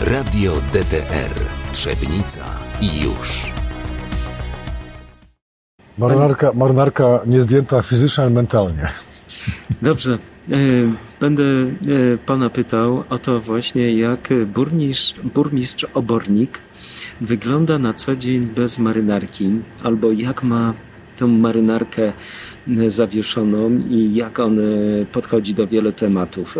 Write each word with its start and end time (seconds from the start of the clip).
Radio 0.00 0.52
DTR 0.72 1.34
Trzebnica 1.72 2.44
i 2.80 3.00
już. 3.04 3.52
Marynarka, 5.98 6.52
marynarka 6.54 7.20
nie 7.26 7.42
zdjęta 7.42 7.82
fizycznie, 7.82 8.24
ale 8.24 8.32
mentalnie. 8.32 8.88
Dobrze. 9.82 10.18
E, 10.50 10.56
będę 11.20 11.42
e, 11.42 11.66
pana 12.26 12.50
pytał 12.50 13.04
o 13.10 13.18
to 13.18 13.40
właśnie, 13.40 13.94
jak 13.94 14.28
burmistrz, 14.46 15.14
burmistrz 15.34 15.86
obornik 15.94 16.58
wygląda 17.20 17.78
na 17.78 17.92
co 17.92 18.16
dzień 18.16 18.46
bez 18.46 18.78
marynarki, 18.78 19.50
albo 19.82 20.12
jak 20.12 20.42
ma 20.42 20.74
tą 21.16 21.28
marynarkę 21.28 22.12
zawieszoną 22.88 23.80
i 23.90 24.14
jak 24.14 24.38
on 24.38 24.58
podchodzi 25.12 25.54
do 25.54 25.66
wielu 25.66 25.92
tematów. 25.92 26.58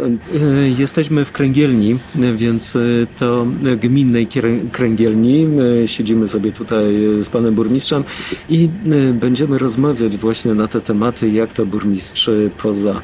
Jesteśmy 0.79 1.25
w 1.25 1.33
kręgielni, 1.33 1.97
więc 2.37 2.79
to 3.17 3.47
gminnej 3.83 4.29
kręgielni. 4.73 5.47
Siedzimy 5.87 6.29
sobie 6.29 6.53
tutaj 6.53 6.85
z 7.21 7.29
panem 7.29 7.55
burmistrzem 7.55 8.05
i 8.51 8.69
będziemy 9.13 9.59
rozmawiać 9.59 10.17
właśnie 10.17 10.55
na 10.55 10.69
te 10.69 10.81
tematy, 10.81 11.31
jak 11.31 11.53
to 11.53 11.67
burmistrz 11.67 12.31
poza 12.63 13.03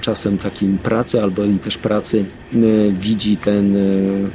czasem 0.00 0.38
takim 0.38 0.78
pracy 0.78 1.22
albo 1.22 1.44
i 1.44 1.58
też 1.58 1.78
pracy 1.78 2.24
widzi 2.90 3.36
ten, 3.36 3.76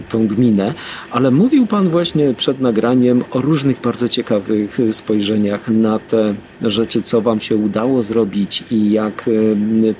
tą 0.09 0.27
gminę. 0.27 0.73
Ale 1.11 1.31
mówił 1.31 1.67
Pan 1.67 1.89
właśnie 1.89 2.33
przed 2.33 2.59
nagraniem 2.59 3.23
o 3.31 3.41
różnych 3.41 3.81
bardzo 3.81 4.07
ciekawych 4.07 4.77
spojrzeniach 4.91 5.67
na 5.67 5.99
te 5.99 6.35
rzeczy, 6.61 7.01
co 7.01 7.21
Wam 7.21 7.39
się 7.39 7.55
udało 7.55 8.03
zrobić 8.03 8.63
i 8.71 8.91
jak 8.91 9.29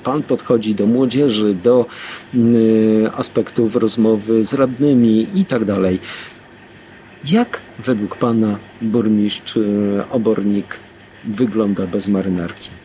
Pan 0.04 0.22
podchodzi 0.22 0.74
do 0.74 0.86
młodzieży, 0.86 1.54
do 1.54 1.86
aspektów 3.16 3.76
rozmowy 3.76 4.44
z 4.44 4.54
radnymi 4.54 5.26
i 5.34 5.44
tak 5.44 5.64
dalej. 5.64 5.98
Jak 7.30 7.60
według 7.84 8.16
Pana 8.16 8.58
burmistrz 8.82 9.58
Obornik 10.10 10.76
wygląda 11.24 11.86
bez 11.86 12.08
marynarki? 12.08 12.81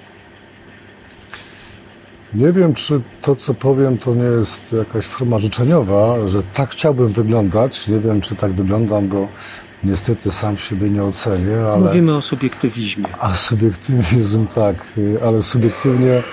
Nie 2.33 2.51
wiem, 2.51 2.73
czy 2.73 3.01
to, 3.21 3.35
co 3.35 3.53
powiem, 3.53 3.97
to 3.97 4.15
nie 4.15 4.23
jest 4.23 4.73
jakaś 4.73 5.05
forma 5.05 5.39
życzeniowa, 5.39 6.27
że 6.27 6.43
tak 6.43 6.69
chciałbym 6.69 7.07
wyglądać. 7.07 7.87
Nie 7.87 7.99
wiem, 7.99 8.21
czy 8.21 8.35
tak 8.35 8.51
wyglądam, 8.51 9.07
bo 9.07 9.27
niestety 9.83 10.31
sam 10.31 10.57
siebie 10.57 10.89
nie 10.89 11.03
ocenię, 11.03 11.57
ale... 11.73 11.79
Mówimy 11.79 12.15
o 12.15 12.21
subiektywizmie. 12.21 13.05
A 13.19 13.35
subiektywizm, 13.35 14.47
tak, 14.47 14.75
ale 15.25 15.41
subiektywnie 15.41 16.23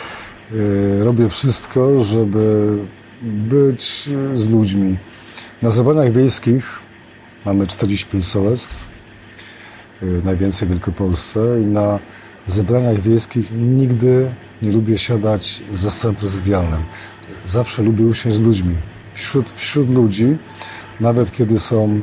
y, 0.53 1.05
robię 1.05 1.29
wszystko, 1.29 2.05
żeby 2.05 2.79
być 3.23 4.09
z 4.35 4.49
ludźmi. 4.49 4.97
Na 5.63 5.71
zebraniach 5.71 6.13
wiejskich 6.13 6.79
mamy 7.45 7.67
45 7.67 8.27
sołectw, 8.27 8.85
y, 10.03 10.21
najwięcej 10.25 10.69
w 10.69 10.71
Wielkopolsce 10.71 11.41
i 11.63 11.65
na 11.65 11.99
zebraniach 12.47 13.01
wiejskich 13.01 13.51
nigdy 13.53 14.31
nie 14.63 14.73
lubię 14.73 14.99
siadać 14.99 15.63
za 15.73 15.91
stołem 15.91 16.17
prezydialnym. 16.17 16.83
Zawsze 17.47 17.83
lubię 17.83 18.05
usiąść 18.05 18.37
z 18.37 18.41
ludźmi. 18.41 18.77
Wśród, 19.15 19.51
wśród 19.51 19.91
ludzi, 19.91 20.37
nawet 21.01 21.33
kiedy 21.33 21.61
są 21.61 22.01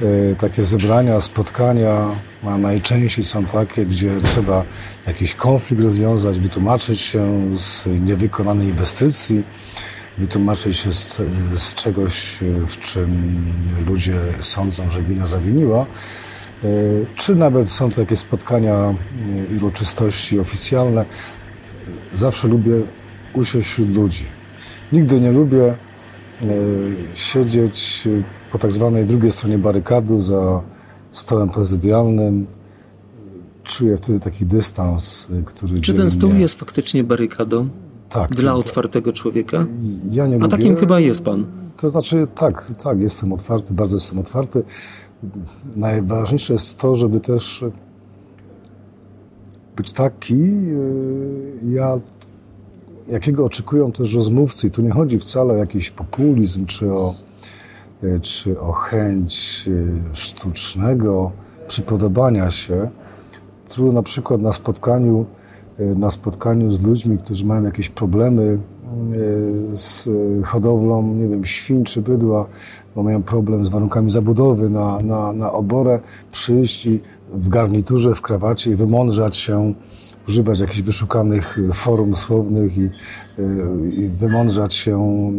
e, 0.00 0.34
takie 0.34 0.64
zebrania, 0.64 1.20
spotkania, 1.20 2.08
a 2.46 2.58
najczęściej 2.58 3.24
są 3.24 3.44
takie, 3.44 3.86
gdzie 3.86 4.20
trzeba 4.22 4.64
jakiś 5.06 5.34
konflikt 5.34 5.82
rozwiązać, 5.82 6.38
wytłumaczyć 6.38 7.00
się 7.00 7.50
z 7.58 7.82
niewykonanej 7.86 8.68
inwestycji, 8.68 9.42
wytłumaczyć 10.18 10.76
się 10.76 10.92
z, 10.92 11.22
z 11.56 11.74
czegoś, 11.74 12.38
w 12.68 12.80
czym 12.80 13.36
ludzie 13.86 14.14
sądzą, 14.40 14.90
że 14.90 15.02
gmina 15.02 15.26
zawiniła, 15.26 15.86
czy 17.16 17.34
nawet 17.34 17.70
są 17.70 17.90
to 17.90 18.00
jakieś 18.00 18.18
spotkania 18.18 18.74
e, 18.74 19.54
i 19.54 19.56
uroczystości 19.56 20.40
oficjalne, 20.40 21.04
zawsze 22.14 22.48
lubię 22.48 22.72
usiąść 23.34 23.68
wśród 23.68 23.90
ludzi. 23.90 24.24
Nigdy 24.92 25.20
nie 25.20 25.32
lubię 25.32 25.64
e, 25.64 25.76
siedzieć 27.14 28.08
po 28.52 28.58
tak 28.58 28.72
zwanej 28.72 29.06
drugiej 29.06 29.30
stronie 29.30 29.58
barykady 29.58 30.22
za 30.22 30.60
stołem 31.12 31.48
prezydialnym. 31.48 32.46
Czuję 33.62 33.96
wtedy 33.96 34.20
taki 34.20 34.46
dystans, 34.46 35.28
e, 35.40 35.42
który. 35.42 35.80
Czy 35.80 35.94
ten 35.94 36.10
stół 36.10 36.30
mnie... 36.30 36.40
jest 36.40 36.60
faktycznie 36.60 37.04
barykadą? 37.04 37.68
Tak. 38.08 38.30
Dla 38.30 38.54
otwartego 38.54 39.12
człowieka? 39.12 39.66
Ja 40.10 40.26
nie 40.26 40.34
A 40.34 40.38
lubię. 40.38 40.48
takim 40.48 40.76
chyba 40.76 41.00
jest 41.00 41.24
pan. 41.24 41.46
To 41.76 41.90
znaczy, 41.90 42.26
tak, 42.34 42.70
tak, 42.82 43.00
jestem 43.00 43.32
otwarty, 43.32 43.74
bardzo 43.74 43.96
jestem 43.96 44.18
otwarty. 44.18 44.62
Najważniejsze 45.76 46.52
jest 46.52 46.78
to, 46.78 46.96
żeby 46.96 47.20
też 47.20 47.64
być 49.76 49.92
taki, 49.92 50.34
y, 50.34 51.58
ja, 51.70 51.98
jakiego 53.08 53.44
oczekują 53.44 53.92
też 53.92 54.14
rozmówcy. 54.14 54.66
I 54.66 54.70
tu 54.70 54.82
nie 54.82 54.90
chodzi 54.90 55.18
wcale 55.18 55.54
o 55.54 55.56
jakiś 55.56 55.90
populizm, 55.90 56.66
czy 56.66 56.92
o, 56.92 57.14
y, 58.04 58.20
czy 58.20 58.60
o 58.60 58.72
chęć 58.72 59.64
y, 59.68 59.86
sztucznego 60.12 61.32
przypodobania 61.68 62.50
się. 62.50 62.90
Tu 63.74 63.92
na 63.92 64.02
przykład 64.02 64.40
na 64.40 64.52
spotkaniu, 64.52 65.26
na 65.78 66.10
spotkaniu 66.10 66.74
z 66.74 66.86
ludźmi, 66.86 67.18
którzy 67.18 67.44
mają 67.44 67.62
jakieś 67.62 67.88
problemy 67.88 68.58
z 69.68 70.08
hodowlą, 70.44 71.14
nie 71.14 71.28
wiem, 71.28 71.44
świń 71.44 71.84
czy 71.84 72.02
bydła, 72.02 72.46
bo 72.96 73.02
mają 73.02 73.22
problem 73.22 73.64
z 73.64 73.68
warunkami 73.68 74.10
zabudowy 74.10 74.70
na, 74.70 74.98
na, 74.98 75.32
na 75.32 75.52
oborę, 75.52 76.00
przyjść 76.32 76.86
i 76.86 77.00
w 77.32 77.48
garniturze, 77.48 78.14
w 78.14 78.22
krawacie 78.22 78.70
i 78.70 78.74
wymądrzać 78.74 79.36
się, 79.36 79.74
używać 80.28 80.60
jakichś 80.60 80.80
wyszukanych 80.80 81.58
form 81.72 82.14
słownych 82.14 82.78
i, 82.78 82.88
i 83.92 84.08
wymądrzać 84.08 84.74
się, 84.74 85.32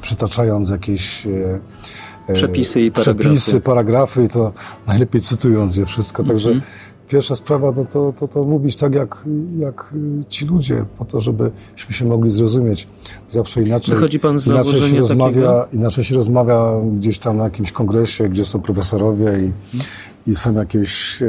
przytaczając 0.00 0.70
jakieś 0.70 1.26
przepisy 2.32 2.80
i 2.80 2.90
paragrafy. 2.90 3.24
Przepisy, 3.24 3.60
paragrafy 3.60 4.24
i 4.24 4.28
to 4.28 4.52
najlepiej 4.86 5.20
cytując 5.20 5.76
je 5.76 5.86
wszystko. 5.86 6.24
Także 6.24 6.50
mm 6.50 6.60
-hmm. 6.60 6.87
Pierwsza 7.08 7.34
sprawa 7.34 7.72
no 7.76 7.84
to, 7.84 8.12
to, 8.12 8.28
to 8.28 8.44
mówić 8.44 8.76
tak 8.76 8.94
jak, 8.94 9.24
jak 9.58 9.94
ci 10.28 10.46
ludzie, 10.46 10.84
po 10.98 11.04
to, 11.04 11.20
żebyśmy 11.20 11.94
się 11.94 12.04
mogli 12.04 12.30
zrozumieć. 12.30 12.88
Zawsze 13.28 13.62
inaczej, 13.62 13.94
Wychodzi 13.94 14.20
pan 14.20 14.38
z 14.38 14.46
inaczej, 14.46 14.74
się 14.74 14.80
takiego? 14.80 15.00
rozmawia, 15.00 15.66
inaczej 15.72 16.04
się 16.04 16.14
rozmawia 16.14 16.72
gdzieś 16.98 17.18
tam 17.18 17.36
na 17.36 17.44
jakimś 17.44 17.72
kongresie, 17.72 18.28
gdzie 18.28 18.44
są 18.44 18.60
profesorowie 18.60 19.24
i 19.24 19.52
mm 19.74 19.84
i 20.28 20.34
są 20.34 20.54
jakieś 20.54 21.22
e, 21.22 21.26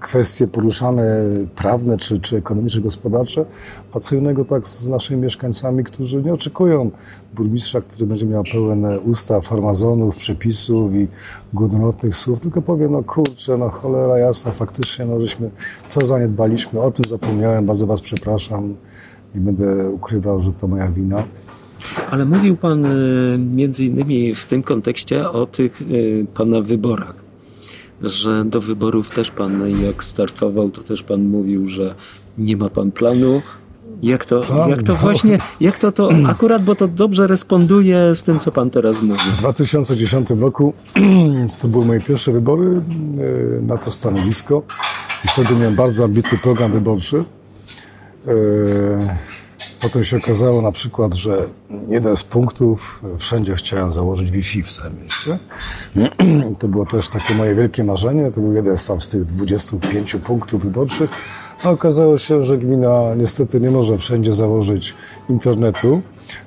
kwestie 0.00 0.46
poruszane 0.46 1.24
prawne, 1.56 1.96
czy, 1.96 2.20
czy 2.20 2.36
ekonomiczne, 2.36 2.80
gospodarcze, 2.80 3.44
a 3.92 4.00
co 4.00 4.16
innego 4.16 4.44
tak 4.44 4.66
z 4.66 4.88
naszymi 4.88 5.22
mieszkańcami, 5.22 5.84
którzy 5.84 6.22
nie 6.22 6.34
oczekują 6.34 6.90
burmistrza, 7.34 7.80
który 7.80 8.06
będzie 8.06 8.26
miał 8.26 8.42
pełen 8.52 8.86
usta 9.04 9.40
farmazonów, 9.40 10.16
przepisów 10.16 10.94
i 10.94 11.08
górnolotnych 11.52 12.16
słów, 12.16 12.40
tylko 12.40 12.62
powie, 12.62 12.88
no 12.88 13.02
kurczę, 13.02 13.56
no 13.56 13.70
cholera 13.70 14.18
jasna, 14.18 14.52
faktycznie, 14.52 15.06
no 15.06 15.20
żeśmy 15.20 15.50
to 15.94 16.06
zaniedbaliśmy, 16.06 16.80
o 16.80 16.90
tym 16.90 17.04
zapomniałem, 17.08 17.66
bardzo 17.66 17.86
was 17.86 18.00
przepraszam, 18.00 18.74
nie 19.34 19.40
będę 19.40 19.90
ukrywał, 19.90 20.42
że 20.42 20.52
to 20.52 20.68
moja 20.68 20.90
wina. 20.90 21.22
Ale 22.10 22.24
mówił 22.24 22.56
Pan 22.56 22.84
e, 22.84 22.88
między 23.38 23.84
innymi 23.84 24.34
w 24.34 24.46
tym 24.46 24.62
kontekście 24.62 25.30
o 25.30 25.46
tych 25.46 25.82
e, 25.82 25.84
Pana 26.34 26.62
wyborach 26.62 27.27
że 28.02 28.44
do 28.44 28.60
wyborów 28.60 29.10
też 29.10 29.30
pan, 29.30 29.82
jak 29.84 30.04
startował, 30.04 30.70
to 30.70 30.82
też 30.82 31.02
pan 31.02 31.22
mówił, 31.22 31.66
że 31.66 31.94
nie 32.38 32.56
ma 32.56 32.70
pan 32.70 32.92
planu. 32.92 33.42
Jak 34.02 34.24
to, 34.24 34.40
Plan, 34.40 34.70
jak 34.70 34.82
to 34.82 34.92
no. 34.92 34.98
właśnie, 34.98 35.38
jak 35.60 35.78
to 35.78 35.92
to 35.92 36.10
akurat, 36.32 36.64
bo 36.64 36.74
to 36.74 36.88
dobrze 36.88 37.26
responduje 37.26 38.14
z 38.14 38.22
tym, 38.22 38.38
co 38.38 38.52
pan 38.52 38.70
teraz 38.70 39.02
mówi. 39.02 39.20
W 39.20 39.36
2010 39.36 40.30
roku 40.30 40.72
to 41.60 41.68
były 41.68 41.84
moje 41.84 42.00
pierwsze 42.00 42.32
wybory 42.32 42.66
e, 42.66 43.62
na 43.62 43.76
to 43.76 43.90
stanowisko 43.90 44.62
i 45.24 45.28
wtedy 45.28 45.54
miałem 45.56 45.74
bardzo 45.74 46.04
ambitny 46.04 46.38
program 46.38 46.72
wyborczy. 46.72 47.24
Potem 49.80 50.04
się 50.04 50.16
okazało 50.16 50.62
na 50.62 50.72
przykład, 50.72 51.14
że 51.14 51.44
jeden 51.88 52.16
z 52.16 52.22
punktów, 52.22 53.02
wszędzie 53.18 53.54
chciałem 53.54 53.92
założyć 53.92 54.30
Wi-Fi 54.30 54.62
w 54.62 54.72
całym 54.72 55.02
mieście. 55.02 55.38
To 56.58 56.68
było 56.68 56.86
też 56.86 57.08
takie 57.08 57.34
moje 57.34 57.54
wielkie 57.54 57.84
marzenie. 57.84 58.30
To 58.30 58.40
był 58.40 58.52
jeden 58.52 58.78
z, 58.78 58.86
tam 58.86 59.00
z 59.00 59.08
tych 59.08 59.24
25 59.24 60.16
punktów 60.24 60.64
wyborczych. 60.64 61.10
A 61.62 61.70
okazało 61.70 62.18
się, 62.18 62.44
że 62.44 62.58
gmina 62.58 63.14
niestety 63.16 63.60
nie 63.60 63.70
może 63.70 63.98
wszędzie 63.98 64.32
założyć 64.32 64.94
internetu 65.28 66.02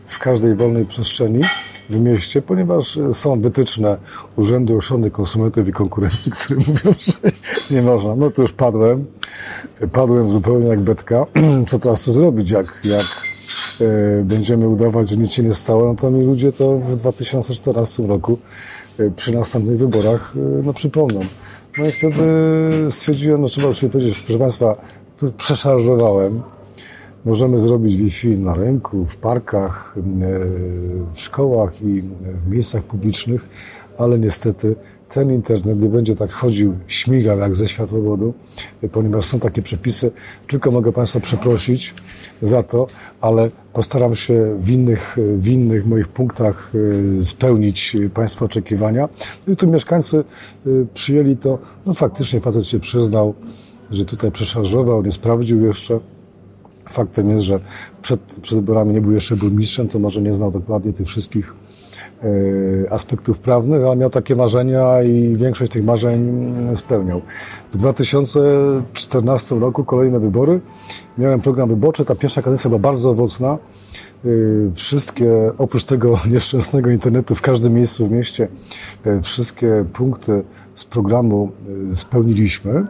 w 0.07 0.19
każdej 0.19 0.55
wolnej 0.55 0.85
przestrzeni 0.85 1.41
w 1.89 1.99
mieście, 1.99 2.41
ponieważ 2.41 2.99
są 3.11 3.41
wytyczne 3.41 3.97
Urzędu 4.35 4.77
Ochrony 4.77 5.11
Konsumentów 5.11 5.67
i 5.67 5.71
Konkurencji, 5.71 6.31
które 6.37 6.59
mówią, 6.67 6.93
że 6.99 7.31
nie 7.71 7.81
można. 7.81 8.15
No 8.15 8.31
to 8.31 8.41
już 8.41 8.51
padłem. 8.51 9.05
Padłem 9.91 10.29
zupełnie 10.29 10.67
jak 10.67 10.79
betka. 10.79 11.25
Co 11.69 11.79
teraz 11.79 12.03
tu 12.03 12.11
zrobić, 12.11 12.51
jak, 12.51 12.79
jak 12.83 13.20
będziemy 14.23 14.67
udawać, 14.67 15.09
że 15.09 15.17
nic 15.17 15.31
się 15.31 15.43
nie 15.43 15.53
stało, 15.53 15.85
no 15.85 15.95
to 15.95 16.11
mi 16.11 16.25
ludzie 16.25 16.51
to 16.51 16.77
w 16.77 16.95
2014 16.95 18.07
roku 18.07 18.37
przy 19.15 19.33
następnych 19.33 19.77
wyborach 19.77 20.33
no, 20.63 20.73
przypomną. 20.73 21.19
No 21.77 21.85
i 21.87 21.91
wtedy 21.91 22.23
stwierdziłem, 22.89 23.41
no 23.41 23.47
trzeba 23.47 23.67
już 23.67 23.79
powiedzieć, 23.79 24.19
proszę 24.19 24.39
Państwa, 24.39 24.75
tu 25.17 25.31
przeszarżowałem. 25.31 26.41
Możemy 27.25 27.59
zrobić 27.59 27.95
Wi-Fi 27.95 28.27
na 28.37 28.55
rynku, 28.55 29.05
w 29.05 29.17
parkach, 29.17 29.95
w 31.13 31.21
szkołach 31.21 31.81
i 31.81 32.01
w 32.45 32.47
miejscach 32.47 32.83
publicznych, 32.83 33.49
ale 33.97 34.19
niestety 34.19 34.75
ten 35.13 35.31
internet 35.31 35.81
nie 35.81 35.89
będzie 35.89 36.15
tak 36.15 36.31
chodził, 36.31 36.75
śmigał 36.87 37.39
jak 37.39 37.55
ze 37.55 37.67
światłowodu, 37.67 38.33
ponieważ 38.91 39.25
są 39.25 39.39
takie 39.39 39.61
przepisy. 39.61 40.11
Tylko 40.47 40.71
mogę 40.71 40.91
Państwa 40.91 41.19
przeprosić 41.19 41.93
za 42.41 42.63
to, 42.63 42.87
ale 43.21 43.51
postaram 43.73 44.15
się 44.15 44.57
w 44.61 44.69
innych, 44.69 45.17
w 45.37 45.47
innych 45.47 45.85
moich 45.85 46.07
punktach 46.07 46.71
e, 47.19 47.25
spełnić 47.25 47.97
Państwa 48.13 48.45
oczekiwania. 48.45 49.09
No 49.47 49.53
I 49.53 49.55
tu 49.55 49.67
mieszkańcy 49.67 50.17
e, 50.65 50.69
przyjęli 50.93 51.37
to, 51.37 51.59
no 51.85 51.93
faktycznie 51.93 52.41
facet 52.41 52.65
się 52.65 52.79
przyznał, 52.79 53.33
że 53.91 54.05
tutaj 54.05 54.31
przeszarżował, 54.31 55.03
nie 55.03 55.11
sprawdził 55.11 55.65
jeszcze. 55.65 55.99
Faktem 56.89 57.29
jest, 57.29 57.45
że 57.45 57.59
przed, 58.01 58.39
przed 58.41 58.57
wyborami 58.57 58.93
nie 58.93 59.01
był 59.01 59.11
jeszcze 59.11 59.35
burmistrzem, 59.35 59.87
to 59.87 59.99
może 59.99 60.21
nie 60.21 60.35
znał 60.35 60.51
dokładnie 60.51 60.93
tych 60.93 61.07
wszystkich 61.07 61.53
aspektów 62.89 63.39
prawnych, 63.39 63.83
ale 63.83 63.95
miał 63.95 64.09
takie 64.09 64.35
marzenia 64.35 65.03
i 65.03 65.35
większość 65.35 65.71
tych 65.71 65.83
marzeń 65.83 66.43
spełniał. 66.75 67.21
W 67.73 67.77
2014 67.77 69.55
roku 69.55 69.83
kolejne 69.83 70.19
wybory. 70.19 70.59
Miałem 71.17 71.41
program 71.41 71.69
wyborczy. 71.69 72.05
Ta 72.05 72.15
pierwsza 72.15 72.41
kadencja 72.41 72.69
była 72.69 72.79
bardzo 72.79 73.09
owocna. 73.09 73.57
E, 74.25 74.29
wszystkie, 74.75 75.51
oprócz 75.57 75.85
tego 75.85 76.19
nieszczęsnego 76.31 76.89
internetu 76.89 77.35
w 77.35 77.41
każdym 77.41 77.73
miejscu 77.73 78.07
w 78.07 78.11
mieście, 78.11 78.47
e, 79.05 79.21
wszystkie 79.21 79.85
punkty 79.93 80.43
z 80.75 80.85
programu 80.85 81.51
spełniliśmy. 81.93 82.85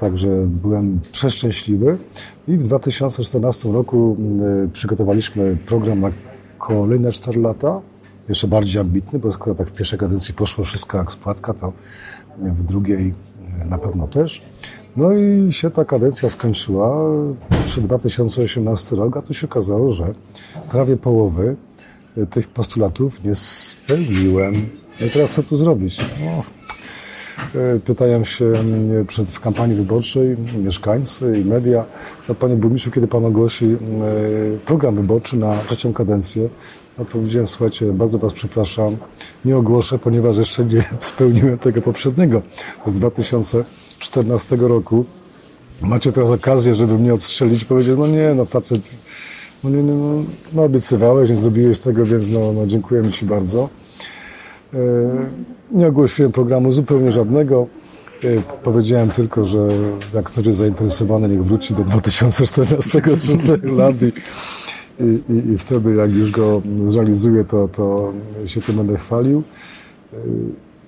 Także 0.00 0.28
byłem 0.46 1.00
przeszczęśliwy. 1.12 1.98
I 2.48 2.56
w 2.56 2.66
2014 2.66 3.72
roku 3.72 4.16
przygotowaliśmy 4.72 5.56
program 5.66 6.00
na 6.00 6.10
kolejne 6.58 7.12
4 7.12 7.40
lata 7.40 7.80
jeszcze 8.28 8.48
bardziej 8.48 8.80
ambitny, 8.80 9.18
bo 9.18 9.32
skoro 9.32 9.56
tak 9.56 9.68
w 9.68 9.72
pierwszej 9.72 9.98
kadencji 9.98 10.34
poszło 10.34 10.64
wszystko 10.64 10.98
jak 10.98 11.12
spłatka, 11.12 11.54
to 11.54 11.72
w 12.38 12.64
drugiej 12.64 13.14
e, 13.62 13.64
na 13.64 13.78
pewno 13.78 14.06
też. 14.08 14.42
No 14.96 15.12
i 15.12 15.52
się 15.52 15.70
ta 15.70 15.84
kadencja 15.84 16.28
skończyła 16.28 16.96
przy 17.64 17.80
2018 17.80 18.96
rok, 18.96 19.16
a 19.16 19.22
tu 19.22 19.34
się 19.34 19.46
okazało, 19.46 19.92
że 19.92 20.14
prawie 20.70 20.96
połowy 20.96 21.56
e, 22.16 22.26
tych 22.26 22.48
postulatów 22.48 23.24
nie 23.24 23.34
spełniłem. 23.34 24.68
No 25.00 25.06
i 25.06 25.10
teraz 25.10 25.32
co 25.32 25.42
tu 25.42 25.56
zrobić? 25.56 25.98
No, 26.20 26.42
e, 27.60 27.80
pytają 27.80 28.24
się 28.24 28.52
przed, 29.08 29.30
w 29.30 29.40
kampanii 29.40 29.76
wyborczej 29.76 30.36
mieszkańcy 30.64 31.40
i 31.40 31.44
media, 31.44 31.84
no 32.28 32.34
panie 32.34 32.56
burmistrzu, 32.56 32.90
kiedy 32.90 33.08
pan 33.08 33.24
ogłosi 33.24 33.76
program 34.64 34.94
wyborczy 34.94 35.36
na 35.36 35.64
trzecią 35.64 35.92
kadencję, 35.92 36.48
no 36.98 37.04
powiedziałem, 37.04 37.46
słuchajcie, 37.46 37.92
bardzo 37.92 38.18
Was 38.18 38.32
przepraszam, 38.32 38.96
nie 39.44 39.56
ogłoszę, 39.56 39.98
ponieważ 39.98 40.36
jeszcze 40.36 40.64
nie 40.64 40.84
spełniłem 41.00 41.58
tego 41.58 41.82
poprzedniego 41.82 42.42
z 42.86 42.98
2014 42.98 44.56
roku. 44.56 45.04
Macie 45.82 46.12
teraz 46.12 46.30
okazję, 46.30 46.74
żeby 46.74 46.98
mnie 46.98 47.14
odstrzelić. 47.14 47.64
Powiedział, 47.64 47.96
no 47.96 48.06
nie, 48.06 48.34
no 48.34 48.44
facet, 48.44 48.90
no 49.64 49.70
nie, 49.70 49.82
no, 49.82 50.22
no 50.52 50.62
obiecywałeś, 50.64 51.30
nie 51.30 51.36
zrobiłeś 51.36 51.80
tego, 51.80 52.06
więc 52.06 52.30
no, 52.30 52.52
no 52.52 52.66
dziękujemy 52.66 53.12
Ci 53.12 53.26
bardzo. 53.26 53.68
E, 54.74 54.78
nie 55.72 55.86
ogłosiłem 55.86 56.32
programu 56.32 56.72
zupełnie 56.72 57.10
żadnego. 57.10 57.66
E, 58.24 58.42
powiedziałem 58.62 59.10
tylko, 59.10 59.44
że 59.44 59.68
jak 60.14 60.24
ktoś 60.24 60.46
jest 60.46 60.58
zainteresowany, 60.58 61.28
niech 61.28 61.44
wróci 61.44 61.74
do 61.74 61.84
2014 61.84 63.02
z 63.14 63.64
lat 63.64 63.96
i 65.00 65.32
i, 65.52 65.58
wtedy 65.58 65.94
jak 65.94 66.10
już 66.10 66.30
go 66.30 66.62
zrealizuję, 66.86 67.44
to, 67.44 67.68
to 67.68 68.12
się 68.46 68.60
tym 68.60 68.76
będę 68.76 68.96
chwalił. 68.96 69.42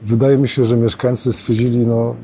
Wydaje 0.02 0.38
mi 0.38 0.48
się, 0.48 0.64
że 0.64 0.76
mieszkańcy 0.76 1.32
stwierdzili, 1.32 1.86
no 1.86 2.14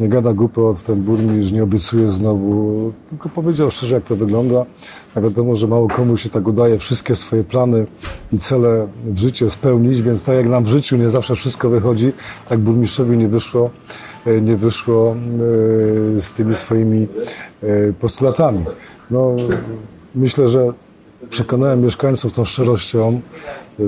nie 0.00 0.08
gada 0.08 0.32
głupot 0.32 0.82
ten 0.82 1.02
burmistrz, 1.02 1.52
nie 1.52 1.62
obiecuje 1.62 2.08
znowu, 2.08 2.92
tylko 3.10 3.28
powiedział 3.28 3.70
szczerze, 3.70 3.94
jak 3.94 4.04
to 4.04 4.16
wygląda. 4.16 4.66
A 5.14 5.20
wiadomo, 5.20 5.56
że 5.56 5.66
mało 5.66 5.88
komu 5.88 6.16
się 6.16 6.28
tak 6.28 6.48
udaje 6.48 6.78
wszystkie 6.78 7.14
swoje 7.14 7.44
plany 7.44 7.86
i 8.32 8.38
cele 8.38 8.88
w 9.04 9.18
życiu 9.18 9.50
spełnić, 9.50 10.02
więc 10.02 10.24
tak 10.24 10.36
jak 10.36 10.48
nam 10.48 10.64
w 10.64 10.68
życiu 10.68 10.96
nie 10.96 11.10
zawsze 11.10 11.36
wszystko 11.36 11.70
wychodzi, 11.70 12.12
tak 12.48 12.58
burmistrzowi 12.58 13.18
nie 13.18 13.28
wyszło, 13.28 13.70
nie 14.42 14.56
wyszło 14.56 15.16
e, 16.16 16.20
z 16.20 16.32
tymi 16.32 16.54
swoimi 16.54 17.06
e, 17.62 17.92
postulatami. 17.92 18.64
No, 19.10 19.36
myślę, 20.14 20.48
że 20.48 20.72
przekonałem 21.30 21.84
mieszkańców 21.84 22.32
tą 22.32 22.44
szczerością, 22.44 23.20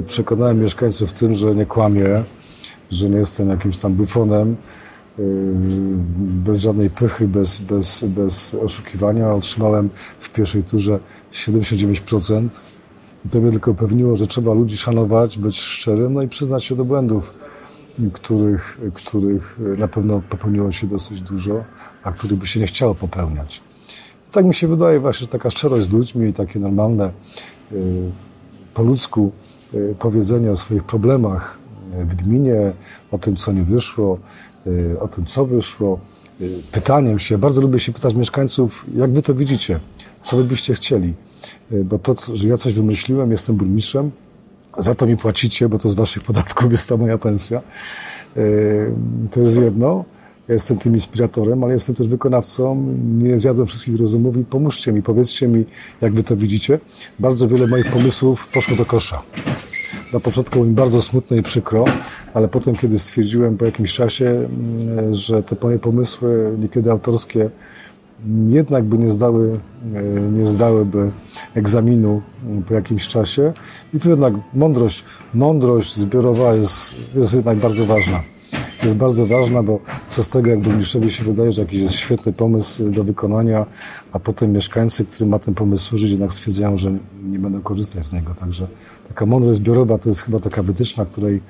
przekonałem 0.06 0.62
mieszkańców 0.62 1.12
tym, 1.12 1.34
że 1.34 1.54
nie 1.54 1.66
kłamię, 1.66 2.24
że 2.90 3.08
nie 3.08 3.16
jestem 3.16 3.48
jakimś 3.48 3.78
tam 3.78 3.92
bufonem, 3.92 4.56
bez 6.18 6.60
żadnej 6.60 6.90
pychy, 6.90 7.28
bez, 7.28 7.58
bez, 7.58 8.04
bez 8.04 8.54
oszukiwania. 8.54 9.32
Otrzymałem 9.32 9.90
w 10.20 10.30
pierwszej 10.30 10.62
turze 10.62 10.98
79%. 11.32 12.48
I 13.26 13.28
to 13.28 13.40
mnie 13.40 13.50
tylko 13.50 13.70
upewniło, 13.70 14.16
że 14.16 14.26
trzeba 14.26 14.52
ludzi 14.54 14.76
szanować, 14.76 15.38
być 15.38 15.60
szczerym, 15.60 16.14
no 16.14 16.22
i 16.22 16.28
przyznać 16.28 16.64
się 16.64 16.76
do 16.76 16.84
błędów, 16.84 17.34
których, 18.12 18.78
których 18.94 19.58
na 19.78 19.88
pewno 19.88 20.22
popełniło 20.30 20.72
się 20.72 20.86
dosyć 20.86 21.20
dużo, 21.20 21.64
a 22.02 22.12
których 22.12 22.38
by 22.38 22.46
się 22.46 22.60
nie 22.60 22.66
chciało 22.66 22.94
popełniać 22.94 23.62
tak 24.32 24.44
mi 24.44 24.54
się 24.54 24.68
wydaje 24.68 25.00
właśnie, 25.00 25.24
że 25.24 25.28
taka 25.28 25.50
szczerość 25.50 25.86
z 25.86 25.92
ludźmi 25.92 26.28
i 26.28 26.32
takie 26.32 26.58
normalne 26.58 27.10
y, 27.72 28.10
po 28.74 28.82
ludzku 28.82 29.32
y, 29.74 29.94
powiedzenie 29.98 30.50
o 30.50 30.56
swoich 30.56 30.84
problemach 30.84 31.58
y, 32.00 32.04
w 32.04 32.14
gminie, 32.14 32.72
o 33.10 33.18
tym, 33.18 33.36
co 33.36 33.52
nie 33.52 33.62
wyszło, 33.62 34.18
o 35.00 35.08
tym, 35.08 35.24
co 35.24 35.46
wyszło, 35.46 36.00
pytaniem 36.72 37.18
się. 37.18 37.38
Bardzo 37.38 37.60
lubię 37.60 37.78
się 37.78 37.92
pytać 37.92 38.14
mieszkańców, 38.14 38.86
jak 38.96 39.12
wy 39.12 39.22
to 39.22 39.34
widzicie, 39.34 39.80
co 40.22 40.36
byście 40.36 40.74
chcieli. 40.74 41.14
Bo 41.70 41.98
to, 41.98 42.14
że 42.34 42.48
ja 42.48 42.56
coś 42.56 42.74
wymyśliłem, 42.74 43.30
jestem 43.30 43.56
burmistrzem, 43.56 44.10
za 44.78 44.94
to 44.94 45.06
mi 45.06 45.16
płacicie, 45.16 45.68
bo 45.68 45.78
to 45.78 45.88
z 45.88 45.94
waszych 45.94 46.22
podatków 46.22 46.72
jest 46.72 46.88
ta 46.88 46.96
moja 46.96 47.18
pensja. 47.18 47.62
To 49.30 49.40
jest 49.40 49.56
jedno. 49.56 50.04
Ja 50.48 50.54
jestem 50.54 50.78
tym 50.78 50.94
inspiratorem, 50.94 51.64
ale 51.64 51.72
jestem 51.72 51.94
też 51.94 52.08
wykonawcą. 52.08 52.94
Nie 53.18 53.38
zjadłem 53.38 53.66
wszystkich 53.66 54.00
rozumów 54.00 54.36
i 54.36 54.44
pomóżcie 54.44 54.92
mi, 54.92 55.02
powiedzcie 55.02 55.48
mi, 55.48 55.64
jak 56.00 56.12
wy 56.12 56.22
to 56.22 56.36
widzicie. 56.36 56.78
Bardzo 57.18 57.48
wiele 57.48 57.66
moich 57.66 57.90
pomysłów 57.90 58.48
poszło 58.48 58.76
do 58.76 58.86
kosza. 58.86 59.22
Na 60.12 60.20
początku 60.20 60.54
było 60.54 60.64
mi 60.64 60.72
bardzo 60.72 61.02
smutno 61.02 61.36
i 61.36 61.42
przykro, 61.42 61.84
ale 62.34 62.48
potem, 62.48 62.76
kiedy 62.76 62.98
stwierdziłem 62.98 63.56
po 63.56 63.64
jakimś 63.64 63.92
czasie, 63.94 64.26
mm, 64.26 65.14
że 65.14 65.42
te 65.42 65.56
moje 65.62 65.78
pomysły, 65.78 66.56
niekiedy 66.58 66.90
autorskie, 66.90 67.50
jednak 68.48 68.84
by 68.84 68.98
nie 68.98 69.10
zdały, 69.10 69.60
e, 69.94 70.20
nie 70.20 70.46
zdałyby 70.46 71.10
egzaminu 71.54 72.22
po 72.68 72.74
jakimś 72.74 73.08
czasie. 73.08 73.52
I 73.94 73.98
tu 73.98 74.10
jednak 74.10 74.34
mądrość, 74.54 75.04
mądrość 75.34 75.96
zbiorowa 75.96 76.54
jest, 76.54 76.94
jest 77.14 77.34
jednak 77.34 77.58
bardzo 77.58 77.86
ważna 77.86 78.22
jest 78.82 78.96
bardzo 78.96 79.26
ważna, 79.26 79.62
bo 79.62 79.80
co 80.08 80.22
z 80.22 80.28
tego, 80.28 80.50
jak 80.50 80.60
burmistrzowi 80.60 81.10
się 81.10 81.24
wydaje, 81.24 81.52
że 81.52 81.62
jakiś 81.62 81.80
jest 81.80 81.94
świetny 81.94 82.32
pomysł 82.32 82.90
do 82.90 83.04
wykonania, 83.04 83.66
a 84.12 84.18
potem 84.18 84.52
mieszkańcy, 84.52 85.04
którym 85.04 85.28
ma 85.28 85.38
ten 85.38 85.54
pomysł 85.54 85.84
służyć, 85.84 86.10
jednak 86.10 86.32
stwierdzają, 86.32 86.76
że 86.76 86.92
nie 87.24 87.38
będą 87.38 87.60
korzystać 87.60 88.04
z 88.04 88.12
niego. 88.12 88.34
Także 88.34 88.66
taka 89.08 89.26
mądrość 89.26 89.58
zbiorowa 89.58 89.98
to 89.98 90.08
jest 90.08 90.20
chyba 90.20 90.38
taka 90.38 90.62
wytyczna, 90.62 91.04
której 91.04 91.40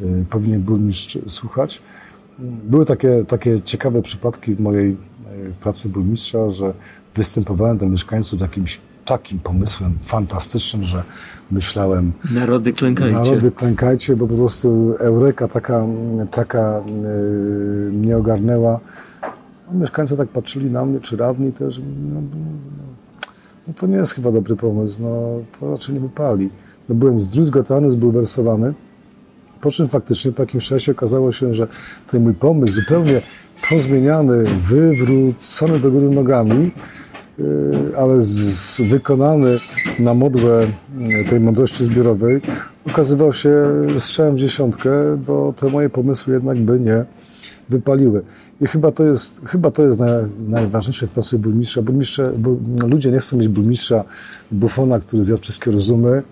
y, 0.00 0.24
powinien 0.30 0.62
burmistrz 0.62 1.18
słuchać. 1.28 1.82
Były 2.64 2.84
takie, 2.84 3.24
takie 3.24 3.62
ciekawe 3.62 4.02
przypadki 4.02 4.54
w 4.54 4.60
mojej 4.60 4.96
pracy 5.60 5.88
burmistrza, 5.88 6.50
że 6.50 6.74
występowałem 7.14 7.78
do 7.78 7.86
mieszkańców 7.86 8.38
z 8.38 8.42
jakimś 8.42 8.80
takim 9.04 9.38
pomysłem 9.38 9.98
fantastycznym, 10.00 10.84
że 10.84 11.02
myślałem... 11.50 12.12
Narody 12.30 12.72
klękajcie. 12.72 13.14
Narody 13.14 13.50
klękajcie, 13.50 14.16
bo 14.16 14.26
po 14.26 14.34
prostu 14.34 14.94
eureka 14.98 15.48
taka, 15.48 15.86
taka 16.30 16.82
yy, 16.86 17.90
mnie 17.92 18.16
ogarnęła. 18.16 18.80
No, 19.72 19.80
mieszkańcy 19.80 20.16
tak 20.16 20.28
patrzyli 20.28 20.70
na 20.70 20.84
mnie, 20.84 21.00
czy 21.00 21.16
radni 21.16 21.52
też. 21.52 21.78
No, 21.78 22.20
no, 23.68 23.74
to 23.74 23.86
nie 23.86 23.96
jest 23.96 24.12
chyba 24.12 24.32
dobry 24.32 24.56
pomysł, 24.56 25.02
no 25.02 25.40
to 25.60 25.70
raczej 25.70 25.94
nie 25.94 26.00
wypali. 26.00 26.50
No, 26.88 26.94
byłem 26.94 27.20
zdruzgotany, 27.20 27.90
zbulwersowany. 27.90 28.74
Po 29.60 29.70
czym 29.70 29.88
faktycznie 29.88 30.32
po 30.32 30.42
jakimś 30.42 30.68
czasie 30.68 30.92
okazało 30.92 31.32
się, 31.32 31.54
że 31.54 31.68
ten 32.10 32.22
mój 32.22 32.34
pomysł 32.34 32.72
zupełnie 32.72 33.22
pozmieniany, 33.70 34.44
wywrócony 34.44 35.78
do 35.78 35.90
góry 35.90 36.10
nogami, 36.10 36.70
ale 37.96 38.20
z, 38.20 38.28
z 38.54 38.80
wykonany 38.80 39.58
na 39.98 40.14
modłę 40.14 40.66
tej 41.30 41.40
mądrości 41.40 41.84
zbiorowej 41.84 42.40
okazywał 42.86 43.32
się 43.32 43.66
strzałem 43.98 44.36
w 44.36 44.38
dziesiątkę, 44.38 44.90
bo 45.26 45.52
te 45.56 45.68
moje 45.68 45.90
pomysły 45.90 46.34
jednak 46.34 46.58
by 46.58 46.80
nie 46.80 47.04
wypaliły. 47.68 48.22
I 48.60 48.66
chyba 48.66 48.92
to 48.92 49.04
jest, 49.04 49.42
chyba 49.46 49.70
to 49.70 49.86
jest 49.86 50.00
naj, 50.00 50.24
najważniejsze 50.48 51.06
w 51.06 51.10
pracy 51.10 51.38
burmistrza. 51.38 51.82
Burmistrze, 51.82 52.32
bo 52.38 52.56
ludzie 52.86 53.10
nie 53.10 53.18
chcą 53.18 53.36
mieć 53.36 53.48
burmistrza 53.48 54.04
bufona, 54.52 55.00
który 55.00 55.22
zjadł 55.22 55.42
wszystkie 55.42 55.70
rozumy 55.70 56.22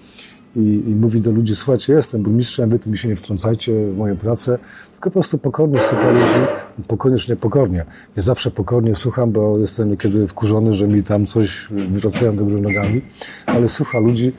i, 0.57 0.83
i 0.87 0.95
mówi 0.95 1.21
do 1.21 1.31
ludzi, 1.31 1.57
słuchajcie, 1.57 1.93
ja 1.93 1.97
jestem 1.97 2.23
burmistrzem, 2.23 2.71
wy 2.71 2.79
tu 2.79 2.91
mi 2.91 2.99
się 2.99 3.09
nie 3.09 3.17
wtrącajcie 3.17 3.73
w 3.87 3.97
moją 3.97 4.17
pracę, 4.17 4.59
tylko 4.93 5.11
po 5.11 5.11
prostu 5.11 5.39
pokornie 5.39 5.83
słucha 5.83 6.11
ludzi, 6.11 6.47
pokornie 6.89 7.19
czy 7.19 7.31
niepokornie. 7.31 7.85
Nie 8.17 8.23
zawsze 8.23 8.51
pokornie 8.51 8.95
słucham, 8.95 9.33
bo 9.33 9.59
jestem 9.59 9.91
niekiedy 9.91 10.29
wkurzony, 10.29 10.75
że 10.75 10.89
mi 10.89 11.03
tam 11.03 11.27
coś 11.27 11.69
wywracają 11.71 12.37
do 12.37 12.45
góry 12.45 12.61
nogami, 12.61 13.03
ale 13.47 13.69
słucha 13.69 13.99
ludzi 13.99 14.33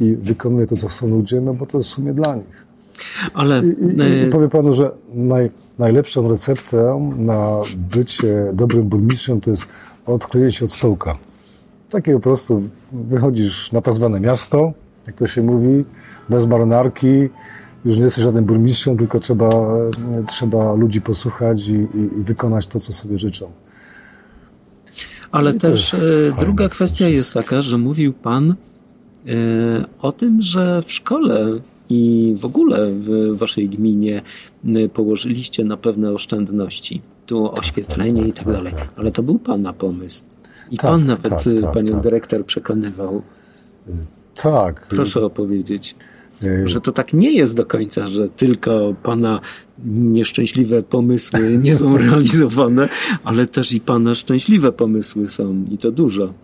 i 0.00 0.16
wykonuje 0.22 0.66
to, 0.66 0.76
co 0.76 0.88
chcą 0.88 1.08
ludzie, 1.08 1.40
no 1.40 1.54
bo 1.54 1.66
to 1.66 1.78
jest 1.78 1.88
w 1.88 1.92
sumie 1.92 2.14
dla 2.14 2.34
nich. 2.34 2.66
Ale... 3.34 3.62
I, 3.64 3.96
i, 3.96 4.26
e, 4.26 4.30
powiem 4.30 4.50
panu, 4.50 4.72
że 4.72 4.90
naj, 5.14 5.50
najlepszą 5.78 6.28
receptę 6.28 7.10
na 7.18 7.60
bycie 7.76 8.50
dobrym 8.52 8.88
burmistrzem 8.88 9.40
to 9.40 9.50
jest 9.50 9.66
odklejenie 10.06 10.52
się 10.52 10.64
od 10.64 10.72
stołka. 10.72 11.16
Takie 11.90 12.12
po 12.12 12.20
prostu 12.20 12.62
wychodzisz 12.92 13.72
na 13.72 13.80
tak 13.80 13.94
zwane 13.94 14.20
miasto, 14.20 14.72
jak 15.06 15.16
to 15.16 15.26
się 15.26 15.42
mówi, 15.42 15.84
bez 16.28 16.46
marynarki, 16.46 17.28
już 17.84 17.96
nie 17.96 18.02
jesteś 18.02 18.24
żadnym 18.24 18.44
burmistrzem, 18.44 18.96
tylko 18.96 19.20
trzeba, 19.20 19.50
trzeba 20.26 20.74
ludzi 20.74 21.00
posłuchać 21.00 21.68
i, 21.68 21.72
i, 21.72 22.18
i 22.20 22.22
wykonać 22.22 22.66
to, 22.66 22.80
co 22.80 22.92
sobie 22.92 23.18
życzą. 23.18 23.50
Ale 25.32 25.54
też 25.54 25.94
e, 25.94 25.98
druga 26.40 26.68
kwestia 26.68 27.08
jest 27.08 27.34
taka, 27.34 27.62
że 27.62 27.78
mówił 27.78 28.12
Pan 28.12 28.50
e, 28.50 29.34
o 30.02 30.12
tym, 30.12 30.42
że 30.42 30.82
w 30.82 30.92
szkole 30.92 31.60
i 31.90 32.34
w 32.38 32.44
ogóle 32.44 32.92
w 32.92 33.36
waszej 33.36 33.68
gminie 33.68 34.22
położyliście 34.94 35.64
na 35.64 35.76
pewne 35.76 36.12
oszczędności. 36.12 37.02
Tu 37.26 37.52
oświetlenie 37.52 38.28
i 38.28 38.32
tak 38.32 38.44
dalej. 38.44 38.72
Ale 38.96 39.12
to 39.12 39.22
był 39.22 39.38
pana 39.38 39.72
pomysł. 39.72 40.22
I 40.70 40.76
tak, 40.76 40.90
pan 40.90 41.06
nawet 41.06 41.32
tak, 41.32 41.42
tak, 41.62 41.72
panią 41.72 41.92
tak. 41.92 42.02
dyrektor 42.02 42.46
przekonywał. 42.46 43.22
Tak. 44.42 44.86
Proszę 44.90 45.24
opowiedzieć. 45.24 45.96
Że 46.64 46.80
to 46.80 46.92
tak 46.92 47.12
nie 47.12 47.32
jest 47.32 47.56
do 47.56 47.66
końca, 47.66 48.06
że 48.06 48.28
tylko 48.28 48.94
pana 49.02 49.40
nieszczęśliwe 49.86 50.82
pomysły 50.82 51.40
nie 51.62 51.76
są 51.76 51.96
realizowane, 51.96 52.88
ale 53.24 53.46
też 53.46 53.72
i 53.72 53.80
pana 53.80 54.14
szczęśliwe 54.14 54.72
pomysły 54.72 55.28
są 55.28 55.64
i 55.70 55.78
to 55.78 55.92
dużo. 55.92 56.34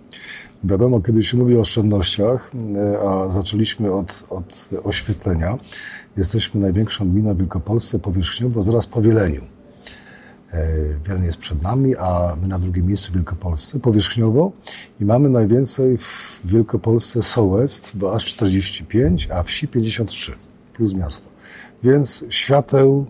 Wiadomo, 0.65 1.01
kiedy 1.01 1.23
się 1.23 1.37
mówi 1.37 1.57
o 1.57 1.61
oszczędnościach, 1.61 2.53
e, 2.77 2.99
a 2.99 3.31
zaczęliśmy 3.31 3.93
od, 3.93 4.25
od 4.29 4.69
oświetlenia, 4.85 5.59
jesteśmy 6.17 6.61
największą 6.61 7.11
gminą 7.11 7.35
w 7.35 7.39
Wielkopolsce 7.39 7.99
powierzchniowo, 7.99 8.63
zaraz 8.63 8.87
po 8.87 9.03
Wieleniu. 9.03 9.56
E, 10.53 10.67
Wieleń 11.09 11.25
jest 11.25 11.39
przed 11.39 11.63
nami, 11.63 11.97
a 11.97 12.37
my 12.43 12.49
na 12.49 12.59
drugim 12.59 12.87
miejscu 12.87 13.13
w 13.13 13.15
Wielkopolsce 13.15 13.81
powierzchniowo 13.81 14.53
i 15.01 15.05
mamy 15.05 15.29
najwięcej 15.29 15.99
w 15.99 16.41
Wielkopolsce 16.45 17.23
sołectw, 17.23 17.97
bo 17.97 18.15
aż 18.15 18.25
45, 18.25 19.29
a 19.31 19.43
wsi 19.43 19.69
53 19.69 20.33
plus 20.75 20.93
miasto. 20.93 21.29
Więc 21.83 22.25
świateł 22.29 23.07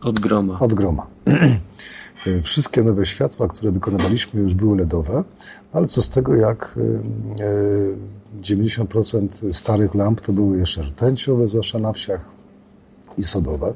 od 0.00 0.20
groma. 0.20 0.58
Od 0.60 0.74
groma. 0.74 1.06
E, 2.26 2.42
wszystkie 2.42 2.82
nowe 2.82 3.06
światła, 3.06 3.48
które 3.48 3.72
wykonywaliśmy, 3.72 4.40
już 4.40 4.54
były 4.54 4.76
LEDowe, 4.76 5.24
ale 5.72 5.86
co 5.86 6.02
z 6.02 6.08
tego, 6.08 6.36
jak 6.36 6.78
90% 8.40 9.48
e, 9.48 9.52
starych 9.52 9.94
lamp 9.94 10.20
to 10.20 10.32
były 10.32 10.58
jeszcze 10.58 10.82
rtęciowe, 10.82 11.48
zwłaszcza 11.48 11.78
na 11.78 11.92
wsiach, 11.92 12.20
i 13.18 13.22
sodowe. 13.22 13.74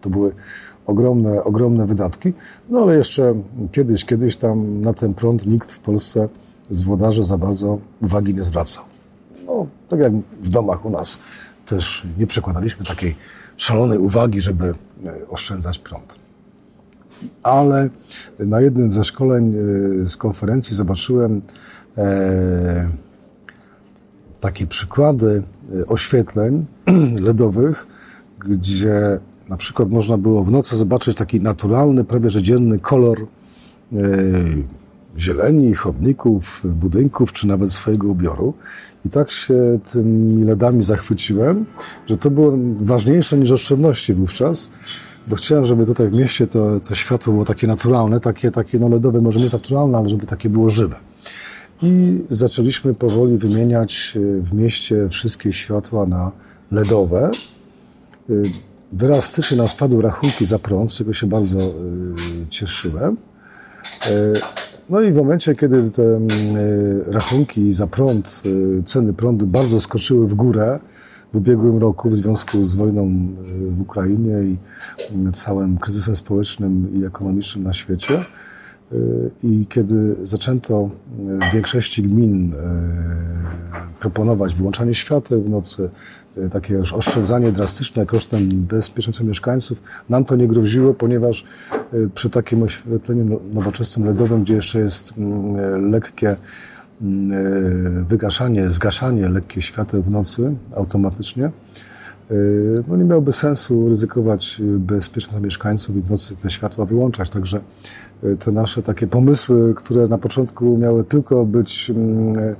To 0.00 0.10
były 0.10 0.34
ogromne, 0.86 1.44
ogromne 1.44 1.86
wydatki, 1.86 2.32
no 2.68 2.80
ale 2.80 2.96
jeszcze 2.96 3.34
kiedyś, 3.72 4.04
kiedyś 4.04 4.36
tam 4.36 4.80
na 4.80 4.92
ten 4.92 5.14
prąd 5.14 5.46
nikt 5.46 5.72
w 5.72 5.78
Polsce 5.78 6.28
z 6.70 6.82
włodarzy 6.82 7.24
za 7.24 7.38
bardzo 7.38 7.78
uwagi 8.02 8.34
nie 8.34 8.42
zwracał. 8.42 8.84
No, 9.46 9.66
tak 9.88 10.00
jak 10.00 10.12
w 10.42 10.50
domach 10.50 10.84
u 10.84 10.90
nas 10.90 11.18
też 11.66 12.06
nie 12.18 12.26
przekładaliśmy 12.26 12.86
takiej 12.86 13.16
szalonej 13.56 13.98
uwagi, 13.98 14.40
żeby 14.40 14.74
e, 15.04 15.28
oszczędzać 15.28 15.78
prąd 15.78 16.22
ale 17.42 17.88
na 18.38 18.60
jednym 18.60 18.92
ze 18.92 19.04
szkoleń 19.04 19.54
e, 20.02 20.06
z 20.06 20.16
konferencji 20.16 20.76
zobaczyłem 20.76 21.42
e, 21.98 22.88
takie 24.40 24.66
przykłady 24.66 25.42
e, 25.80 25.86
oświetleń 25.86 26.66
LEDowych, 27.26 27.86
gdzie 28.38 29.18
na 29.52 29.58
przykład 29.58 29.90
można 29.90 30.18
było 30.18 30.44
w 30.44 30.50
nocy 30.50 30.76
zobaczyć 30.76 31.16
taki 31.16 31.40
naturalny, 31.40 32.04
prawie 32.04 32.30
że 32.30 32.42
dzienny 32.42 32.78
kolor 32.78 33.26
zieleni, 35.18 35.74
chodników, 35.74 36.62
budynków, 36.64 37.32
czy 37.32 37.46
nawet 37.46 37.72
swojego 37.72 38.08
ubioru. 38.08 38.54
I 39.06 39.08
tak 39.08 39.30
się 39.30 39.78
tymi 39.92 40.44
LEDami 40.44 40.84
zachwyciłem, 40.84 41.66
że 42.06 42.16
to 42.16 42.30
było 42.30 42.52
ważniejsze 42.76 43.38
niż 43.38 43.50
oszczędności 43.50 44.14
wówczas, 44.14 44.70
bo 45.26 45.36
chciałem, 45.36 45.64
żeby 45.64 45.86
tutaj 45.86 46.08
w 46.08 46.12
mieście 46.12 46.46
to, 46.46 46.80
to 46.80 46.94
światło 46.94 47.32
było 47.32 47.44
takie 47.44 47.66
naturalne, 47.66 48.20
takie, 48.20 48.50
takie 48.50 48.78
no 48.78 48.88
LEDowe, 48.88 49.20
może 49.20 49.40
nie 49.40 49.48
naturalne, 49.52 49.98
ale 49.98 50.08
żeby 50.08 50.26
takie 50.26 50.48
było 50.48 50.70
żywe. 50.70 50.96
I 51.82 52.18
zaczęliśmy 52.30 52.94
powoli 52.94 53.38
wymieniać 53.38 54.14
e, 54.16 54.40
w 54.40 54.54
mieście 54.54 55.08
wszystkie 55.08 55.52
światła 55.52 56.06
na 56.06 56.30
LEDowe. 56.70 57.30
E, 58.92 58.96
drastycznie 58.96 59.56
nam 59.56 59.68
spadły 59.68 60.02
rachunki 60.02 60.46
za 60.46 60.58
prąd, 60.58 60.92
z 60.92 60.94
czego 60.94 61.12
się 61.12 61.26
bardzo 61.26 61.58
e, 61.58 61.70
cieszyłem. 62.50 63.16
No 64.90 65.00
i 65.00 65.12
w 65.12 65.16
momencie, 65.16 65.54
kiedy 65.54 65.90
te 65.90 66.20
rachunki 67.06 67.72
za 67.72 67.86
prąd, 67.86 68.42
ceny 68.84 69.12
prądu 69.12 69.46
bardzo 69.46 69.80
skoczyły 69.80 70.28
w 70.28 70.34
górę, 70.34 70.78
w 71.32 71.36
ubiegłym 71.36 71.78
roku 71.78 72.10
w 72.10 72.16
związku 72.16 72.64
z 72.64 72.74
wojną 72.74 73.02
e, 73.02 73.70
w 73.70 73.80
Ukrainie 73.80 74.42
i 74.42 74.56
mm, 75.14 75.32
całym 75.32 75.78
kryzysem 75.78 76.16
społecznym 76.16 77.00
i 77.00 77.04
ekonomicznym 77.04 77.64
na 77.64 77.72
świecie. 77.72 78.18
E, 78.18 78.24
I 79.42 79.66
kiedy 79.66 80.16
zaczęto 80.22 80.90
e, 81.42 81.50
w 81.50 81.52
większości 81.52 82.02
gmin 82.02 82.54
proponować 84.00 84.54
wyłączanie 84.54 84.94
świateł 84.94 85.42
w 85.42 85.50
nocy, 85.50 85.90
takie 86.50 86.74
już 86.74 86.92
oszczędzanie 86.92 87.52
drastyczne 87.52 88.06
kosztem 88.06 88.48
bezpieczeństwa 88.48 89.24
mieszkańców, 89.24 89.82
nam 90.08 90.24
to 90.24 90.36
nie 90.36 90.48
groziło, 90.48 90.94
ponieważ 90.94 91.44
przy 92.14 92.30
takim 92.30 92.62
oświetleniu 92.62 93.24
no, 93.24 93.40
nowoczesnym 93.54 94.06
LEDowym, 94.06 94.42
gdzie 94.42 94.54
jeszcze 94.54 94.80
jest 94.80 95.18
mm, 95.18 95.90
lekkie 95.90 96.36
Mm, 97.02 98.04
wygaszanie, 98.04 98.70
zgaszanie 98.70 99.28
lekkie 99.28 99.62
świateł 99.62 100.02
w 100.02 100.10
nocy 100.10 100.54
automatycznie, 100.76 101.50
no 102.88 102.96
nie 102.96 103.04
miałoby 103.04 103.32
sensu 103.32 103.88
ryzykować 103.88 104.62
bezpieczeństwa 104.78 105.40
mieszkańców 105.40 105.96
i 105.96 106.00
w 106.00 106.10
nocy 106.10 106.36
te 106.36 106.50
światła 106.50 106.86
wyłączać. 106.86 107.30
Także 107.30 107.60
te 108.38 108.52
nasze 108.52 108.82
takie 108.82 109.06
pomysły, 109.06 109.74
które 109.74 110.08
na 110.08 110.18
początku 110.18 110.78
miały 110.78 111.04
tylko 111.04 111.44
być 111.44 111.90
mm, 111.90 112.54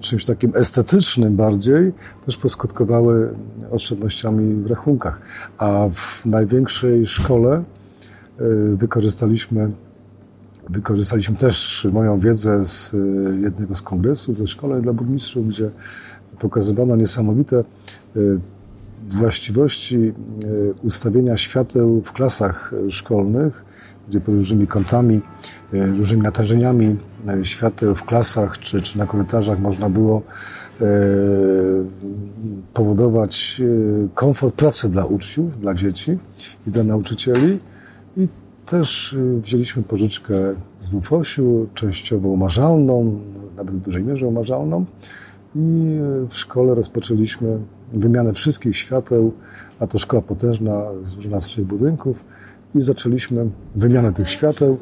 czymś 0.00 0.24
takim 0.24 0.52
estetycznym 0.54 1.36
bardziej, 1.36 1.92
też 2.26 2.36
poskutkowały 2.36 3.34
oszczędnościami 3.70 4.54
w 4.54 4.66
rachunkach. 4.66 5.20
A 5.58 5.88
w 5.92 6.26
największej 6.26 7.06
szkole 7.06 7.62
wykorzystaliśmy 8.76 9.70
Wykorzystaliśmy 10.68 11.36
też 11.36 11.86
moją 11.92 12.18
wiedzę 12.18 12.66
z 12.66 12.94
e, 12.94 12.96
jednego 13.40 13.74
z 13.74 13.82
kongresów, 13.82 14.38
ze 14.38 14.46
szkoleń 14.46 14.82
dla 14.82 14.92
burmistrzów, 14.92 15.48
gdzie 15.48 15.70
pokazywano 16.38 16.96
niesamowite 16.96 17.64
właściwości 19.18 20.12
ustawienia 20.82 21.36
świateł 21.36 22.02
w 22.04 22.12
klasach 22.12 22.72
szkolnych, 22.90 23.64
gdzie 24.12 24.20
pod 24.20 24.34
różnymi 24.34 24.66
kątami, 24.66 25.20
różnymi 25.72 26.22
natężeniami 26.22 26.96
świateł 27.42 27.94
w 27.94 28.04
klasach 28.04 28.58
czy, 28.58 28.82
czy 28.82 28.98
na 28.98 29.06
korytarzach 29.06 29.60
można 29.60 29.90
było 29.90 30.22
powodować 32.74 33.62
komfort 34.14 34.54
pracy 34.54 34.88
dla 34.88 35.04
uczniów, 35.04 35.60
dla 35.60 35.74
dzieci 35.74 36.18
i 36.66 36.70
dla 36.70 36.84
nauczycieli. 36.84 37.58
I 38.16 38.28
też 38.66 39.16
wzięliśmy 39.42 39.82
pożyczkę 39.82 40.34
z 40.80 40.88
WFOŚ-u, 40.88 41.66
częściowo 41.74 42.28
umarzalną, 42.28 43.20
nawet 43.56 43.74
w 43.74 43.80
dużej 43.80 44.04
mierze 44.04 44.26
umarzalną 44.26 44.84
i 45.56 45.98
w 46.28 46.34
szkole 46.34 46.74
rozpoczęliśmy 46.74 47.58
wymianę 47.92 48.32
wszystkich 48.32 48.76
świateł, 48.76 49.32
a 49.80 49.86
to 49.86 49.98
szkoła 49.98 50.22
potężna, 50.22 50.82
złożona 51.04 51.40
z 51.40 51.44
trzech 51.44 51.64
budynków 51.64 52.24
i 52.74 52.80
zaczęliśmy 52.80 53.46
wymianę 53.74 54.12
tych 54.12 54.30
świateł. 54.30 54.78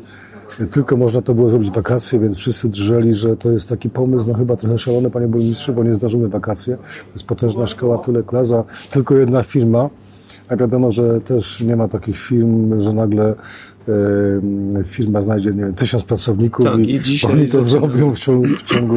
tylko 0.70 0.96
można 0.96 1.22
to 1.22 1.34
było 1.34 1.48
zrobić 1.48 1.70
wakacje, 1.70 2.18
więc 2.18 2.36
wszyscy 2.36 2.68
drżeli, 2.68 3.14
że 3.14 3.36
to 3.36 3.50
jest 3.50 3.68
taki 3.68 3.90
pomysł, 3.90 4.28
no 4.28 4.34
chyba 4.34 4.56
trochę 4.56 4.78
szalony, 4.78 5.10
panie 5.10 5.28
burmistrzu, 5.28 5.72
bo 5.72 5.84
nie 5.84 5.94
zdarzymy 5.94 6.28
wakacje. 6.28 6.76
To 6.76 7.12
jest 7.12 7.26
potężna 7.26 7.66
szkoła, 7.66 7.98
tyle 7.98 8.22
klaza, 8.22 8.64
tylko 8.90 9.14
jedna 9.16 9.42
firma. 9.42 9.90
A 10.48 10.56
wiadomo, 10.56 10.92
że 10.92 11.20
też 11.20 11.60
nie 11.60 11.76
ma 11.76 11.88
takich 11.88 12.18
firm, 12.18 12.82
że 12.82 12.92
nagle 12.92 13.34
firma 14.84 15.22
znajdzie, 15.22 15.50
nie 15.50 15.62
wiem, 15.62 15.74
tysiąc 15.74 16.04
pracowników 16.04 16.66
Tak, 16.66 16.78
i 16.78 16.94
i, 16.94 17.26
oni 17.32 17.48
to 17.48 17.62
zrobią 17.62 18.14
w 18.14 18.18
ciągu, 18.18 18.48
w, 18.56 18.62
ciągu, 18.62 18.94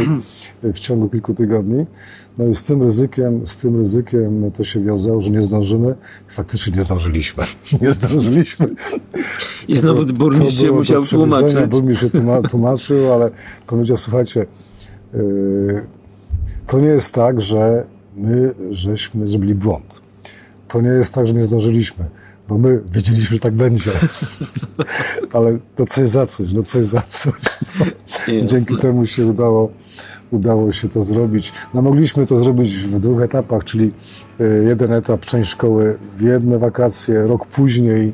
w 0.63 0.79
ciągu 0.79 1.09
kilku 1.09 1.33
tygodni. 1.33 1.85
No 2.37 2.47
i 2.47 2.55
z 2.55 2.63
tym 2.63 2.83
ryzykiem, 2.83 3.47
z 3.47 3.57
tym 3.57 3.79
ryzykiem 3.79 4.51
to 4.51 4.63
się 4.63 4.83
wiązało, 4.83 5.21
że 5.21 5.29
nie 5.29 5.41
zdążymy. 5.41 5.95
Faktycznie 6.27 6.73
nie 6.77 6.83
zdążyliśmy. 6.83 7.43
Nie 7.81 7.91
zdążyliśmy. 7.93 8.67
I 9.67 9.75
znowu 9.75 10.05
burmistrz 10.05 10.61
się 10.61 10.71
musiał 10.71 11.05
tłumaczyć. 11.05 11.69
Burmistrz 11.69 12.01
się 12.03 12.09
tłuma- 12.09 12.47
tłumaczył, 12.51 13.13
ale 13.13 13.31
powiedział, 13.67 13.97
słuchajcie, 13.97 14.45
yy, 15.13 15.85
to 16.67 16.79
nie 16.79 16.87
jest 16.87 17.15
tak, 17.15 17.41
że 17.41 17.85
my 18.15 18.53
żeśmy 18.71 19.27
zrobili 19.27 19.55
błąd. 19.55 20.01
To 20.67 20.81
nie 20.81 20.89
jest 20.89 21.13
tak, 21.13 21.27
że 21.27 21.33
nie 21.33 21.43
zdążyliśmy, 21.43 22.05
bo 22.49 22.57
my 22.57 22.81
wiedzieliśmy, 22.91 23.35
że 23.35 23.39
tak 23.39 23.53
będzie. 23.53 23.91
ale 25.33 25.57
no 25.79 25.85
coś 25.85 26.09
za 26.09 26.25
coś, 26.25 26.53
no 26.53 26.63
coś 26.63 26.85
za 26.85 27.01
coś. 27.01 27.33
Jasne. 28.27 28.45
Dzięki 28.45 28.77
temu 28.77 29.05
się 29.05 29.25
udało, 29.25 29.71
udało 30.31 30.71
się 30.71 30.89
to 30.89 31.03
zrobić. 31.03 31.53
No 31.73 31.81
mogliśmy 31.81 32.25
to 32.25 32.37
zrobić 32.37 32.77
w 32.77 32.99
dwóch 32.99 33.21
etapach, 33.21 33.63
czyli 33.63 33.91
y, 34.41 34.63
jeden 34.67 34.93
etap, 34.93 35.25
część 35.25 35.49
szkoły 35.49 35.97
w 36.17 36.21
jedne 36.21 36.59
wakacje, 36.59 37.27
rok 37.27 37.45
później 37.45 38.07
y, 38.07 38.13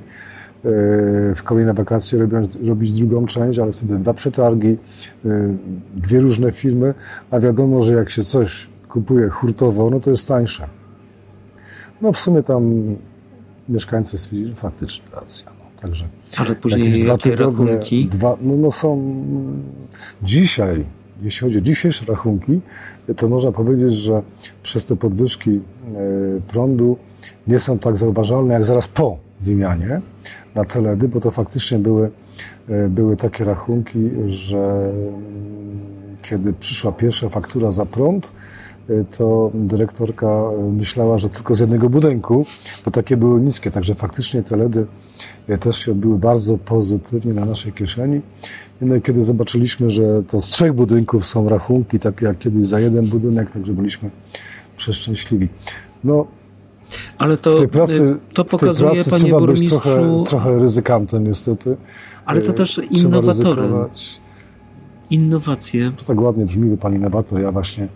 w 1.36 1.44
kolejne 1.44 1.74
wakacje 1.74 2.20
robiąc, 2.20 2.58
robić 2.68 2.92
drugą 2.92 3.26
część, 3.26 3.60
ale 3.60 3.72
wtedy 3.72 3.98
dwa 3.98 4.14
przetargi, 4.14 4.78
y, 5.26 5.58
dwie 5.96 6.20
różne 6.20 6.52
firmy, 6.52 6.94
a 7.32 7.40
wiadomo, 7.40 7.82
że 7.82 7.94
jak 7.94 8.10
się 8.10 8.24
coś 8.24 8.68
kupuje 8.90 9.30
hurtowo, 9.30 9.90
no 9.90 10.00
to 10.00 10.10
jest 10.10 10.28
tańsze. 10.28 10.68
No 12.02 12.14
w 12.14 12.20
sumie 12.20 12.44
tam 12.44 12.96
mieszkańcy 13.70 14.18
stwierdzili, 14.18 14.56
faktycznie 14.56 15.06
racja. 15.14 15.59
Także 15.82 16.06
Ale 16.38 16.56
później 16.56 16.86
jakieś 16.86 17.04
dwa 17.04 17.18
tygodnie, 17.18 17.66
rachunki? 17.66 18.06
Dwa, 18.06 18.38
no, 18.42 18.56
no 18.56 18.72
są 18.72 19.24
dzisiaj, 20.24 20.86
jeśli 21.22 21.46
chodzi 21.48 21.58
o 21.58 21.62
dzisiejsze 21.62 22.06
rachunki, 22.06 22.62
to 23.16 23.28
można 23.28 23.52
powiedzieć, 23.52 23.94
że 23.94 24.22
przez 24.64 24.86
te 24.86 24.96
podwyżki 24.96 25.52
e, 25.52 25.60
prądu 26.48 26.98
nie 27.48 27.60
są 27.60 27.80
tak 27.80 27.98
zauważalne 27.98 28.54
jak 28.54 28.66
zaraz 28.66 28.88
po 28.88 29.18
wymianie 29.42 30.02
na 30.56 30.66
teledy, 30.66 31.08
bo 31.08 31.20
to 31.20 31.32
faktycznie 31.32 31.80
były, 31.80 32.12
e, 32.70 32.90
były 32.90 33.18
takie 33.18 33.44
rachunki, 33.46 34.10
że 34.28 34.92
mm, 34.92 36.18
kiedy 36.22 36.54
przyszła 36.54 36.92
pierwsza 36.92 37.30
faktura 37.30 37.72
za 37.72 37.86
prąd, 37.86 38.34
to 39.18 39.52
dyrektorka 39.54 40.28
e, 40.28 40.72
myślała, 40.72 41.18
że 41.18 41.30
tylko 41.30 41.56
z 41.56 41.60
jednego 41.60 41.90
budynku, 41.90 42.46
bo 42.86 42.92
takie 42.92 43.18
były 43.18 43.42
niskie, 43.42 43.72
także 43.72 43.96
faktycznie 43.96 44.44
te 44.44 44.58
LEDy 44.58 44.86
e, 45.48 45.58
też 45.58 45.78
się 45.78 45.92
odbyły 45.92 46.18
bardzo 46.18 46.58
pozytywnie 46.58 47.34
na 47.34 47.46
naszej 47.46 47.74
kieszeni. 47.74 48.22
No 48.82 48.96
i 48.96 49.02
kiedy 49.02 49.24
zobaczyliśmy, 49.24 49.92
że 49.92 50.24
to 50.24 50.42
z 50.42 50.46
trzech 50.46 50.74
budynków 50.74 51.26
są 51.26 51.50
rachunki, 51.50 52.00
takie 52.00 52.26
jak 52.26 52.40
kiedyś 52.40 52.66
za 52.68 52.80
jeden 52.80 53.08
budynek, 53.08 53.52
także 53.52 53.74
byliśmy 53.74 54.10
przeszczęśliwi. 54.78 55.48
No, 56.04 56.28
Ale 57.18 57.38
to, 57.38 57.52
w 57.52 57.58
tej 57.58 57.68
pracy, 57.68 58.18
to 58.34 58.44
w 58.44 58.48
tej 58.48 58.60
pokazuje, 58.60 58.92
pracy 58.92 59.10
trzeba 59.10 59.22
być 59.22 59.32
burmistrzu, 59.32 59.70
trochę, 59.70 60.24
trochę 60.28 60.60
ryzykantem 60.60 61.28
niestety. 61.28 61.78
ale 62.26 62.42
to 62.42 62.52
E, 62.52 62.56
też 62.56 62.82
innowatorem. 62.92 63.74
Innowacje, 65.10 65.92
To 65.98 66.06
tak 66.06 66.22
ładnie 66.22 66.46
brzmi, 66.46 66.78
pan 66.78 66.96
innowator. 66.96 67.42
Ja 67.42 67.52
właśnie 67.52 67.88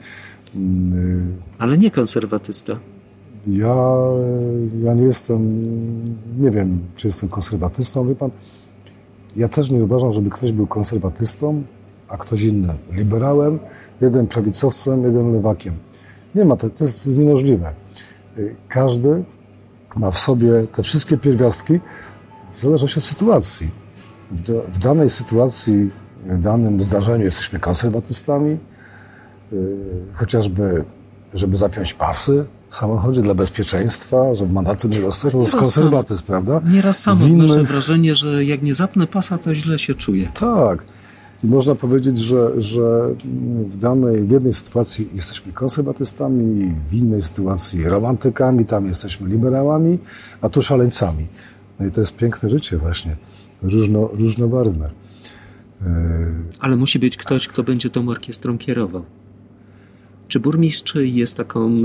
ale 1.58 1.78
nie 1.78 1.92
konserwatysta. 1.92 2.80
Ja, 3.48 3.76
ja 4.84 4.94
nie 4.94 5.04
jestem, 5.04 5.42
nie 6.40 6.52
wiem, 6.52 6.80
czy 6.96 7.08
jestem 7.08 7.30
konserwatystą, 7.30 8.08
wie 8.08 8.16
pan. 8.16 8.32
Ja 9.36 9.48
też 9.48 9.70
nie 9.70 9.84
uważam, 9.84 10.14
żeby 10.14 10.30
ktoś 10.30 10.52
był 10.52 10.68
konserwatystą, 10.68 11.64
a 12.08 12.18
ktoś 12.18 12.42
inny 12.42 12.74
liberałem, 12.92 13.60
jeden 14.02 14.28
prawicowcem, 14.28 15.04
jeden 15.04 15.34
lewakiem. 15.34 15.74
Nie 16.36 16.46
ma, 16.46 16.56
to, 16.56 16.70
to 16.70 16.84
jest, 16.84 17.18
niemożliwe. 17.20 17.74
Y, 18.38 18.56
Każdy 18.68 19.24
ma 19.96 20.12
w 20.12 20.18
sobie 20.20 20.68
te 20.68 20.84
wszystkie 20.84 21.18
pierwiastki 21.18 21.80
w 22.54 22.60
zależności 22.60 23.00
od 23.00 23.06
sytuacji. 23.06 23.72
W, 24.32 24.42
w 24.74 24.80
danej 24.80 25.10
sytuacji, 25.10 25.90
w 26.26 26.42
danym 26.42 26.82
zdarzeniu 26.82 27.26
jesteśmy 27.26 27.60
konserwatystami, 27.60 28.52
y, 28.52 28.73
chociażby, 30.14 30.84
żeby 31.34 31.56
zapiąć 31.58 31.94
pasy 31.94 32.46
w 32.70 32.76
samochodzie 32.76 33.22
dla 33.22 33.34
bezpieczeństwa, 33.36 34.36
żeby 34.36 34.54
mandatu 34.54 34.88
nie 34.88 35.02
dostać, 35.02 35.32
to 35.34 35.42
jest 35.42 35.56
konserwatyzm, 35.56 36.24
prawda? 36.24 36.62
Nieraz 36.74 37.00
sam 37.00 37.18
W 37.18 37.22
innych- 37.22 37.34
odnoszę 37.52 37.64
wrażenie, 37.64 38.16
że 38.16 38.46
jak 38.46 38.62
nie 38.62 38.76
zapnę 38.76 39.08
pasa, 39.08 39.38
to 39.38 39.56
źle 39.56 39.80
się 39.80 39.94
czuję. 39.96 40.28
Tak. 40.40 40.86
I 41.44 41.48
można 41.48 41.76
powiedzieć, 41.76 42.18
że, 42.20 42.62
że 42.62 43.10
w 43.70 43.78
danej, 43.78 44.24
w 44.24 44.32
jednej 44.32 44.54
sytuacji 44.54 45.10
jesteśmy 45.14 45.54
konserwatystami, 45.54 46.76
w 46.90 46.94
innej 46.94 47.22
sytuacji 47.22 47.84
romantykami, 47.90 48.66
tam 48.66 48.86
jesteśmy 48.86 49.30
liberałami, 49.30 50.00
a 50.42 50.50
tu 50.50 50.62
szaleńcami. 50.62 51.28
No 51.80 51.86
i 51.86 51.92
to 51.92 52.02
jest 52.02 52.16
piękne 52.16 52.50
życie 52.50 52.78
właśnie, 52.78 53.16
różno, 53.62 54.10
różnobarwne. 54.14 54.90
Yy, 55.82 55.88
Ale 56.60 56.76
musi 56.76 57.00
być 57.00 57.18
ktoś, 57.18 57.48
kto 57.48 57.64
będzie 57.64 57.90
tą 57.90 58.10
orkiestrą 58.10 58.58
kierował. 58.58 59.06
Czy 60.28 60.40
burmistrz 60.40 60.96
jest 60.96 61.38
taką 61.38 61.68
e, 61.68 61.80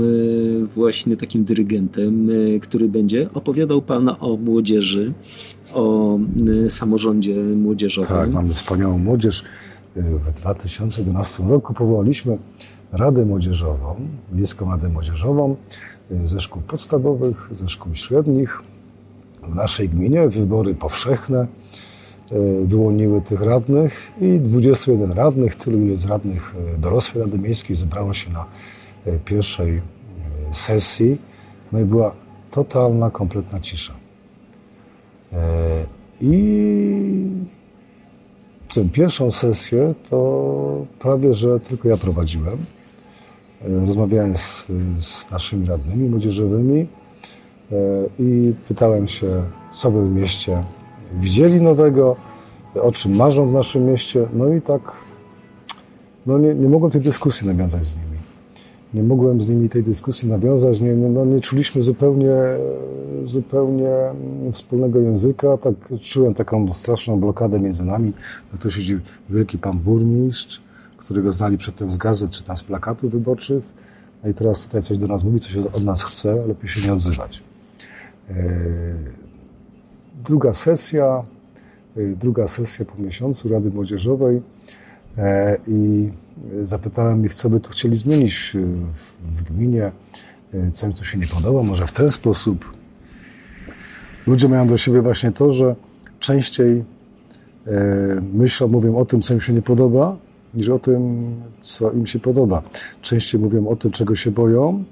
właśnie 0.75 1.17
takim 1.17 1.43
dyrygentem, 1.43 2.29
e, 2.29 2.59
który 2.59 2.89
będzie 2.89 3.29
opowiadał 3.33 3.81
Pan 3.81 4.09
o 4.19 4.37
młodzieży, 4.37 5.13
o 5.73 6.17
e, 6.65 6.69
samorządzie 6.69 7.35
młodzieżowym? 7.35 8.09
Tak, 8.09 8.31
mamy 8.31 8.53
wspaniałą 8.53 8.97
młodzież. 8.97 9.43
W 9.95 10.33
2011 10.33 11.43
roku 11.43 11.73
powołaliśmy 11.73 12.37
Radę 12.91 13.25
Młodzieżową, 13.25 13.95
Miejską 14.33 14.71
Radę 14.71 14.89
Młodzieżową 14.89 15.55
ze 16.25 16.39
szkół 16.39 16.61
podstawowych, 16.61 17.49
ze 17.51 17.69
szkół 17.69 17.95
średnich. 17.95 18.61
W 19.43 19.55
naszej 19.55 19.89
gminie 19.89 20.29
wybory 20.29 20.75
powszechne 20.75 21.47
wyłoniły 22.65 23.21
tych 23.21 23.41
radnych 23.41 24.11
i 24.21 24.39
21 24.39 25.11
radnych, 25.11 25.55
tylu 25.55 25.77
ile 25.81 25.91
jest 25.91 26.05
radnych 26.05 26.55
e, 26.75 26.77
dorosłej 26.77 27.23
Rady 27.23 27.39
Miejskiej 27.39 27.75
zebrało 27.75 28.13
się 28.13 28.29
na 28.29 28.45
e, 29.05 29.19
pierwszej 29.19 29.77
e, 29.77 29.81
sesji. 30.51 31.17
No 31.71 31.79
i 31.79 31.85
była 31.85 32.11
totalna, 32.51 33.09
kompletna 33.09 33.59
cisza. 33.59 33.93
E, 35.33 35.37
I 36.21 36.33
tę 38.73 38.89
pierwszą 38.89 39.31
sesję 39.31 39.93
to 40.09 40.85
prawie, 40.99 41.33
że 41.33 41.59
tylko 41.59 41.89
ja 41.89 41.97
prowadziłem. 41.97 42.57
E, 43.61 43.85
Rozmawiałem 43.85 44.37
z, 44.37 44.65
z 44.99 45.31
naszymi 45.31 45.67
radnymi 45.67 46.09
młodzieżowymi 46.09 46.79
e, 46.79 47.75
i 48.19 48.53
pytałem 48.67 49.07
się, 49.07 49.43
co 49.73 49.91
by 49.91 50.05
w 50.05 50.11
mieście 50.11 50.63
widzieli 51.13 51.61
nowego, 51.61 52.15
o 52.75 52.91
czym 52.91 53.15
marzą 53.15 53.49
w 53.49 53.53
naszym 53.53 53.85
mieście. 53.85 54.27
No 54.33 54.53
i 54.53 54.61
tak, 54.61 54.81
no 56.25 56.37
nie, 56.37 56.55
nie 56.55 56.69
mogłem 56.69 56.91
tej 56.91 57.01
dyskusji 57.01 57.47
nawiązać 57.47 57.87
z 57.87 57.95
nimi. 57.95 58.19
Nie 58.93 59.03
mogłem 59.03 59.41
z 59.41 59.49
nimi 59.49 59.69
tej 59.69 59.83
dyskusji 59.83 60.29
nawiązać, 60.29 60.81
nie, 60.81 60.93
no 60.93 61.25
nie 61.25 61.41
czuliśmy 61.41 61.83
zupełnie, 61.83 62.35
zupełnie 63.25 63.89
wspólnego 64.51 64.99
języka, 64.99 65.57
tak 65.57 65.73
czułem 66.01 66.33
taką 66.33 66.73
straszną 66.73 67.19
blokadę 67.19 67.59
między 67.59 67.85
nami. 67.85 68.13
No 68.53 68.59
tu 68.59 68.71
siedzi 68.71 68.99
wielki 69.29 69.57
pan 69.57 69.79
burmistrz, 69.79 70.61
którego 70.97 71.31
znali 71.31 71.57
przedtem 71.57 71.91
z 71.91 71.97
gazet 71.97 72.31
czy 72.31 72.43
tam 72.43 72.57
z 72.57 72.63
plakatów 72.63 73.11
wyborczych, 73.11 73.63
a 74.23 74.29
i 74.29 74.33
teraz 74.33 74.63
tutaj 74.63 74.81
coś 74.81 74.97
do 74.97 75.07
nas 75.07 75.23
mówi, 75.23 75.39
coś 75.39 75.55
od 75.57 75.83
nas 75.83 76.03
chce, 76.03 76.45
lepiej 76.47 76.69
się 76.69 76.87
nie 76.87 76.93
odzywać. 76.93 77.43
Druga 80.25 80.53
sesja, 80.53 81.23
y, 81.97 82.15
druga 82.19 82.47
sesja 82.47 82.85
po 82.85 83.01
miesiącu 83.01 83.49
Rady 83.49 83.69
Młodzieżowej 83.69 84.41
e, 85.17 85.57
i 85.67 86.09
zapytałem 86.63 87.25
ich, 87.25 87.33
co 87.33 87.49
by 87.49 87.59
tu 87.59 87.69
chcieli 87.69 87.97
zmienić 87.97 88.51
y, 88.55 88.61
w, 88.93 89.37
w 89.37 89.43
gminie, 89.43 89.91
y, 90.53 90.71
co 90.71 90.87
im 90.87 90.93
tu 90.93 91.03
się 91.03 91.17
nie 91.17 91.27
podoba, 91.27 91.63
może 91.63 91.87
w 91.87 91.91
ten 91.91 92.11
sposób. 92.11 92.71
Ludzie 94.27 94.47
mają 94.47 94.67
do 94.67 94.77
siebie 94.77 95.01
właśnie 95.01 95.31
to, 95.31 95.51
że 95.51 95.75
częściej 96.19 96.83
e, 97.67 98.21
myślą, 98.33 98.67
mówią 98.67 98.97
o 98.97 99.05
tym, 99.05 99.21
co 99.21 99.33
im 99.33 99.41
się 99.41 99.53
nie 99.53 99.61
podoba, 99.61 100.17
niż 100.53 100.69
o 100.69 100.79
tym, 100.79 101.31
co 101.61 101.91
im 101.91 102.07
się 102.07 102.19
podoba. 102.19 102.61
Częściej 103.01 103.41
mówią 103.41 103.67
o 103.67 103.75
tym, 103.75 103.91
czego 103.91 104.15
się 104.15 104.31
boją, 104.31 104.83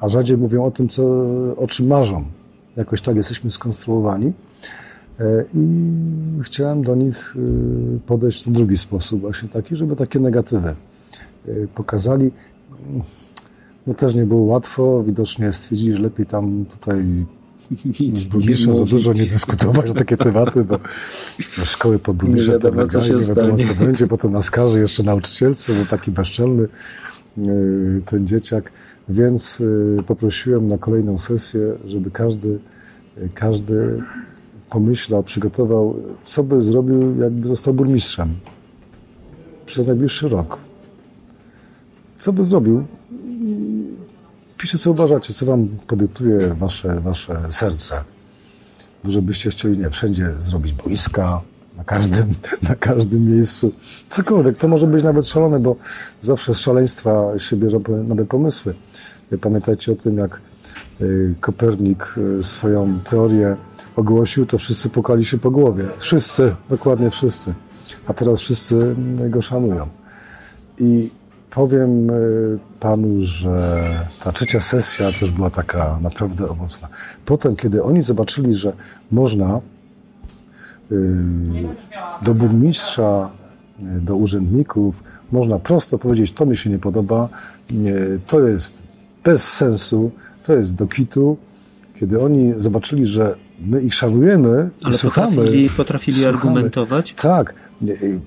a 0.00 0.08
rzadziej 0.08 0.36
mówią 0.36 0.64
o 0.64 0.70
tym, 0.70 0.88
co, 0.88 1.04
o 1.56 1.66
czym 1.66 1.86
marzą. 1.86 2.24
Jakoś 2.76 3.00
tak 3.00 3.16
jesteśmy 3.16 3.50
skonstruowani. 3.50 4.32
I 5.54 6.42
chciałem 6.42 6.82
do 6.82 6.94
nich 6.94 7.36
podejść 8.06 8.46
w 8.46 8.50
drugi 8.52 8.78
sposób, 8.78 9.20
właśnie 9.20 9.48
taki, 9.48 9.76
żeby 9.76 9.96
takie 9.96 10.20
negatywy 10.20 10.74
pokazali. 11.74 12.30
No 13.86 13.94
też 13.94 14.14
nie 14.14 14.24
było 14.24 14.42
łatwo, 14.42 15.02
widocznie 15.06 15.52
stwierdzili, 15.52 15.94
że 15.94 16.02
lepiej 16.02 16.26
tam 16.26 16.64
tutaj 16.64 17.26
Nic 18.00 18.24
burmistrzem 18.24 18.76
za 18.76 18.84
dużo 18.84 19.12
nie 19.12 19.26
dyskutować 19.26 19.88
na 19.88 19.94
takie 19.94 20.16
tematy, 20.16 20.64
bo 20.64 20.78
szkoły 21.64 21.98
pod 21.98 22.16
burmistrzem 22.16 22.54
Nie 22.54 22.60
wiadomo, 22.62 22.86
co 22.86 23.02
się 23.02 23.14
nie 23.14 23.20
wiadomo, 23.20 23.56
co 23.56 23.84
będzie. 23.84 24.06
Potem 24.06 24.32
nas 24.32 24.50
każe 24.50 24.80
jeszcze 24.80 25.02
nauczycielce, 25.02 25.74
że 25.74 25.86
taki 25.86 26.10
bezczelny 26.10 26.68
ten 28.04 28.26
dzieciak. 28.26 28.72
Więc 29.08 29.58
yy, 29.58 29.96
poprosiłem 30.06 30.68
na 30.68 30.78
kolejną 30.78 31.18
sesję, 31.18 31.60
żeby 31.84 32.10
każdy, 32.10 32.58
yy, 33.16 33.28
każdy 33.34 34.02
pomyślał, 34.70 35.22
przygotował, 35.22 35.96
co 36.22 36.42
by 36.42 36.62
zrobił, 36.62 37.20
jakby 37.20 37.48
został 37.48 37.74
burmistrzem 37.74 38.34
przez 39.66 39.86
najbliższy 39.86 40.28
rok. 40.28 40.58
Co 42.18 42.32
by 42.32 42.44
zrobił? 42.44 42.84
Piszcie, 44.58 44.78
co 44.78 44.90
uważacie, 44.90 45.34
co 45.34 45.46
wam 45.46 45.68
podyktuje 45.86 46.54
wasze, 46.54 47.00
wasze 47.00 47.42
serce. 47.50 48.04
Może 49.04 49.22
byście 49.22 49.50
chcieli, 49.50 49.78
nie, 49.78 49.90
wszędzie 49.90 50.34
zrobić 50.38 50.72
boiska, 50.72 51.40
na 51.76 51.84
każdym, 51.84 52.28
na 52.68 52.74
każdym 52.74 53.36
miejscu. 53.36 53.72
Cokolwiek, 54.08 54.58
to 54.58 54.68
może 54.68 54.86
być 54.86 55.04
nawet 55.04 55.26
szalone, 55.26 55.60
bo 55.60 55.76
zawsze 56.20 56.54
z 56.54 56.58
szaleństwa 56.58 57.38
się 57.38 57.56
bierze 57.56 57.78
nowe 58.04 58.24
pomysły. 58.24 58.74
Pamiętajcie 59.40 59.92
o 59.92 59.94
tym, 59.94 60.18
jak 60.18 60.40
y, 61.00 61.34
Kopernik 61.40 62.14
y, 62.38 62.42
swoją 62.42 62.98
teorię 63.00 63.56
ogłosił, 63.96 64.46
to 64.46 64.58
wszyscy 64.58 64.88
pukali 64.88 65.24
się 65.24 65.38
po 65.38 65.50
głowie. 65.50 65.84
Wszyscy, 65.98 66.54
dokładnie 66.70 67.10
wszyscy. 67.10 67.54
A 68.06 68.14
teraz 68.14 68.38
wszyscy 68.38 68.96
go 69.28 69.42
szanują. 69.42 69.88
I 70.78 71.10
powiem 71.50 72.10
y, 72.10 72.58
panu, 72.80 73.08
że 73.18 73.84
ta 74.24 74.32
trzecia 74.32 74.60
sesja 74.60 75.12
też 75.12 75.30
była 75.30 75.50
taka 75.50 75.98
naprawdę 76.02 76.48
owocna. 76.48 76.88
Potem, 77.24 77.56
kiedy 77.56 77.82
oni 77.82 78.02
zobaczyli, 78.02 78.54
że 78.54 78.72
można 79.10 79.60
do 82.22 82.34
burmistrza, 82.34 83.30
y, 83.80 84.00
do 84.00 84.16
urzędników, 84.16 85.02
można 85.32 85.58
prosto 85.58 85.98
powiedzieć, 85.98 86.32
to 86.32 86.46
mi 86.46 86.56
się 86.56 86.70
nie 86.70 86.78
podoba, 86.78 87.28
to 88.26 88.40
jest 88.40 88.82
bez 89.24 89.52
sensu, 89.52 90.10
to 90.44 90.52
jest 90.52 90.74
do 90.74 90.86
kitu. 90.86 91.36
Kiedy 91.94 92.22
oni 92.22 92.52
zobaczyli, 92.56 93.06
że 93.06 93.36
my 93.60 93.82
ich 93.82 93.94
szanujemy 93.94 94.70
i 94.82 94.84
Ale 94.84 94.94
słuchamy, 94.98 95.36
potrafili, 95.36 95.70
potrafili 95.70 96.16
słuchamy. 96.16 96.36
argumentować? 96.36 97.14
Tak. 97.14 97.54
Y, 97.88 97.92
y, 97.92 98.20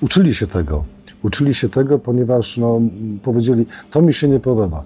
Uczyli 0.00 0.34
się 0.34 0.46
tego. 0.46 0.84
Uczyli 1.22 1.54
się 1.54 1.68
tego, 1.68 1.98
ponieważ 1.98 2.56
no, 2.56 2.80
powiedzieli, 3.22 3.66
to 3.90 4.02
mi 4.02 4.14
się 4.14 4.28
nie 4.28 4.40
podoba. 4.40 4.82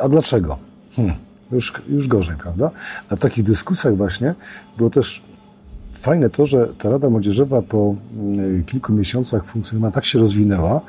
A 0.00 0.08
dlaczego? 0.08 0.58
Hmm, 0.96 1.14
już, 1.52 1.72
już 1.88 2.08
gorzej, 2.08 2.36
prawda? 2.36 2.70
A 3.10 3.16
w 3.16 3.18
takich 3.18 3.44
dyskusjach 3.44 3.96
właśnie 3.96 4.34
było 4.76 4.90
też 4.90 5.22
fajne 6.04 6.30
to, 6.30 6.46
że 6.46 6.68
ta 6.78 6.90
Rada 6.90 7.10
Młodzieżowa 7.10 7.62
po 7.62 7.94
y, 8.36 8.62
kilku 8.66 8.92
miesiącach 8.92 9.44
funkcjonowania 9.44 9.92
tak 9.92 10.04
się 10.04 10.18
rozwinęła, 10.18 10.80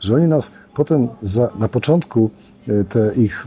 że 0.00 0.14
oni 0.14 0.26
nas 0.26 0.52
potem 0.74 1.08
za, 1.22 1.48
na 1.58 1.68
początku 1.68 2.30
y, 2.68 2.84
te 2.88 3.14
ich 3.14 3.46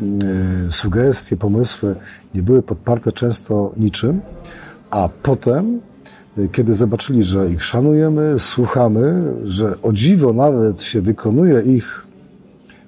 y, 0.67 0.71
sugestie, 0.71 1.37
pomysły 1.37 1.95
nie 2.35 2.41
były 2.41 2.61
podparte 2.61 3.11
często 3.11 3.73
niczym, 3.77 4.21
a 4.91 5.09
potem 5.23 5.81
kiedy 6.51 6.73
zobaczyli, 6.75 7.23
że 7.23 7.49
ich 7.51 7.63
szanujemy, 7.63 8.35
słuchamy, 8.39 9.33
że 9.43 9.81
o 9.81 9.93
dziwo 9.93 10.33
nawet 10.33 10.81
się 10.81 11.01
wykonuje 11.01 11.61
ich 11.61 12.05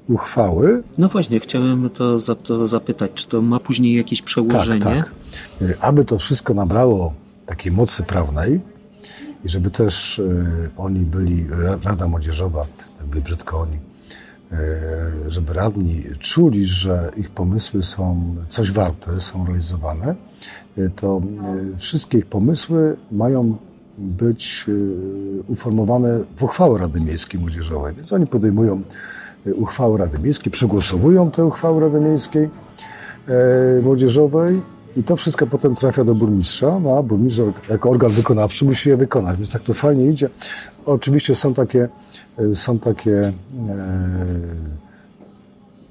uchwały. 0.10 0.84
No 0.98 1.08
właśnie, 1.08 1.40
chciałem 1.40 1.90
to, 1.90 2.20
za- 2.20 2.36
to 2.36 2.68
zapytać, 2.68 3.12
czy 3.16 3.28
to 3.28 3.42
ma 3.42 3.60
później 3.60 3.98
jakieś 3.98 4.22
przełożenie? 4.22 4.82
Tak, 4.82 5.12
tak. 5.60 5.78
Aby 5.82 6.06
to 6.06 6.18
wszystko 6.18 6.54
nabrało 6.54 7.14
takiej 7.46 7.72
mocy 7.72 8.04
prawnej 8.04 8.60
i 9.46 9.50
żeby 9.50 9.72
też 9.72 10.20
y, 10.20 10.70
oni 10.78 11.00
byli, 11.00 11.48
Rada 11.84 12.08
Młodzieżowa, 12.08 12.66
jakby 13.00 13.22
brzydko 13.22 13.60
oni, 13.60 13.76
y, 14.52 15.32
żeby 15.32 15.54
radni 15.54 16.04
czuli, 16.20 16.66
że 16.66 17.12
ich 17.18 17.30
pomysły 17.30 17.84
są 17.84 18.36
coś 18.50 18.72
warte, 18.72 19.22
są 19.22 19.46
realizowane, 19.46 20.16
y, 20.78 20.92
to 20.96 21.22
wszystkie 21.78 22.18
ich 22.18 22.26
pomysły 22.26 22.96
mają 23.12 23.58
być 23.98 24.66
uformowane 25.48 26.20
w 26.38 26.44
uchwałę 26.44 26.80
Rady 26.80 27.02
Miejskiej 27.02 27.40
Młodzieżowej. 27.40 27.96
Więc 27.96 28.14
oni 28.14 28.28
podejmują 28.28 28.82
y, 29.48 29.56
uchwałę 29.56 29.98
Rady 29.98 30.20
Miejskiej, 30.20 30.52
przegłosowują 30.52 31.32
tę 31.32 31.46
uchwałę 31.46 31.82
Rady 31.82 32.00
Miejskiej 32.00 32.50
e, 33.28 33.82
Młodzieżowej 33.82 34.62
i 34.98 35.04
to 35.04 35.16
wszystko 35.16 35.48
potem 35.48 35.76
trafia 35.76 36.04
do 36.04 36.16
burmistrza, 36.16 36.80
no 36.80 36.98
a 36.98 37.04
burmistrz 37.04 37.42
jako 37.70 37.90
organ 37.90 38.12
wykonawczy 38.12 38.66
musi 38.66 38.90
je 38.90 38.98
wykonać, 38.98 39.38
więc 39.38 39.52
tak 39.52 39.62
to 39.62 39.74
fajnie 39.74 40.06
idzie. 40.08 40.30
Oczywiście 40.86 41.36
są 41.36 41.54
takie, 41.54 41.90
e, 42.38 42.56
są 42.56 42.80
takie 42.80 43.22
e, 43.22 43.34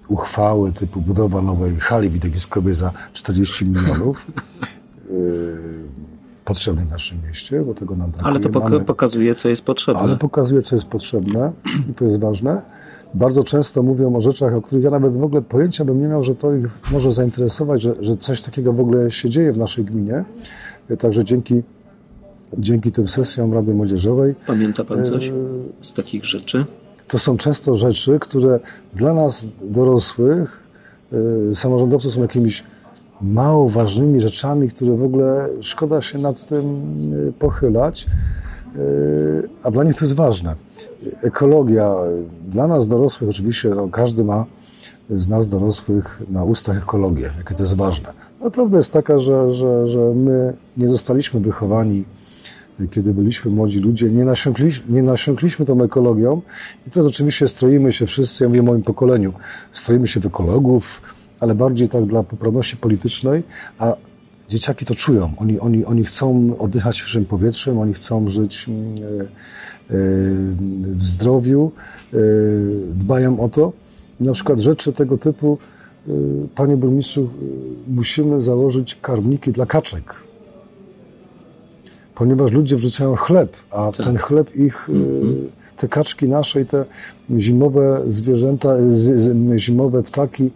uchwały 0.08 0.72
typu 0.72 1.00
budowa 1.00 1.42
nowej 1.42 1.76
hali 1.76 2.10
widowiskowej 2.10 2.74
za 2.74 2.92
40 3.12 3.66
milionów 3.66 4.26
e, 5.10 5.12
potrzebnej 6.44 6.86
w 6.86 6.90
naszym 6.90 7.18
mieście, 7.26 7.60
bo 7.60 7.74
tego 7.74 7.96
nam 7.96 8.10
brakuje. 8.10 8.30
Ale 8.30 8.40
to 8.40 8.48
pok- 8.48 8.62
Mamy- 8.62 8.84
pokazuje, 8.84 9.34
co 9.34 9.48
jest 9.48 9.64
potrzebne. 9.64 10.02
ale 10.02 10.16
pokazuje, 10.16 10.62
co 10.62 10.76
jest 10.76 10.86
potrzebne 10.86 11.52
i 11.90 11.94
to 11.94 12.04
jest 12.04 12.18
ważne. 12.20 12.62
Bardzo 13.14 13.44
często 13.44 13.83
mówią 13.83 14.16
o 14.16 14.20
rzeczach, 14.20 14.55
o 14.55 14.62
których 14.62 14.85
ja 14.85 14.90
nawet 14.90 15.16
w 15.16 15.24
ogóle 15.24 15.42
pojęcia 15.42 15.85
bym 15.85 16.00
nie 16.00 16.09
miał, 16.09 16.24
że 16.24 16.35
to 16.35 16.55
ich 16.55 16.66
może 16.92 17.12
zainteresować, 17.12 17.83
że, 17.83 17.94
że 18.00 18.16
coś 18.16 18.42
takiego 18.42 18.72
w 18.72 18.81
ogóle 18.81 19.11
się 19.11 19.31
dzieje 19.31 19.53
w 19.53 19.59
naszej 19.59 19.85
gminie. 19.85 20.24
Także 20.98 21.24
dzięki, 21.24 21.62
dzięki 22.59 22.92
tym 22.92 23.09
sesjom 23.09 23.55
Rady 23.55 23.74
Młodzieżowej 23.74 24.35
Pamięta 24.46 24.85
pan 24.85 25.05
coś 25.05 25.29
e, 25.29 25.33
z 25.81 25.92
takich 25.92 26.24
rzeczy? 26.24 26.64
to 27.09 27.18
są 27.18 27.37
często 27.37 27.77
rzeczy, 27.77 28.18
które 28.20 28.61
dla 28.94 29.14
nas 29.14 29.48
dorosłych, 29.62 30.61
y, 31.50 31.55
samorządowców 31.55 32.12
są 32.12 32.22
jakimiś 32.22 32.64
mało 33.20 33.68
ważnymi 33.68 34.20
rzeczami, 34.20 34.68
które 34.68 34.96
w 34.96 35.03
ogóle 35.03 35.48
szkoda 35.61 36.03
się 36.03 36.18
nad 36.18 36.48
tym 36.48 36.83
pochylać, 37.38 38.07
a 39.62 39.70
dla 39.70 39.84
nich 39.84 39.94
to 39.94 40.04
jest 40.04 40.14
ważne. 40.14 40.54
Ekologia, 41.22 41.94
dla 42.48 42.66
nas 42.66 42.88
dorosłych 42.88 43.30
oczywiście, 43.30 43.68
no, 43.68 43.88
każdy 43.88 44.24
ma 44.24 44.46
z 45.10 45.28
nas 45.28 45.48
dorosłych 45.48 46.22
na 46.30 46.44
ustach 46.44 46.78
ekologię, 46.78 47.30
jakie 47.38 47.54
to 47.54 47.62
jest 47.62 47.76
ważne. 47.76 48.12
Ale 48.40 48.50
prawda 48.50 48.76
jest 48.76 48.92
taka, 48.92 49.18
że, 49.18 49.54
że, 49.54 49.88
że 49.88 50.00
my 50.14 50.54
nie 50.76 50.88
zostaliśmy 50.88 51.40
wychowani 51.40 52.04
kiedy 52.90 53.14
byliśmy 53.14 53.50
młodzi 53.50 53.80
ludzie, 53.80 54.10
nie 54.10 54.24
nasiąkliśmy, 54.24 54.94
nie 54.94 55.02
nasiąkliśmy 55.02 55.66
tą 55.66 55.82
ekologią 55.82 56.42
i 56.87 56.90
teraz 56.90 57.06
oczywiście 57.06 57.48
stroimy 57.48 57.92
się 57.92 58.06
wszyscy, 58.06 58.44
ja 58.44 58.48
mówię 58.48 58.60
o 58.60 58.64
moim 58.64 58.82
pokoleniu, 58.82 59.32
stroimy 59.72 60.06
się 60.06 60.20
w 60.20 60.26
ekologów, 60.26 61.02
ale 61.40 61.54
bardziej 61.54 61.88
tak 61.88 62.06
dla 62.06 62.22
poprawności 62.22 62.76
politycznej, 62.76 63.42
a 63.78 63.94
dzieciaki 64.48 64.85
to 64.85 64.94
czują. 64.94 65.33
Oni, 65.37 65.61
oni, 65.61 65.85
oni 65.85 66.04
chcą 66.04 66.57
oddychać 66.59 66.96
świeżym 66.96 67.24
powietrzem, 67.24 67.78
oni 67.78 67.94
chcą 67.94 68.30
żyć 68.30 68.66
mm, 68.68 68.94
e, 68.94 69.00
e, 69.00 69.26
w 70.94 71.02
zdrowiu, 71.02 71.72
e, 72.12 72.16
dbają 72.90 73.40
o 73.40 73.48
to. 73.48 73.72
I 74.20 74.24
na 74.24 74.33
przykład 74.33 74.61
rzeczy 74.61 74.92
tego 74.92 75.18
typu, 75.18 75.59
panie 76.54 76.76
burmistrzu, 76.76 77.30
musimy 77.88 78.40
założyć 78.40 78.98
karmniki 79.02 79.52
dla 79.52 79.66
kaczek 79.66 80.24
ponieważ 82.14 82.50
ludzie 82.52 82.76
wrzucają 82.76 83.16
chleb, 83.16 83.57
a 83.70 83.90
Tak. 83.92 84.07
ten 84.07 84.16
chleb 84.16 84.57
ich, 84.57 84.88
y, 84.88 84.92
te 85.76 85.88
kaczki 85.88 86.28
nasze 86.28 86.60
i 86.60 86.66
te 86.66 86.84
zimowe 87.38 88.02
zwierzęta, 88.06 88.68
zimowe 89.56 90.02
ptaki, 90.02 90.50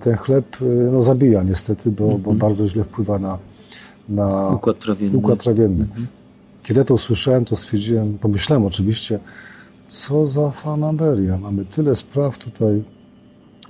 ten 0.00 0.16
chleb 0.16 0.62
y, 0.62 0.64
no, 0.92 1.02
zabija 1.02 1.42
niestety, 1.42 1.90
bo, 1.90 2.18
bo 2.18 2.34
bardzo 2.34 2.66
źle 2.68 2.84
wpływa 2.84 3.18
na, 3.18 3.38
na 4.08 4.48
Układ 4.48 4.78
trawienny. 4.78 5.18
układ 5.18 5.42
trawienny. 5.42 5.86
Kiedy 6.62 6.80
ja 6.80 6.84
to 6.84 6.94
usłyszałem, 6.94 7.44
to 7.44 7.56
stwierdziłem, 7.56 8.18
pomyślałem 8.18 8.64
oczywiście, 8.66 9.18
co 9.86 10.26
za 10.26 10.50
fanaberia, 10.50 11.38
mamy 11.38 11.64
tyle 11.64 11.94
spraw 11.94 12.38
tutaj 12.38 12.82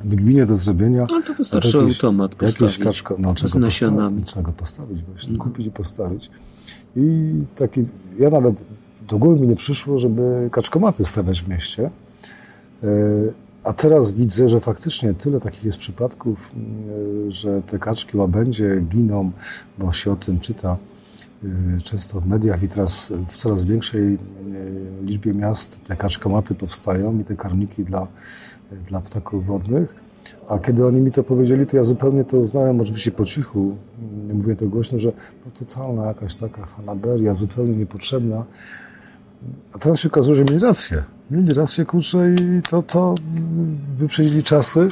w 0.00 0.14
gminie 0.14 0.46
do 0.46 0.56
zrobienia. 0.56 1.06
No 1.10 1.22
to 1.26 1.34
wystarczy 1.34 1.78
a 1.78 1.80
jakieś- 1.80 1.96
automat 2.04 2.32
Jakieś 2.32 2.56
postawić 2.58 2.78
kaczko, 2.78 3.16
no, 3.18 3.34
z 3.44 3.54
nasionami. 3.54 4.20
Postawić, 4.22 4.34
czego 4.34 4.52
postawić 4.52 5.02
właśnie, 5.02 5.36
kupić 5.36 5.66
i 5.66 5.70
postawić. 5.70 6.30
I 6.96 7.32
taki, 7.56 7.84
ja 8.18 8.30
nawet 8.30 8.64
do 9.12 9.18
głowy 9.18 9.40
mi 9.40 9.48
nie 9.48 9.56
przyszło, 9.56 9.98
żeby 9.98 10.48
kaczkomaty 10.52 11.04
stawiać 11.04 11.42
w 11.42 11.48
mieście. 11.48 11.90
E, 12.82 12.88
A 13.64 13.72
teraz 13.72 14.12
widzę, 14.12 14.48
że 14.48 14.60
faktycznie 14.60 15.14
tyle 15.14 15.40
takich 15.40 15.64
jest 15.64 15.78
przypadków, 15.78 16.50
e, 17.28 17.32
że 17.32 17.62
te 17.62 17.78
kaczki 17.78 18.16
łabędzie 18.16 18.80
giną, 18.88 19.30
bo 19.78 19.92
się 19.92 20.10
o 20.10 20.16
tym 20.16 20.40
czyta 20.40 20.76
często 21.84 22.20
w 22.20 22.26
mediach 22.26 22.62
i 22.62 22.68
teraz 22.68 23.12
w 23.28 23.36
coraz 23.36 23.64
większej 23.64 24.18
liczbie 25.02 25.34
miast 25.34 25.84
te 25.84 25.96
kaczkomaty 25.96 26.54
powstają 26.54 27.18
i 27.18 27.24
te 27.24 27.36
karniki 27.36 27.84
dla, 27.84 28.06
dla 28.88 29.00
ptaków 29.00 29.46
wodnych. 29.46 29.94
A 30.48 30.58
kiedy 30.58 30.86
oni 30.86 31.00
mi 31.00 31.12
to 31.12 31.22
powiedzieli, 31.24 31.66
to 31.66 31.76
ja 31.76 31.84
zupełnie 31.84 32.24
to 32.24 32.38
uznałem, 32.38 32.80
oczywiście 32.80 33.10
po 33.10 33.24
cichu, 33.24 33.76
nie 34.28 34.34
mówię 34.34 34.56
to 34.56 34.66
głośno, 34.66 34.98
że 34.98 35.12
no 35.46 35.50
totalna 35.58 36.06
jakaś 36.06 36.36
taka 36.36 36.66
fanaberia, 36.66 37.34
zupełnie 37.34 37.76
niepotrzebna. 37.76 38.44
A 39.74 39.78
teraz 39.78 40.00
się 40.00 40.08
okazuje, 40.08 40.36
że 40.36 40.44
mieli 40.44 40.58
rację. 40.58 41.02
Mieli 41.30 41.54
rację, 41.54 41.84
kurczę, 41.84 42.34
i 42.34 42.62
to, 42.70 42.82
to 42.82 43.14
wyprzedzili 43.98 44.42
czasy 44.42 44.90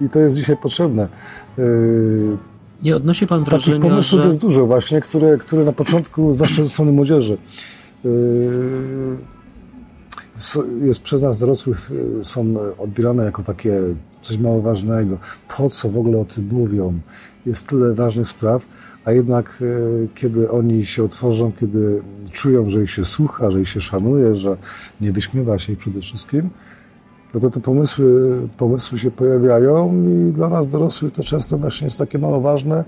i 0.00 0.08
to 0.08 0.18
jest 0.18 0.36
dzisiaj 0.36 0.56
potrzebne. 0.56 1.08
Yy, 1.58 2.36
nie 2.84 2.96
odnosi 2.96 3.26
Pan 3.26 3.44
wrażenia, 3.44 3.76
Takich 3.76 3.90
pomysłów 3.90 4.20
że... 4.20 4.26
jest 4.26 4.38
dużo 4.38 4.66
właśnie, 4.66 5.00
które, 5.00 5.38
które 5.38 5.64
na 5.64 5.72
początku, 5.72 6.32
zwłaszcza 6.32 6.62
ze 6.64 6.68
strony 6.68 6.92
młodzieży, 6.92 7.38
yy, 8.04 9.16
jest 10.82 11.02
przez 11.02 11.22
nas 11.22 11.38
dorosłych 11.38 11.90
yy, 12.18 12.24
są 12.24 12.54
odbierane 12.78 13.24
jako 13.24 13.42
takie 13.42 13.80
coś 14.22 14.38
mało 14.38 14.62
ważnego. 14.62 15.18
Po 15.56 15.70
co 15.70 15.88
w 15.88 15.98
ogóle 15.98 16.18
o 16.18 16.24
tym 16.24 16.48
mówią? 16.52 16.98
Jest 17.46 17.68
tyle 17.68 17.94
ważnych 17.94 18.28
spraw, 18.28 18.66
a 19.04 19.12
jednak 19.12 19.62
kiedy 20.14 20.50
oni 20.50 20.86
się 20.86 21.04
otworzą, 21.04 21.52
kiedy 21.60 22.02
czują, 22.32 22.70
że 22.70 22.82
ich 22.82 22.90
się 22.90 23.04
słucha, 23.04 23.50
że 23.50 23.60
ich 23.60 23.68
się 23.68 23.80
szanuje, 23.80 24.34
że 24.34 24.56
nie 25.00 25.12
wyśmiewa 25.12 25.58
się 25.58 25.72
ich 25.72 25.78
przede 25.78 26.00
wszystkim, 26.00 26.50
no 27.34 27.40
to 27.40 27.50
te 27.50 27.60
pomysły, 27.60 28.38
pomysły 28.58 28.98
się 28.98 29.10
pojawiają 29.10 30.04
i 30.08 30.32
dla 30.32 30.48
nas 30.48 30.68
dorosłych 30.68 31.12
to 31.12 31.22
często 31.22 31.58
właśnie 31.58 31.84
jest 31.84 31.98
takie 31.98 32.18
mało 32.18 32.40
ważne, 32.40 32.84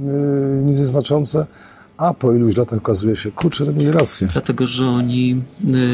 yy, 0.00 0.06
nic 0.64 0.80
nieznaczące, 0.80 1.46
a 2.02 2.14
po 2.14 2.32
iluś 2.32 2.56
latach 2.56 2.78
okazuje 2.78 3.16
się, 3.16 3.30
kurczę, 3.32 3.66
mieli 3.66 3.90
rację. 3.90 4.28
Dlatego, 4.32 4.66
że 4.66 4.86
oni 4.86 5.42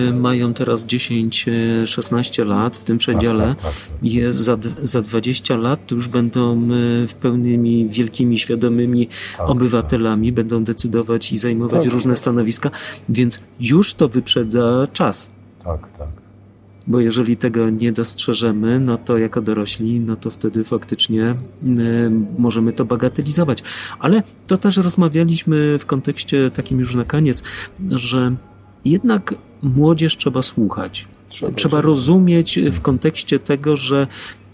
y, 0.09 0.13
mają 0.13 0.55
teraz 0.55 0.87
10-16 0.87 2.47
lat 2.47 2.77
w 2.77 2.85
tym 2.85 2.99
przedziale. 2.99 3.47
Tak, 3.47 3.57
tak, 3.57 3.65
tak, 3.65 3.73
tak. 3.73 4.03
Jest 4.03 4.41
za, 4.41 4.57
za 4.83 5.03
20 5.03 5.57
lat 5.57 5.87
to 5.87 5.95
już 5.95 6.09
będą 6.09 6.71
y, 6.71 7.07
w 7.09 7.15
pełnymi, 7.15 7.89
wielkimi, 7.89 8.39
świadomymi 8.39 9.09
tak, 9.39 9.51
obywatelami, 9.51 10.33
będą 10.33 10.65
decydować 10.65 11.33
i 11.33 11.39
zajmować 11.39 11.83
tak. 11.83 11.93
różne 11.93 12.17
stanowiska, 12.17 12.71
więc 13.09 13.41
już 13.61 13.95
to 13.95 14.09
wyprzedza 14.09 14.89
czas. 14.93 15.31
Tak, 15.65 15.93
tak 15.99 16.18
bo 16.89 17.01
jeżeli 17.01 17.37
tego 17.37 17.71
nie 17.71 17.93
dostrzeżemy, 17.93 18.81
no 18.81 18.99
to 18.99 19.19
jako 19.19 19.43
dorośli, 19.43 20.01
no 20.01 20.17
to 20.17 20.31
wtedy 20.31 20.65
faktycznie 20.65 21.23
y, 21.23 21.37
możemy 22.39 22.73
to 22.73 22.85
bagatelizować. 22.85 23.63
Ale 23.99 24.23
to 24.47 24.57
też 24.57 24.77
rozmawialiśmy 24.77 25.79
w 25.79 25.87
kontekście 25.87 26.51
takim 26.51 26.79
już 26.79 26.95
na 26.95 27.05
koniec, 27.05 27.43
że 27.91 28.35
jednak 28.85 29.35
młodzież 29.63 30.17
trzeba 30.17 30.43
słuchać. 30.43 31.07
Trzeba, 31.29 31.53
trzeba 31.53 31.81
rozumieć 31.81 32.61
w 32.73 32.81
kontekście 32.81 33.39
tego, 33.39 33.77
że 33.77 34.07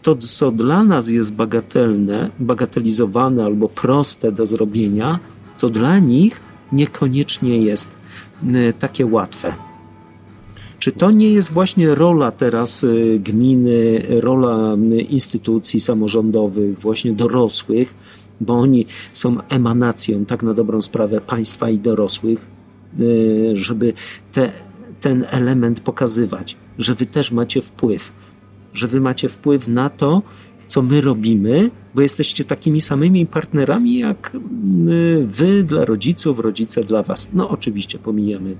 to, 0.02 0.16
co 0.16 0.50
dla 0.50 0.84
nas 0.84 1.08
jest 1.08 1.34
bagatelne, 1.34 2.30
bagatelizowane 2.38 3.44
albo 3.44 3.68
proste 3.68 4.32
do 4.32 4.46
zrobienia, 4.46 5.18
to 5.58 5.70
dla 5.70 5.98
nich 5.98 6.40
niekoniecznie 6.72 7.58
jest 7.58 7.96
y, 8.42 8.72
takie 8.78 9.06
łatwe. 9.06 9.54
Czy 10.78 10.92
to 10.92 11.10
nie 11.10 11.30
jest 11.30 11.52
właśnie 11.52 11.94
rola 11.94 12.30
teraz 12.30 12.84
y, 12.84 13.20
gminy, 13.24 14.02
rola 14.08 14.76
y, 14.92 15.00
instytucji 15.00 15.80
samorządowych, 15.80 16.78
właśnie 16.78 17.12
dorosłych, 17.12 17.94
bo 18.40 18.54
oni 18.54 18.86
są 19.12 19.36
emanacją, 19.48 20.24
tak 20.24 20.42
na 20.42 20.54
dobrą 20.54 20.82
sprawę, 20.82 21.20
państwa 21.20 21.70
i 21.70 21.78
dorosłych, 21.78 22.46
y, 23.00 23.52
żeby 23.54 23.92
te, 24.32 24.52
ten 25.00 25.24
element 25.30 25.80
pokazywać, 25.80 26.56
że 26.78 26.94
wy 26.94 27.06
też 27.06 27.32
macie 27.32 27.62
wpływ, 27.62 28.12
że 28.72 28.86
wy 28.86 29.00
macie 29.00 29.28
wpływ 29.28 29.68
na 29.68 29.90
to, 29.90 30.22
co 30.66 30.82
my 30.82 31.00
robimy, 31.00 31.70
bo 31.94 32.00
jesteście 32.00 32.44
takimi 32.44 32.80
samymi 32.80 33.26
partnerami 33.26 33.98
jak 33.98 34.32
wy 35.24 35.64
dla 35.64 35.84
rodziców, 35.84 36.38
rodzice 36.38 36.84
dla 36.84 37.02
was. 37.02 37.30
No 37.32 37.48
oczywiście 37.48 37.98
pomijamy 37.98 38.56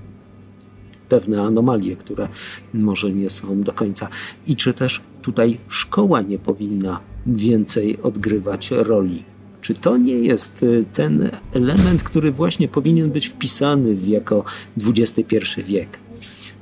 pewne 1.09 1.43
anomalie, 1.43 1.97
które 1.97 2.29
może 2.75 3.12
nie 3.12 3.31
są 3.31 3.62
do 3.62 3.73
końca. 3.73 4.09
I 4.47 4.57
czy 4.57 4.75
też 4.75 5.01
tutaj 5.23 5.59
szkoła 5.69 6.23
nie 6.23 6.38
powinna 6.38 7.01
więcej 7.27 8.03
odgrywać 8.03 8.71
roli? 8.71 9.25
Czy 9.61 9.75
to 9.75 9.97
nie 9.97 10.14
jest 10.14 10.62
y, 10.62 10.85
ten 10.93 11.31
element, 11.53 12.03
który 12.03 12.33
właśnie 12.33 12.69
powinien 12.69 13.11
być 13.11 13.27
wpisany 13.27 13.95
w 13.95 14.09
jako 14.09 14.45
XXI 14.79 15.62
wiek? 15.64 15.99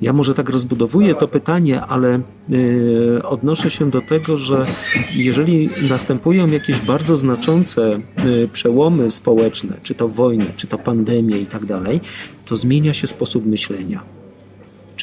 Ja 0.03 0.13
może 0.13 0.35
tak 0.35 0.49
rozbudowuję 0.49 1.15
to 1.15 1.29
pytanie, 1.29 1.81
ale 1.81 2.21
yy, 2.49 3.23
odnoszę 3.25 3.71
się 3.71 3.91
do 3.91 4.01
tego, 4.01 4.37
że 4.37 4.67
jeżeli 5.15 5.71
następują 5.89 6.51
jakieś 6.51 6.81
bardzo 6.81 7.17
znaczące 7.17 8.01
yy, 8.25 8.49
przełomy 8.53 9.11
społeczne, 9.11 9.77
czy 9.83 9.95
to 9.95 10.09
wojny, 10.09 10.47
czy 10.57 10.67
to 10.67 10.79
pandemie 10.79 11.39
i 11.39 11.47
tak 11.47 11.67
dalej, 11.67 12.01
to 12.45 12.57
zmienia 12.57 12.95
się 12.95 13.07
sposób 13.07 13.47
myślenia. 13.47 14.22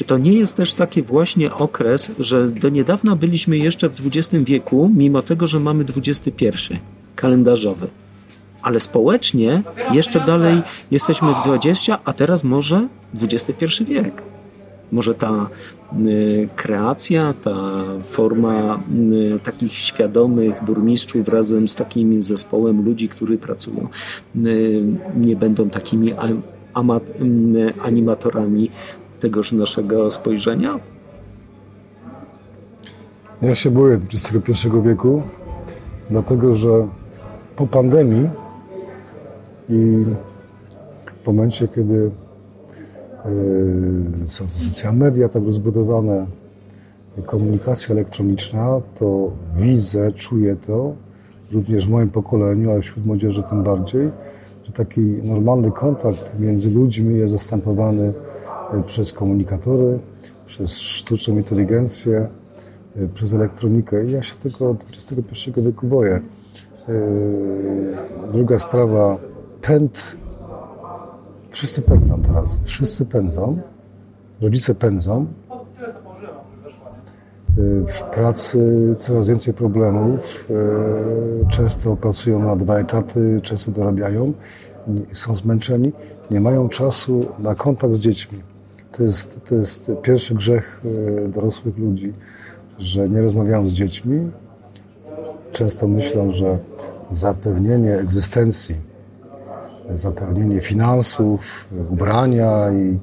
Czy 0.00 0.04
to 0.04 0.18
nie 0.18 0.32
jest 0.32 0.56
też 0.56 0.74
taki 0.74 1.02
właśnie 1.02 1.54
okres, 1.54 2.12
że 2.18 2.48
do 2.48 2.68
niedawna 2.68 3.16
byliśmy 3.16 3.58
jeszcze 3.58 3.88
w 3.88 4.06
XX 4.06 4.44
wieku, 4.44 4.90
mimo 4.96 5.22
tego, 5.22 5.46
że 5.46 5.60
mamy 5.60 5.84
XXI 5.96 6.46
kalendarzowy? 7.16 7.86
Ale 8.62 8.80
społecznie 8.80 9.62
jeszcze 9.92 10.20
dalej 10.20 10.62
jesteśmy 10.90 11.34
w 11.34 11.42
20, 11.44 11.98
a 12.04 12.12
teraz 12.12 12.44
może 12.44 12.88
XXI 13.22 13.84
wiek. 13.84 14.22
Może 14.92 15.14
ta 15.14 15.48
y, 16.06 16.48
kreacja, 16.56 17.34
ta 17.42 17.84
forma 18.02 18.80
y, 19.36 19.40
takich 19.42 19.72
świadomych 19.72 20.64
burmistrzów 20.64 21.28
razem 21.28 21.68
z 21.68 21.74
takim 21.74 22.22
zespołem 22.22 22.84
ludzi, 22.84 23.08
którzy 23.08 23.38
pracują, 23.38 23.88
y, 24.36 24.82
nie 25.16 25.36
będą 25.36 25.70
takimi 25.70 26.14
animatorami 27.82 28.70
tegoż 29.20 29.52
naszego 29.52 30.10
spojrzenia? 30.10 30.80
Ja 33.42 33.54
się 33.54 33.70
boję 33.70 33.94
XXI 33.94 34.68
wieku, 34.84 35.22
dlatego 36.10 36.54
że 36.54 36.88
po 37.56 37.66
pandemii 37.66 38.28
i 39.68 40.04
w 41.22 41.26
momencie, 41.26 41.68
kiedy 41.68 42.10
yy, 43.24 44.28
są 44.28 44.46
social 44.46 44.96
media 44.96 45.28
tak 45.28 45.42
rozbudowane, 45.44 46.26
komunikacja 47.26 47.94
elektroniczna, 47.94 48.80
to 48.98 49.30
widzę, 49.56 50.12
czuję 50.12 50.56
to, 50.56 50.94
również 51.52 51.86
w 51.86 51.90
moim 51.90 52.08
pokoleniu, 52.08 52.70
ale 52.70 52.82
wśród 52.82 53.06
młodzieży 53.06 53.42
tym 53.42 53.62
bardziej, 53.62 54.10
że 54.64 54.72
taki 54.72 55.00
normalny 55.00 55.72
kontakt 55.72 56.32
między 56.38 56.70
ludźmi 56.70 57.18
jest 57.18 57.32
zastępowany 57.32 58.12
przez 58.86 59.12
komunikatory, 59.12 59.98
przez 60.46 60.78
sztuczną 60.78 61.36
inteligencję, 61.36 62.28
e, 62.96 63.08
przez 63.08 63.34
elektronikę. 63.34 64.04
I 64.04 64.12
ja 64.12 64.22
się 64.22 64.34
tego 64.34 64.76
XXI 64.96 65.50
wieku 65.56 65.86
boję. 65.86 66.20
E, 66.88 66.92
druga 68.32 68.58
sprawa, 68.58 69.18
pęd. 69.62 70.16
Wszyscy 71.50 71.82
pędzą 71.82 72.22
teraz. 72.22 72.58
Wszyscy 72.64 73.06
pędzą. 73.06 73.58
Rodzice 74.40 74.74
pędzą. 74.74 75.26
W 77.88 78.02
pracy 78.02 78.94
coraz 78.98 79.28
więcej 79.28 79.54
problemów. 79.54 80.48
Często 81.50 81.96
pracują 81.96 82.38
na 82.38 82.56
dwa 82.56 82.78
etaty, 82.78 83.40
często 83.42 83.70
dorabiają, 83.70 84.32
są 85.12 85.34
zmęczeni, 85.34 85.92
nie 86.30 86.40
mają 86.40 86.68
czasu 86.68 87.20
na 87.38 87.54
kontakt 87.54 87.94
z 87.94 88.00
dziećmi. 88.00 88.38
To 88.92 89.02
jest, 89.02 89.44
to 89.48 89.54
jest 89.54 89.92
pierwszy 90.02 90.34
grzech 90.34 90.82
e, 91.24 91.28
dorosłych 91.28 91.78
ludzi, 91.78 92.12
że 92.78 93.08
nie 93.08 93.22
rozmawiają 93.22 93.68
z 93.68 93.72
dziećmi. 93.72 94.30
Często 95.52 95.88
myślą, 95.88 96.32
że 96.32 96.58
zapewnienie 97.10 97.94
egzystencji, 97.94 98.74
zapewnienie 99.94 100.60
finansów, 100.60 101.68
ubrania 101.90 102.72
i, 102.72 102.98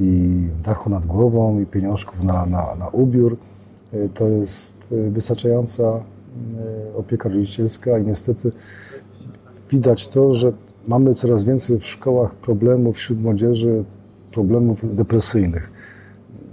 i 0.00 0.40
dachu 0.64 0.90
nad 0.90 1.06
głową 1.06 1.60
i 1.60 1.66
pieniążków 1.66 2.24
na, 2.24 2.46
na, 2.46 2.74
na 2.74 2.88
ubiór 2.88 3.36
e, 3.92 4.08
to 4.08 4.28
jest 4.28 4.88
e, 4.92 5.10
wystarczająca 5.10 6.00
opieka 6.96 7.28
rodzicielska 7.28 7.98
i 7.98 8.04
niestety 8.04 8.52
widać 9.70 10.08
to, 10.08 10.34
że 10.34 10.52
mamy 10.88 11.14
coraz 11.14 11.44
więcej 11.44 11.78
w 11.78 11.86
szkołach 11.86 12.34
problemów 12.34 12.96
wśród 12.96 13.20
młodzieży 13.20 13.84
problemów 14.32 14.96
depresyjnych. 14.96 15.70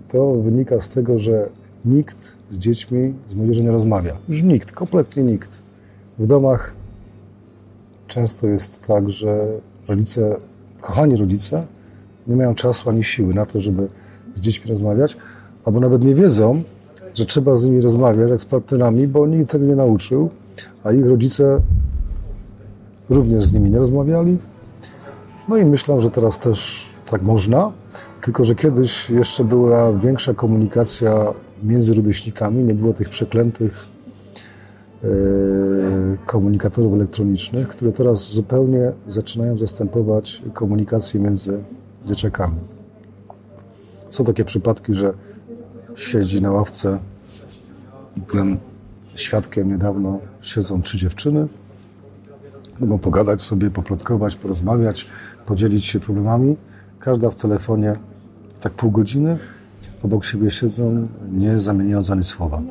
To 0.07 0.33
wynika 0.33 0.81
z 0.81 0.89
tego, 0.89 1.19
że 1.19 1.49
nikt 1.85 2.33
z 2.49 2.57
dziećmi, 2.57 3.13
z 3.29 3.35
młodzieżą 3.35 3.63
nie 3.63 3.71
rozmawia. 3.71 4.17
Już 4.29 4.41
nikt, 4.41 4.71
kompletnie 4.71 5.23
nikt. 5.23 5.61
W 6.19 6.25
domach 6.25 6.73
często 8.07 8.47
jest 8.47 8.87
tak, 8.87 9.09
że 9.09 9.47
rodzice 9.87 10.35
kochani 10.81 11.15
rodzice 11.15 11.63
nie 12.27 12.35
mają 12.35 12.55
czasu 12.55 12.89
ani 12.89 13.03
siły 13.03 13.33
na 13.33 13.45
to, 13.45 13.59
żeby 13.59 13.87
z 14.35 14.41
dziećmi 14.41 14.71
rozmawiać, 14.71 15.17
albo 15.65 15.79
nawet 15.79 16.03
nie 16.03 16.15
wiedzą, 16.15 16.63
że 17.13 17.25
trzeba 17.25 17.55
z 17.55 17.65
nimi 17.65 17.81
rozmawiać 17.81 18.29
jak 18.29 18.41
z 18.41 18.45
partnerami, 18.45 19.07
bo 19.07 19.27
nikt 19.27 19.51
tego 19.51 19.65
nie 19.65 19.75
nauczył, 19.75 20.29
a 20.83 20.91
ich 20.91 21.05
rodzice 21.05 21.61
również 23.09 23.45
z 23.45 23.53
nimi 23.53 23.69
nie 23.69 23.79
rozmawiali. 23.79 24.37
No 25.49 25.57
i 25.57 25.65
myślę, 25.65 26.01
że 26.01 26.11
teraz 26.11 26.39
też 26.39 26.88
tak 27.09 27.21
można, 27.21 27.71
tylko 28.21 28.43
że 28.43 28.55
kiedyś 28.55 29.09
jeszcze 29.09 29.43
była 29.43 29.93
większa 29.93 30.33
komunikacja 30.33 31.33
między 31.63 31.93
rówieśnikami, 31.93 32.63
nie 32.63 32.73
było 32.73 32.93
tych 32.93 33.09
przeklętych 33.09 33.85
e, 35.03 35.07
komunikatorów 36.25 36.93
elektronicznych, 36.93 37.67
które 37.67 37.91
teraz 37.91 38.19
zupełnie 38.19 38.91
zaczynają 39.07 39.57
zastępować 39.57 40.41
komunikację 40.53 41.19
między 41.19 41.63
dzieciakami. 42.05 42.55
Są 44.09 44.23
takie 44.23 44.45
przypadki, 44.45 44.93
że 44.93 45.13
siedzi 45.95 46.41
na 46.41 46.51
ławce 46.51 46.99
ten 48.31 48.57
świadkiem 49.15 49.69
niedawno 49.69 50.19
siedzą 50.41 50.81
trzy 50.81 50.97
dziewczyny. 50.97 51.47
Mogą 52.79 52.99
pogadać 52.99 53.41
sobie, 53.41 53.71
poplotkować, 53.71 54.35
porozmawiać, 54.35 55.07
podzielić 55.45 55.85
się 55.85 55.99
problemami. 55.99 56.55
Każda 56.99 57.29
w 57.29 57.35
telefonie 57.35 57.95
tak 58.61 58.73
pół 58.73 58.91
godziny. 58.91 59.37
Obok 60.03 60.25
siebie 60.25 60.51
siedzą, 60.51 61.07
nie 61.31 61.59
zamieniając 61.59 62.09
ani 62.09 62.23
słowa. 62.23 62.61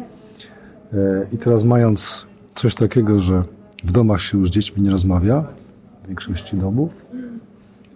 E, 0.93 1.27
I 1.33 1.39
teraz 1.39 1.65
mając 1.65 2.27
coś 2.55 2.75
takiego, 2.75 3.21
że 3.21 3.43
w 3.85 3.93
domach 3.93 4.21
się 4.21 4.39
już 4.39 4.49
z 4.49 4.53
dziećmi 4.53 4.83
nie 4.83 4.91
rozmawia, 4.91 5.45
w 6.05 6.07
większości 6.07 6.57
domów, 6.57 6.91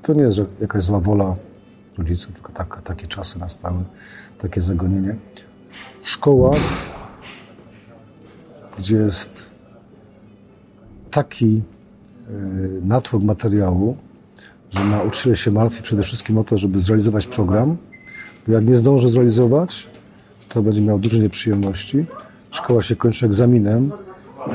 to 0.03 0.14
nie 0.14 0.23
jest 0.23 0.37
że 0.37 0.47
jakaś 0.61 0.83
zła 0.83 1.01
wola 1.01 1.37
rodziców, 1.99 2.35
tylko 2.35 2.53
tak, 2.53 2.81
takie 2.81 3.07
czasy 3.07 3.38
nastały, 3.38 3.85
takie 4.38 4.61
zagonienie. 4.61 5.16
W 6.03 6.09
szkołach, 6.09 6.61
gdzie 8.79 8.97
jest 8.97 9.47
taki 11.11 11.62
e, 12.29 12.33
natłok 12.83 13.23
materiału, 13.23 13.97
że 14.73 14.85
nauczyciel 14.85 15.35
się 15.35 15.51
martwi 15.51 15.83
przede 15.83 16.03
wszystkim 16.03 16.39
o 16.39 16.45
to, 16.45 16.59
żeby 16.59 16.81
zrealizować 16.81 17.27
program, 17.27 17.77
bo 18.47 18.53
jak 18.53 18.65
nie 18.65 18.77
zdąży 18.77 19.09
zrealizować, 19.09 19.87
to 20.49 20.63
będzie 20.63 20.81
miał 20.81 20.99
dużo 20.99 21.19
nieprzyjemności. 21.19 22.05
Szkoła 22.51 22.83
się 22.83 22.97
kończy 22.97 23.27
egzaminem 23.27 23.93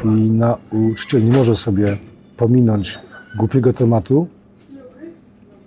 i 0.03 0.07
nauczyciel 0.31 1.25
nie 1.25 1.31
może 1.31 1.55
sobie 1.55 1.97
pominąć 2.37 2.99
głupiego 3.37 3.73
tematu, 3.73 4.27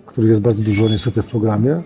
który 0.06 0.28
jest 0.28 0.40
bardzo 0.40 0.62
dużo 0.62 0.88
niestety 0.88 1.22
w 1.22 1.26
programie, 1.26 1.72
e, 1.72 1.82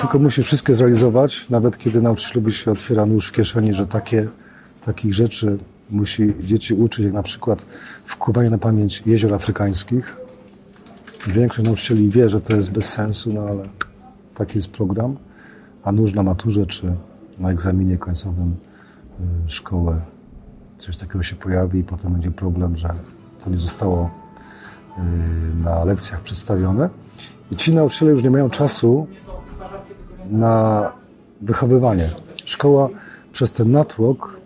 tylko 0.00 0.18
musi 0.18 0.42
wszystkie 0.42 0.74
zrealizować, 0.74 1.50
nawet 1.50 1.78
kiedy 1.78 2.02
nauczycielowi 2.02 2.52
się 2.52 2.70
otwiera 2.70 3.06
nóż 3.06 3.28
w 3.28 3.32
kieszeni, 3.32 3.74
że 3.74 3.86
takie, 3.86 4.28
takich 4.84 5.14
rzeczy 5.14 5.58
musi 5.90 6.34
dzieci 6.40 6.74
uczyć, 6.74 7.04
jak 7.04 7.14
na 7.14 7.22
przykład 7.22 7.66
wkuwanie 8.04 8.50
na 8.50 8.58
pamięć 8.58 9.02
jezior 9.06 9.34
afrykańskich. 9.34 10.23
Większość 11.26 11.66
nauczycieli 11.66 12.10
wie, 12.10 12.28
że 12.28 12.40
to 12.40 12.56
jest 12.56 12.70
bez 12.70 12.88
sensu, 12.88 13.32
no 13.32 13.40
ale 13.40 13.68
taki 14.34 14.58
jest 14.58 14.68
program, 14.68 15.16
a 15.82 15.92
nóż 15.92 16.14
na 16.14 16.22
maturze 16.22 16.66
czy 16.66 16.94
na 17.38 17.50
egzaminie 17.50 17.98
końcowym 17.98 18.56
e, 19.20 19.50
szkoły 19.50 20.00
coś 20.78 20.96
takiego 20.96 21.22
się 21.22 21.36
pojawi 21.36 21.78
i 21.78 21.84
potem 21.84 22.12
będzie 22.12 22.30
problem, 22.30 22.76
że 22.76 22.94
to 23.44 23.50
nie 23.50 23.58
zostało 23.58 24.24
Y, 24.98 25.64
na 25.64 25.84
lekcjach 25.84 26.20
przedstawione. 26.20 26.88
I 27.50 27.56
ci 27.56 27.74
nauczyciele 27.74 28.10
już 28.10 28.22
nie 28.22 28.30
mają 28.30 28.50
czasu 28.50 29.06
na 30.30 30.92
wychowywanie. 31.40 32.08
Szkoła 32.44 32.88
przez 33.32 33.52
ten 33.52 33.72
natłok 33.72 34.36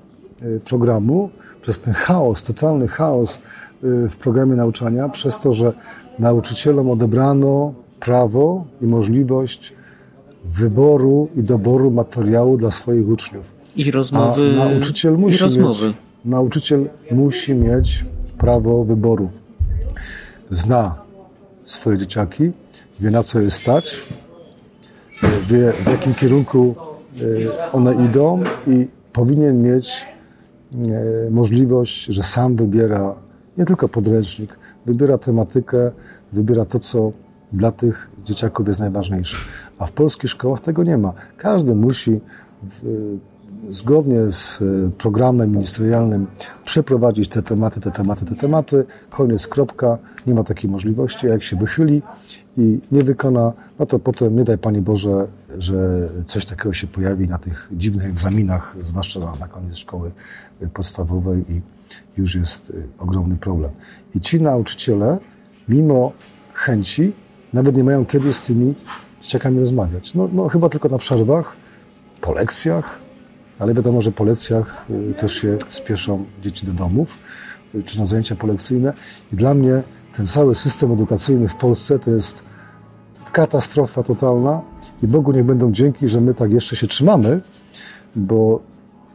y, 0.42 0.60
programu, 0.64 1.30
przez 1.62 1.80
ten 1.80 1.94
chaos, 1.94 2.42
totalny 2.42 2.88
chaos 2.88 3.36
y, 3.36 4.08
w 4.08 4.16
programie 4.16 4.56
nauczania, 4.56 5.08
przez 5.08 5.40
to, 5.40 5.52
że 5.52 5.72
nauczycielom 6.18 6.90
odebrano 6.90 7.74
prawo 8.00 8.64
i 8.82 8.86
możliwość 8.86 9.72
wyboru 10.44 11.28
i 11.36 11.42
doboru 11.42 11.90
materiału 11.90 12.56
dla 12.56 12.70
swoich 12.70 13.08
uczniów. 13.08 13.52
I 13.76 13.90
rozmowy. 13.90 14.54
A 14.62 14.64
nauczyciel 14.64 15.18
musi, 15.18 15.38
rozmowy. 15.38 15.86
Mieć, 15.86 15.96
nauczyciel 16.24 16.88
musi 17.10 17.54
mieć 17.54 18.04
prawo 18.38 18.84
wyboru 18.84 19.28
zna 20.50 20.94
swoje 21.64 21.98
dzieciaki, 21.98 22.50
wie 23.00 23.10
na 23.10 23.22
co 23.22 23.40
je 23.40 23.50
stać, 23.50 24.06
wie 25.22 25.72
w 25.72 25.86
jakim 25.86 26.14
kierunku 26.14 26.74
e, 27.20 27.72
one 27.72 28.04
idą 28.04 28.42
i 28.66 28.86
powinien 29.12 29.62
mieć 29.62 30.06
e, 30.72 31.30
możliwość, 31.30 32.04
że 32.04 32.22
sam 32.22 32.56
wybiera 32.56 33.14
nie 33.58 33.64
tylko 33.64 33.88
podręcznik, 33.88 34.58
wybiera 34.88 35.18
tematykę, 35.18 35.90
wybiera 36.32 36.64
to, 36.64 36.78
co 36.78 37.12
dla 37.52 37.70
tych 37.70 38.10
dzieciaków 38.24 38.68
jest 38.68 38.80
najważniejsze. 38.80 39.36
A 39.78 39.86
w 39.86 39.92
polskich 39.92 40.30
szkołach 40.30 40.60
tego 40.60 40.84
nie 40.84 40.98
ma. 40.98 41.12
Każdy 41.36 41.74
musi 41.74 42.20
zgodnie 43.70 44.30
z 44.30 44.62
e, 44.62 44.90
programem 44.98 45.50
ministerialnym 45.52 46.26
przeprowadzić 46.64 47.28
te 47.28 47.42
tematy, 47.42 47.80
te 47.80 47.90
tematy, 47.90 48.24
te 48.24 48.34
tematy, 48.34 48.84
koniec, 49.10 49.46
kropka, 49.46 49.98
nie 50.26 50.34
ma 50.34 50.44
takiej 50.44 50.70
możliwości, 50.70 51.26
a 51.26 51.30
jak 51.30 51.42
się 51.42 51.56
wychyli 51.56 52.02
i 52.56 52.80
nie 52.92 53.04
wykona, 53.04 53.52
no 53.78 53.86
to 53.86 53.98
potem 53.98 54.36
nie 54.36 54.44
daj 54.44 54.58
Panie 54.58 54.82
Boże, 54.82 55.26
że 55.58 55.76
coś 56.26 56.44
takiego 56.44 56.72
się 56.72 56.86
pojawi 56.86 57.28
na 57.28 57.38
tych 57.38 57.68
dziwnych 57.72 58.06
egzaminach, 58.06 58.76
zwłaszcza 58.80 59.20
na, 59.20 59.34
na 59.40 59.48
koniec 59.48 59.76
szkoły 59.76 60.12
podstawowej 60.74 61.44
i 61.52 61.60
już 62.18 62.34
jest 62.34 62.70
e, 62.70 63.02
ogromny 63.02 63.36
problem. 63.36 63.70
I 64.14 64.20
ci 64.20 64.42
nauczyciele, 64.42 65.18
mimo 65.68 66.12
chęci, 66.52 67.12
nawet 67.52 67.76
nie 67.76 67.84
mają 67.84 68.06
kiedy 68.06 68.34
z 68.34 68.46
tymi 68.46 68.74
dzieciakami 69.22 69.60
rozmawiać. 69.60 70.14
No, 70.14 70.28
no 70.32 70.48
chyba 70.48 70.68
tylko 70.68 70.88
na 70.88 70.98
przerwach, 70.98 71.56
po 72.20 72.32
lekcjach, 72.32 72.98
ale 73.58 73.74
wiadomo, 73.74 74.00
że 74.00 74.12
po 74.12 74.24
lekcjach 74.24 74.86
y, 74.90 75.14
też 75.14 75.34
się 75.34 75.58
spieszą 75.68 76.24
dzieci 76.42 76.66
do 76.66 76.72
domów, 76.72 77.18
y, 77.74 77.82
czy 77.82 77.98
na 77.98 78.06
zajęcia 78.06 78.36
polekcyjne. 78.36 78.92
I 79.32 79.36
dla 79.36 79.54
mnie 79.54 79.82
ten 80.16 80.26
cały 80.26 80.54
system 80.54 80.92
edukacyjny 80.92 81.48
w 81.48 81.54
Polsce 81.54 81.98
to 81.98 82.10
jest 82.10 82.42
katastrofa 83.32 84.02
totalna 84.02 84.60
i 85.02 85.06
Bogu 85.06 85.32
niech 85.32 85.44
będą 85.44 85.72
dzięki, 85.72 86.08
że 86.08 86.20
my 86.20 86.34
tak 86.34 86.50
jeszcze 86.50 86.76
się 86.76 86.86
trzymamy, 86.86 87.40
bo 88.16 88.62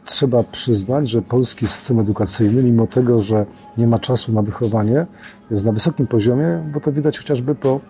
trzeba 0.04 0.42
przyznać, 0.42 1.10
że 1.10 1.22
polski 1.22 1.66
system 1.66 2.00
edukacyjny, 2.00 2.62
mimo 2.62 2.86
tego, 2.86 3.20
że 3.20 3.46
nie 3.78 3.86
ma 3.86 3.98
czasu 3.98 4.32
na 4.32 4.42
wychowanie, 4.42 5.06
jest 5.50 5.64
na 5.64 5.72
wysokim 5.72 6.06
poziomie, 6.06 6.70
bo 6.74 6.80
to 6.80 6.92
widać 6.92 7.18
chociażby 7.18 7.54
po 7.54 7.80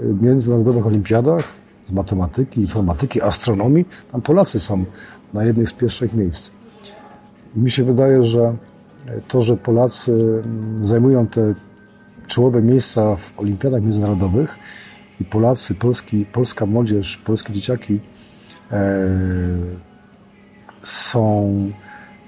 y, 0.00 0.14
międzynarodowych 0.20 0.86
olimpiadach 0.86 1.44
z 1.88 1.92
matematyki, 1.92 2.60
informatyki, 2.60 3.22
astronomii. 3.22 3.84
Tam 4.12 4.22
Polacy 4.22 4.60
są 4.60 4.84
na 5.34 5.44
jednych 5.44 5.68
z 5.68 5.72
pierwszych 5.72 6.14
miejsc. 6.14 6.50
mi 7.56 7.70
się 7.70 7.84
wydaje, 7.84 8.22
że 8.22 8.56
to, 9.28 9.42
że 9.42 9.56
Polacy 9.56 10.12
mm, 10.12 10.84
zajmują 10.84 11.26
te 11.26 11.54
czołowe 12.26 12.62
miejsca 12.62 13.16
w 13.16 13.32
olimpiadach 13.36 13.82
międzynarodowych 13.82 14.58
i 15.20 15.24
Polacy, 15.24 15.74
polski, 15.74 16.26
polska 16.32 16.66
młodzież, 16.66 17.16
polskie 17.16 17.52
dzieciaki 17.52 18.00
e, 18.72 19.08
są, 20.88 21.48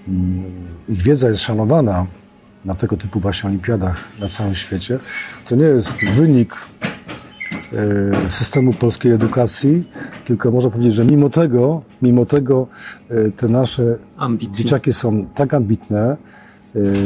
mm, 0.08 0.44
ich 0.88 1.02
wiedza 1.02 1.28
jest 1.28 1.42
szanowana 1.42 2.06
na 2.64 2.74
tego 2.74 2.96
typu 2.96 3.20
właśnie 3.20 3.48
olimpiadach 3.48 4.04
na 4.20 4.28
całym 4.28 4.54
świecie, 4.54 4.98
to 5.46 5.56
nie 5.56 5.64
jest 5.64 6.04
wynik 6.04 6.56
E, 7.72 8.30
systemu 8.30 8.72
polskiej 8.72 9.12
edukacji, 9.12 9.88
tylko 10.24 10.50
można 10.50 10.70
powiedzieć, 10.70 10.94
że 10.94 11.04
mimo 11.04 11.30
tego, 11.30 11.82
mimo 12.02 12.26
tego 12.26 12.66
e, 13.08 13.30
te 13.30 13.48
nasze 13.48 13.98
Ambicje. 14.16 14.64
dzieciaki 14.64 14.92
są 14.92 15.26
tak 15.34 15.54
ambitne, 15.54 16.16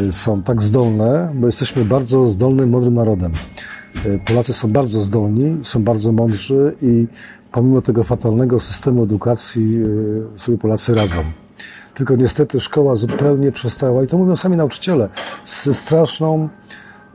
e, 0.08 0.12
są 0.12 0.42
tak 0.42 0.62
zdolne, 0.62 1.32
bo 1.34 1.46
jesteśmy 1.46 1.84
bardzo 1.84 2.26
zdolnym, 2.26 2.70
mądrym 2.70 2.94
narodem. 2.94 3.32
Polacy 4.26 4.52
są 4.52 4.72
bardzo 4.72 5.02
zdolni, 5.02 5.58
są 5.62 5.82
bardzo 5.82 6.12
mądrzy 6.12 6.74
i 6.82 7.06
pomimo 7.52 7.82
tego 7.82 8.04
fatalnego 8.04 8.60
systemu 8.60 9.04
edukacji 9.04 9.78
sobie 10.36 10.58
Polacy 10.58 10.94
radzą. 10.94 11.24
Tylko 11.94 12.16
niestety 12.16 12.60
szkoła 12.60 12.94
zupełnie 12.94 13.52
przestała, 13.52 14.02
i 14.02 14.06
to 14.06 14.18
mówią 14.18 14.36
sami 14.36 14.56
nauczyciele, 14.56 15.08
ze 15.44 15.74
straszną 15.74 16.48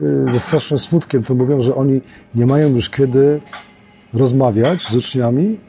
Y, 0.02 0.32
ze 0.32 0.40
strasznym 0.40 0.78
smutkiem 0.78 1.22
to 1.22 1.34
mówią, 1.34 1.62
że 1.62 1.74
oni 1.74 2.00
nie 2.34 2.46
mają 2.46 2.68
już 2.68 2.90
kiedy 2.90 3.40
rozmawiać 4.14 4.82
z 4.82 4.96
uczniami, 4.96 5.60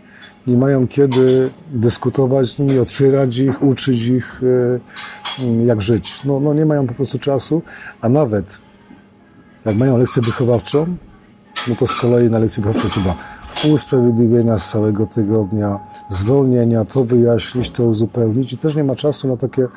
nie 0.48 0.58
mają 0.58 0.88
kiedy 0.88 1.50
dyskutować 1.72 2.50
z 2.50 2.60
nimi, 2.60 2.80
otwierać 2.80 3.38
ich, 3.38 3.64
uczyć 3.64 4.08
ich, 4.08 4.44
y, 4.44 4.80
y, 5.44 5.66
jak 5.66 5.82
żyć. 5.82 6.24
No, 6.26 6.40
no 6.40 6.54
nie 6.54 6.66
mają 6.66 6.88
po 6.88 6.94
prostu 6.94 7.20
czasu, 7.20 7.62
a 8.02 8.10
nawet 8.10 8.60
jak 9.66 9.76
mają 9.76 9.98
lekcję 9.98 10.22
wychowawczą, 10.22 10.98
no 11.68 11.76
to 11.76 11.88
z 11.88 11.96
kolei 11.96 12.30
na 12.30 12.40
lekcji 12.40 12.64
wychowawczej 12.64 12.92
trzeba 12.92 13.16
usprawiedliwienia 13.66 14.60
z 14.60 14.72
całego 14.72 15.06
tygodnia, 15.06 15.80
zwolnienia, 16.10 16.86
to 16.86 17.04
wyjaśnić, 17.04 17.70
to 17.70 17.84
uzupełnić 17.84 18.54
i 18.54 18.58
też 18.58 18.76
nie 18.76 18.84
ma 18.84 18.96
czasu 18.96 19.28
na 19.28 19.38
takie 19.38 19.68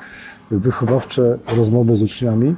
wychowawcze 0.50 1.38
rozmowy 1.56 1.96
z 1.96 2.02
uczniami. 2.02 2.54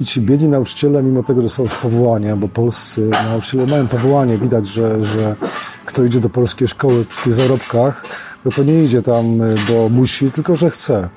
I 0.00 0.04
ci 0.04 0.20
biedni 0.20 0.48
nauczyciele, 0.48 1.02
mimo 1.02 1.22
tego, 1.22 1.42
że 1.42 1.48
są 1.48 1.68
z 1.68 1.74
powołania, 1.74 2.36
bo 2.36 2.48
polscy 2.48 3.10
nauczyciele 3.30 3.66
mają 3.66 3.88
powołanie, 3.88 4.38
widać, 4.38 4.66
że, 4.66 5.02
że 5.02 5.36
kto 5.86 6.04
idzie 6.04 6.20
do 6.20 6.30
polskiej 6.30 6.68
szkoły 6.68 7.04
przy 7.04 7.22
tych 7.22 7.34
zarobkach, 7.34 8.04
no 8.44 8.50
to 8.50 8.64
nie 8.64 8.84
idzie 8.84 9.02
tam, 9.02 9.38
bo 9.68 9.88
musi, 9.88 10.30
tylko 10.30 10.56
że 10.56 10.70
chce. 10.70 11.08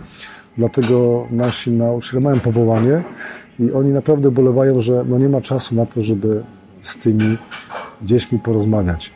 Dlatego 0.58 1.28
nasi 1.32 1.72
nauczyciele 1.72 2.22
mają 2.22 2.40
powołanie 2.40 3.04
i 3.60 3.72
oni 3.72 3.90
naprawdę 3.90 4.32
bolewają, 4.32 4.82
że 4.82 5.06
no 5.08 5.18
nie 5.18 5.30
ma 5.30 5.42
czasu 5.42 5.76
na 5.76 5.86
to, 5.86 6.04
żeby 6.04 6.44
z 6.84 6.98
tymi 6.98 7.38
dziećmi 8.02 8.40
porozmawiać. 8.40 9.12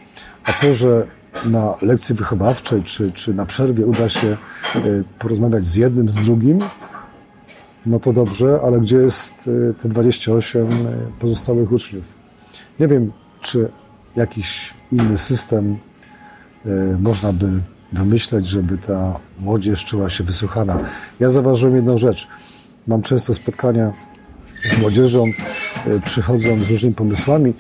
A 0.45 0.53
to, 0.53 0.73
że 0.73 1.07
na 1.45 1.73
lekcji 1.81 2.15
wychowawczej 2.15 2.83
czy, 2.83 3.11
czy 3.11 3.33
na 3.33 3.45
przerwie 3.45 3.85
uda 3.85 4.09
się 4.09 4.27
e, 4.75 4.79
porozmawiać 5.19 5.65
z 5.65 5.75
jednym, 5.75 6.09
z 6.09 6.15
drugim, 6.15 6.59
no 7.85 7.99
to 7.99 8.13
dobrze, 8.13 8.59
ale 8.63 8.79
gdzie 8.79 8.97
jest 8.97 9.49
e, 9.69 9.73
te 9.73 9.89
28 9.89 10.67
e, 10.67 10.71
pozostałych 11.19 11.71
uczniów? 11.71 12.15
Nie 12.79 12.87
wiem, 12.87 13.11
czy 13.41 13.71
jakiś 14.15 14.73
inny 14.91 15.17
system 15.17 15.77
można 16.99 17.33
by 17.33 17.47
wymyśleć, 17.93 18.47
żeby 18.47 18.77
ta 18.77 19.19
młodzież 19.39 19.85
czuła 19.85 20.09
się 20.09 20.23
wysłuchana. 20.23 20.79
Ja 21.19 21.29
zauważyłem 21.29 21.75
jedną 21.75 21.97
rzecz. 21.97 22.27
Mam 22.87 23.01
często 23.01 23.33
spotkania 23.33 23.93
z 24.69 24.77
młodzieżą, 24.77 25.23
przychodzą 26.05 26.63
z 26.63 26.71
różnymi 26.71 26.95
pomysłami. 26.95 27.53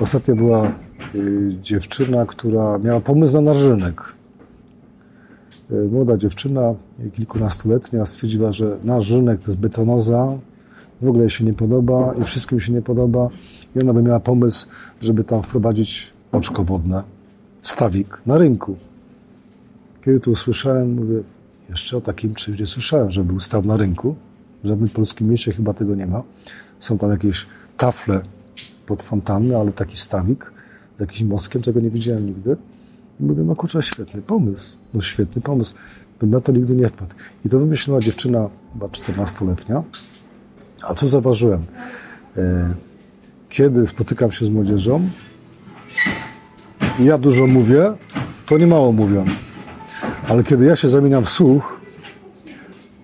Ostatnio 0.00 0.36
była 0.36 0.66
e, 0.66 0.72
dziewczyna, 1.62 2.26
która 2.26 2.78
miała 2.78 3.00
pomysł 3.00 3.34
na 3.34 3.40
narzynek. 3.40 4.02
E, 5.70 5.74
młoda 5.74 6.16
dziewczyna, 6.16 6.74
kilkunastoletnia, 7.12 8.06
stwierdziła, 8.06 8.52
że 8.52 8.78
narzynek 8.84 9.40
to 9.40 9.46
jest 9.46 9.58
betonoza, 9.58 10.38
w 11.02 11.08
ogóle 11.08 11.22
jej 11.22 11.30
się 11.30 11.44
nie 11.44 11.54
podoba 11.54 12.14
i 12.20 12.24
wszystkim 12.24 12.60
się 12.60 12.72
nie 12.72 12.82
podoba. 12.82 13.28
I 13.76 13.80
ona 13.80 13.92
by 13.92 14.02
miała 14.02 14.20
pomysł, 14.20 14.66
żeby 15.02 15.24
tam 15.24 15.42
wprowadzić 15.42 16.12
oczko 16.32 16.64
wodne, 16.64 17.02
stawik 17.62 18.20
na 18.26 18.38
rynku. 18.38 18.76
Kiedy 20.04 20.20
to 20.20 20.30
usłyszałem, 20.30 20.94
mówię, 20.94 21.22
jeszcze 21.68 21.96
o 21.96 22.00
takim 22.00 22.34
czymś 22.34 22.58
nie 22.58 22.66
słyszałem, 22.66 23.10
żeby 23.10 23.26
był 23.26 23.40
staw 23.40 23.64
na 23.64 23.76
rynku. 23.76 24.14
W 24.64 24.66
żadnym 24.66 24.88
polskim 24.88 25.28
mieście 25.28 25.52
chyba 25.52 25.74
tego 25.74 25.94
nie 25.94 26.06
ma. 26.06 26.22
Są 26.80 26.98
tam 26.98 27.10
jakieś 27.10 27.46
tafle 27.84 28.20
pod 28.86 29.02
fontanny, 29.02 29.56
ale 29.56 29.72
taki 29.72 29.96
stawik 29.96 30.52
z 30.96 31.00
jakimś 31.00 31.22
mostkiem, 31.22 31.62
tego 31.62 31.80
nie 31.80 31.90
widziałem 31.90 32.26
nigdy. 32.26 32.56
I 33.20 33.24
mówię, 33.24 33.42
no 33.42 33.56
kurczę, 33.56 33.82
świetny 33.82 34.22
pomysł. 34.22 34.76
No 34.94 35.00
świetny 35.00 35.42
pomysł. 35.42 35.74
Bym 36.20 36.30
na 36.30 36.40
to 36.40 36.52
nigdy 36.52 36.74
nie 36.74 36.88
wpadł. 36.88 37.14
I 37.44 37.48
to 37.48 37.58
wymyśliła 37.58 38.00
dziewczyna, 38.00 38.48
chyba 38.72 38.86
14-letnia. 38.86 39.82
A 40.82 40.94
co 40.94 41.06
zauważyłem? 41.06 41.64
E, 42.36 42.74
kiedy 43.48 43.86
spotykam 43.86 44.32
się 44.32 44.44
z 44.44 44.48
młodzieżą, 44.48 45.08
ja 47.00 47.18
dużo 47.18 47.46
mówię, 47.46 47.92
to 48.46 48.58
nie 48.58 48.66
mało 48.66 48.92
mówią. 48.92 49.24
Ale 50.28 50.44
kiedy 50.44 50.64
ja 50.64 50.76
się 50.76 50.88
zamieniam 50.88 51.24
w 51.24 51.30
słuch, 51.30 51.80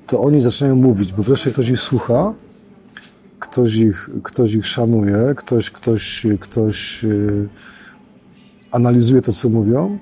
to 0.07 0.21
oni 0.21 0.41
zaczynają 0.41 0.77
mówić, 0.77 1.13
bo 1.13 1.23
wreszcie 1.23 1.51
ktoś 1.51 1.69
ich 1.69 1.81
słucha, 1.81 2.35
ktoś 3.41 3.75
ich, 3.75 4.11
ktoś 4.23 4.55
ich 4.55 4.67
szanuje, 4.67 5.35
ktoś, 5.37 5.71
ktoś, 5.71 6.27
ktoś 6.41 7.05
y, 7.05 7.49
analizuje 8.71 9.23
to, 9.23 9.33
co 9.33 9.49
mówią. 9.49 9.99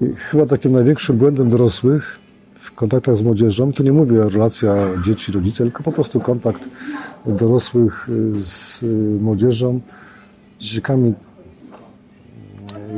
I 0.00 0.16
chyba 0.16 0.46
takim 0.46 0.72
największym 0.72 1.16
błędem 1.16 1.48
dorosłych 1.48 2.18
w 2.60 2.74
kontaktach 2.74 3.16
z 3.16 3.22
młodzieżą, 3.22 3.72
to 3.72 3.82
nie 3.82 3.92
mówię 3.92 4.22
o 4.22 4.28
relacja 4.28 4.74
dzieci-rodzice, 5.04 5.64
tylko 5.64 5.82
po 5.82 5.92
prostu 5.92 6.20
kontakt 6.20 6.68
dorosłych 7.26 8.08
y, 8.08 8.40
z 8.40 8.82
y, 8.82 8.86
młodzieżą, 9.20 9.80
z 10.58 10.62
dzieciakami 10.64 11.14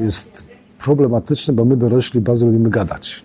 jest 0.04 0.44
problematyczny, 0.78 1.54
bo 1.54 1.64
my 1.64 1.76
dorośli 1.76 2.20
bardzo 2.20 2.46
lubimy 2.46 2.70
gadać. 2.70 3.24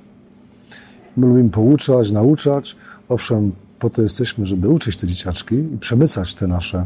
My 1.17 1.27
lubimy 1.27 1.49
pouczać, 1.49 2.11
nauczać. 2.11 2.75
Owszem, 3.09 3.51
po 3.84 3.89
to 3.89 4.01
jesteśmy, 4.01 4.45
żeby 4.45 4.69
uczyć 4.69 4.97
te 4.97 5.07
dzieciaczki 5.07 5.55
i 5.55 5.77
przemycać 5.79 6.36
te 6.36 6.47
nasze 6.47 6.86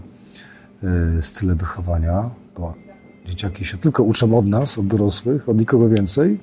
y, 1.17 1.21
style 1.21 1.55
wychowania, 1.55 2.29
bo 2.57 2.73
dzieciaki 3.25 3.65
się 3.65 3.77
tylko 3.77 4.03
uczą 4.03 4.37
od 4.37 4.45
nas, 4.45 4.77
od 4.77 4.87
dorosłych, 4.87 5.49
od 5.49 5.59
nikogo 5.59 5.89
więcej, 5.89 6.39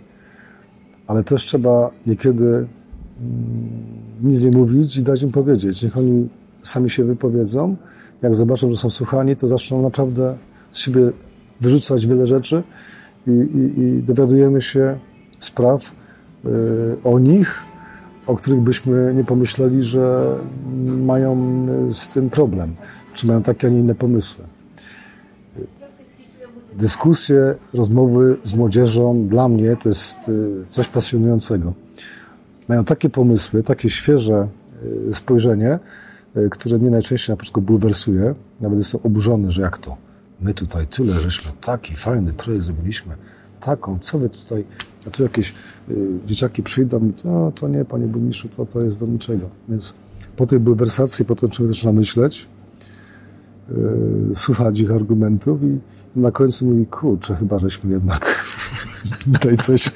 ale 1.06 1.24
też 1.24 1.44
trzeba 1.44 1.90
niekiedy 2.06 2.44
mm, 2.44 2.66
nic 4.22 4.44
nie 4.44 4.50
mówić 4.50 4.96
i 4.96 5.02
dać 5.02 5.22
im 5.22 5.32
powiedzieć. 5.32 5.82
Niech 5.82 5.98
oni 5.98 6.28
sami 6.62 6.90
się 6.90 7.04
wypowiedzą. 7.04 7.76
Jak 8.22 8.34
zobaczą, 8.34 8.70
że 8.70 8.76
są 8.76 8.90
słuchani, 8.90 9.36
to 9.36 9.48
zaczną 9.48 9.82
naprawdę 9.82 10.36
z 10.72 10.78
siebie 10.78 11.10
wyrzucać 11.60 12.06
wiele 12.06 12.26
rzeczy 12.26 12.62
i, 13.26 13.30
i, 13.30 13.82
i 13.82 14.02
dowiadujemy 14.02 14.62
się 14.62 14.98
spraw 15.40 15.92
y, 16.44 16.48
o 17.04 17.18
nich, 17.18 17.73
o 18.26 18.36
których 18.36 18.60
byśmy 18.60 19.12
nie 19.16 19.24
pomyśleli, 19.24 19.82
że 19.82 20.36
mają 20.86 21.36
z 21.92 22.08
tym 22.08 22.30
problem, 22.30 22.74
czy 23.14 23.26
mają 23.26 23.42
takie, 23.42 23.66
a 23.66 23.70
nie 23.70 23.78
inne 23.78 23.94
pomysły. 23.94 24.44
Dyskusje, 26.78 27.54
rozmowy 27.74 28.36
z 28.44 28.54
młodzieżą 28.54 29.28
dla 29.28 29.48
mnie 29.48 29.76
to 29.76 29.88
jest 29.88 30.28
y, 30.28 30.64
coś 30.70 30.88
pasjonującego. 30.88 31.72
Mają 32.68 32.84
takie 32.84 33.10
pomysły, 33.10 33.62
takie 33.62 33.90
świeże 33.90 34.48
y, 35.08 35.14
spojrzenie, 35.14 35.78
które 36.50 36.78
mnie 36.78 36.90
najczęściej 36.90 37.32
na 37.32 37.36
początku 37.36 37.62
bulwersuje. 37.62 38.34
Nawet 38.60 38.78
jestem 38.78 39.00
oburzony, 39.04 39.52
że 39.52 39.62
jak 39.62 39.78
to? 39.78 39.96
My 40.40 40.54
tutaj 40.54 40.86
tyle 40.86 41.20
żeśmy 41.20 41.52
taki 41.60 41.94
fajny 41.94 42.32
projekt 42.32 42.64
zrobiliśmy, 42.64 43.14
taką, 43.64 43.98
co 43.98 44.18
wy 44.18 44.30
tutaj, 44.30 44.64
a 45.06 45.10
tu 45.10 45.22
jakieś 45.22 45.54
y, 45.88 46.18
dzieciaki 46.26 46.62
przyjdą 46.62 47.06
i 47.08 47.12
to, 47.12 47.52
to 47.54 47.68
nie, 47.68 47.84
panie 47.84 48.06
burmistrzu, 48.06 48.48
to, 48.48 48.66
to 48.66 48.80
jest 48.80 49.00
do 49.00 49.06
niczego. 49.06 49.48
Więc 49.68 49.94
po 50.36 50.46
tej 50.46 50.60
bulwersacji 50.60 51.24
potem 51.24 51.50
człowiek 51.50 51.74
zaczyna 51.74 51.92
myśleć, 51.92 52.48
y, 53.70 54.34
słuchać 54.34 54.80
ich 54.80 54.90
argumentów 54.90 55.62
i 55.62 55.78
na 56.16 56.30
końcu 56.30 56.66
mówi, 56.66 56.86
kurczę, 56.86 57.36
chyba 57.36 57.58
żeśmy 57.58 57.90
jednak 57.92 58.44
tutaj 59.32 59.56
coś, 59.56 59.90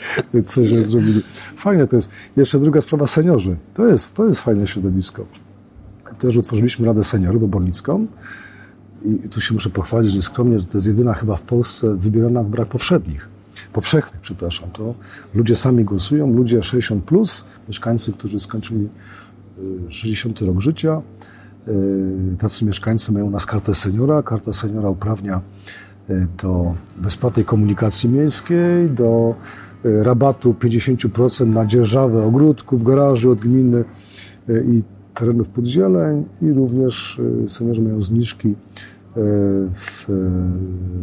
coś 0.45 0.85
zrobili. 0.85 1.23
Fajne 1.57 1.87
to 1.87 1.97
jest. 1.97 2.11
Jeszcze 2.37 2.59
druga 2.59 2.81
sprawa, 2.81 3.07
seniorzy. 3.07 3.57
To 3.75 3.87
jest, 3.87 4.15
to 4.15 4.25
jest 4.25 4.41
fajne 4.41 4.67
środowisko. 4.67 5.27
Też 6.19 6.37
utworzyliśmy 6.37 6.87
Radę 6.87 7.05
Seniorów 7.05 7.43
Obornicką 7.43 8.07
i 9.05 9.29
tu 9.29 9.41
się 9.41 9.55
muszę 9.55 9.71
pochwalić 9.71 10.15
nieskromnie, 10.15 10.59
że 10.59 10.67
to 10.67 10.79
jest 10.79 10.87
jedyna 10.87 11.15
chyba 11.15 11.37
w 11.37 11.43
Polsce 11.43 11.97
wybierana 11.97 12.43
w 12.43 12.49
brak 12.49 12.69
powszednich 12.69 13.38
powszechnych, 13.73 14.21
przepraszam, 14.21 14.71
to 14.71 14.95
ludzie 15.35 15.57
sami 15.57 15.85
głosują, 15.85 16.33
ludzie 16.33 16.59
60+, 16.59 17.01
plus, 17.01 17.45
mieszkańcy, 17.69 18.13
którzy 18.13 18.41
skończyli 18.41 18.89
60 19.89 20.43
y, 20.43 20.47
rok 20.47 20.61
życia, 20.61 21.03
y, 21.69 22.37
tacy 22.39 22.65
mieszkańcy 22.65 23.13
mają 23.13 23.27
u 23.27 23.31
nas 23.31 23.47
kartę 23.47 23.75
seniora. 23.75 24.23
Karta 24.23 24.53
seniora 24.53 24.91
uprawnia 24.91 25.41
y, 26.11 26.27
do 26.43 26.75
bezpłatnej 26.97 27.45
komunikacji 27.45 28.09
miejskiej, 28.09 28.91
do 28.91 29.35
rabatu 29.85 30.53
50% 30.53 31.47
na 31.47 31.67
dzierżawę 31.67 32.25
ogródków, 32.25 32.85
garaży 32.85 33.31
od 33.31 33.41
gminy 33.41 33.85
i 34.49 34.83
terenów 35.15 35.49
podzieleń 35.49 36.25
i 36.43 36.53
również 36.53 37.21
seniorzy 37.49 37.83
mają 37.83 38.03
zniżki 38.03 38.55
w, 39.75 40.05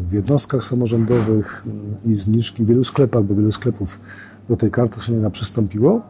w 0.10 0.14
jednostkach 0.14 0.64
samorządowych 0.64 1.64
i 2.06 2.14
zniżki 2.14 2.64
w 2.64 2.68
wielu 2.68 2.84
sklepach, 2.84 3.24
bo 3.24 3.36
wielu 3.36 3.52
sklepów 3.52 4.00
do 4.50 4.56
tej 4.56 4.72
karty 4.72 5.00
seniora 5.00 5.30
przystąpiło. 5.30 6.02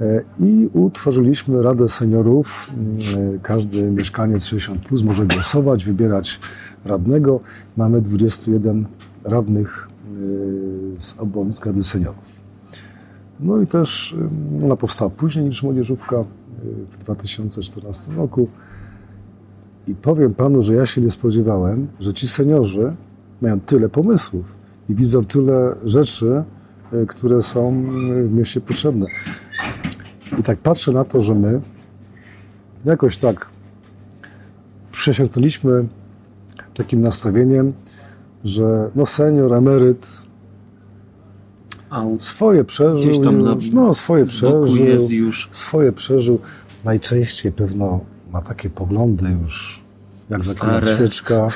E, 0.00 0.22
I 0.40 0.68
utworzyliśmy 0.72 1.62
Radę 1.62 1.88
Seniorów. 1.88 2.70
E, 3.16 3.38
każdy 3.42 3.90
mieszkaniec 3.90 4.44
60 4.44 4.80
plus 4.80 5.02
może 5.02 5.26
głosować, 5.26 5.84
wybierać 5.84 6.40
radnego. 6.84 7.40
Mamy 7.76 8.00
21 8.00 8.86
radnych 9.24 9.88
e, 9.88 11.00
z 11.00 11.18
obwodnic 11.18 11.60
Rady 11.60 11.82
Seniorów. 11.82 12.30
No 13.40 13.60
i 13.60 13.66
też 13.66 14.16
ona 14.64 14.76
powstała 14.76 15.10
później 15.10 15.44
niż 15.44 15.62
młodzieżówka 15.62 16.24
w 16.90 16.98
2014 16.98 18.12
roku. 18.12 18.48
I 19.86 19.94
powiem 19.94 20.34
panu, 20.34 20.62
że 20.62 20.74
ja 20.74 20.86
się 20.86 21.00
nie 21.00 21.10
spodziewałem, 21.10 21.86
że 22.00 22.14
ci 22.14 22.28
seniorzy 22.28 22.92
mają 23.42 23.60
tyle 23.60 23.88
pomysłów 23.88 24.44
i 24.88 24.94
widzą 24.94 25.24
tyle 25.24 25.74
rzeczy, 25.84 26.42
e, 26.92 27.06
które 27.06 27.42
są 27.42 27.82
w 28.24 28.32
mieście 28.32 28.60
potrzebne. 28.60 29.06
I 30.38 30.42
tak 30.42 30.58
patrzę 30.58 30.92
na 30.92 31.04
to, 31.04 31.20
że 31.20 31.34
my 31.34 31.60
jakoś 32.84 33.16
tak 33.16 33.50
przesiąknęliśmy 34.92 35.86
takim 36.74 37.00
nastawieniem, 37.00 37.72
że 38.44 38.90
no 38.94 39.06
senior, 39.06 39.54
emeryt 39.54 40.22
swoje 42.18 42.64
przeżył, 42.64 43.32
na, 43.42 43.56
no 43.72 43.94
swoje 43.94 44.24
przeżył, 44.24 44.66
swoje 45.52 45.92
przeżył. 45.92 46.38
Najczęściej 46.84 47.52
pewno 47.52 48.00
ma 48.32 48.42
takie 48.42 48.70
poglądy 48.70 49.26
już, 49.42 49.82
jak 50.30 50.44
zakona 50.44 50.94
świeczka. 50.94 51.48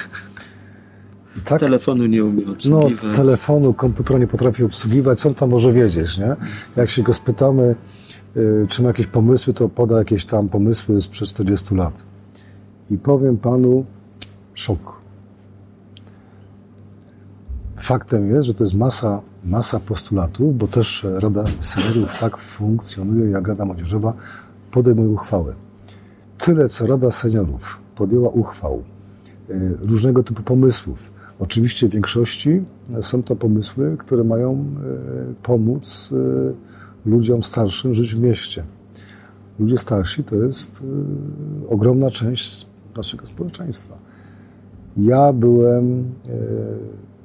I 1.37 1.41
tak, 1.49 1.61
telefonu 1.61 2.07
nie 2.07 2.25
umie 2.25 2.51
obsługiwać. 2.53 3.03
No, 3.03 3.15
telefonu, 3.15 3.75
komputera 3.75 4.19
nie 4.19 4.27
potrafi 4.27 4.65
obsługiwać, 4.65 5.21
co 5.21 5.29
on 5.29 5.35
tam 5.35 5.51
może 5.51 5.73
wiedzieć, 5.73 6.19
nie? 6.19 6.37
Jak 6.77 6.91
się 6.91 7.03
go 7.03 7.15
spytamy, 7.15 7.75
y, 8.37 8.67
czy 8.69 8.83
ma 8.83 8.89
jakieś 8.89 9.07
pomysły, 9.07 9.55
to 9.55 9.69
poda 9.69 9.99
jakieś 9.99 10.25
tam 10.25 10.49
pomysły 10.49 11.01
sprzed 11.01 11.29
40 11.29 11.75
lat. 11.75 12.05
I 12.91 12.99
powiem 12.99 13.37
panu, 13.37 13.85
szok. 14.55 14.95
Faktem 17.77 18.35
jest, 18.35 18.47
że 18.47 18.55
to 18.55 18.65
jest 18.65 18.75
masa, 18.75 19.21
masa 19.45 19.81
postulatów, 19.81 20.59
bo 20.59 20.69
też 20.69 21.07
Rada 21.15 21.45
Seniorów 21.61 22.19
tak 22.21 22.37
funkcjonuje 22.37 23.31
jak 23.31 23.49
Rada 23.49 23.65
Młodzieżowa, 23.65 24.13
podejmuje 24.71 25.09
uchwały. 25.09 25.55
Tyle, 26.45 26.69
co 26.69 26.87
Rada 26.87 27.11
Seniorów 27.11 27.79
podjęła 27.97 28.29
uchwał, 28.29 28.83
y, 29.51 29.77
różnego 29.83 30.23
typu 30.23 30.43
pomysłów. 30.43 31.13
Oczywiście 31.39 31.89
w 31.89 31.91
większości 31.91 32.63
są 33.01 33.23
to 33.23 33.37
pomysły, 33.37 33.97
które 33.99 34.25
mają 34.25 34.53
y, 34.53 35.35
pomóc 35.43 36.15
ludziom 37.07 37.43
starszym 37.43 37.95
żyć 37.95 38.15
w 38.15 38.21
mieście. 38.21 38.65
Ludzie 39.59 39.79
starsi 39.79 40.25
to 40.25 40.37
jest 40.37 40.85
ogromna 41.69 42.11
część 42.11 42.67
naszego 42.97 43.27
społeczeństwa. 43.27 43.99
Ja 44.97 45.33
byłem 45.33 46.05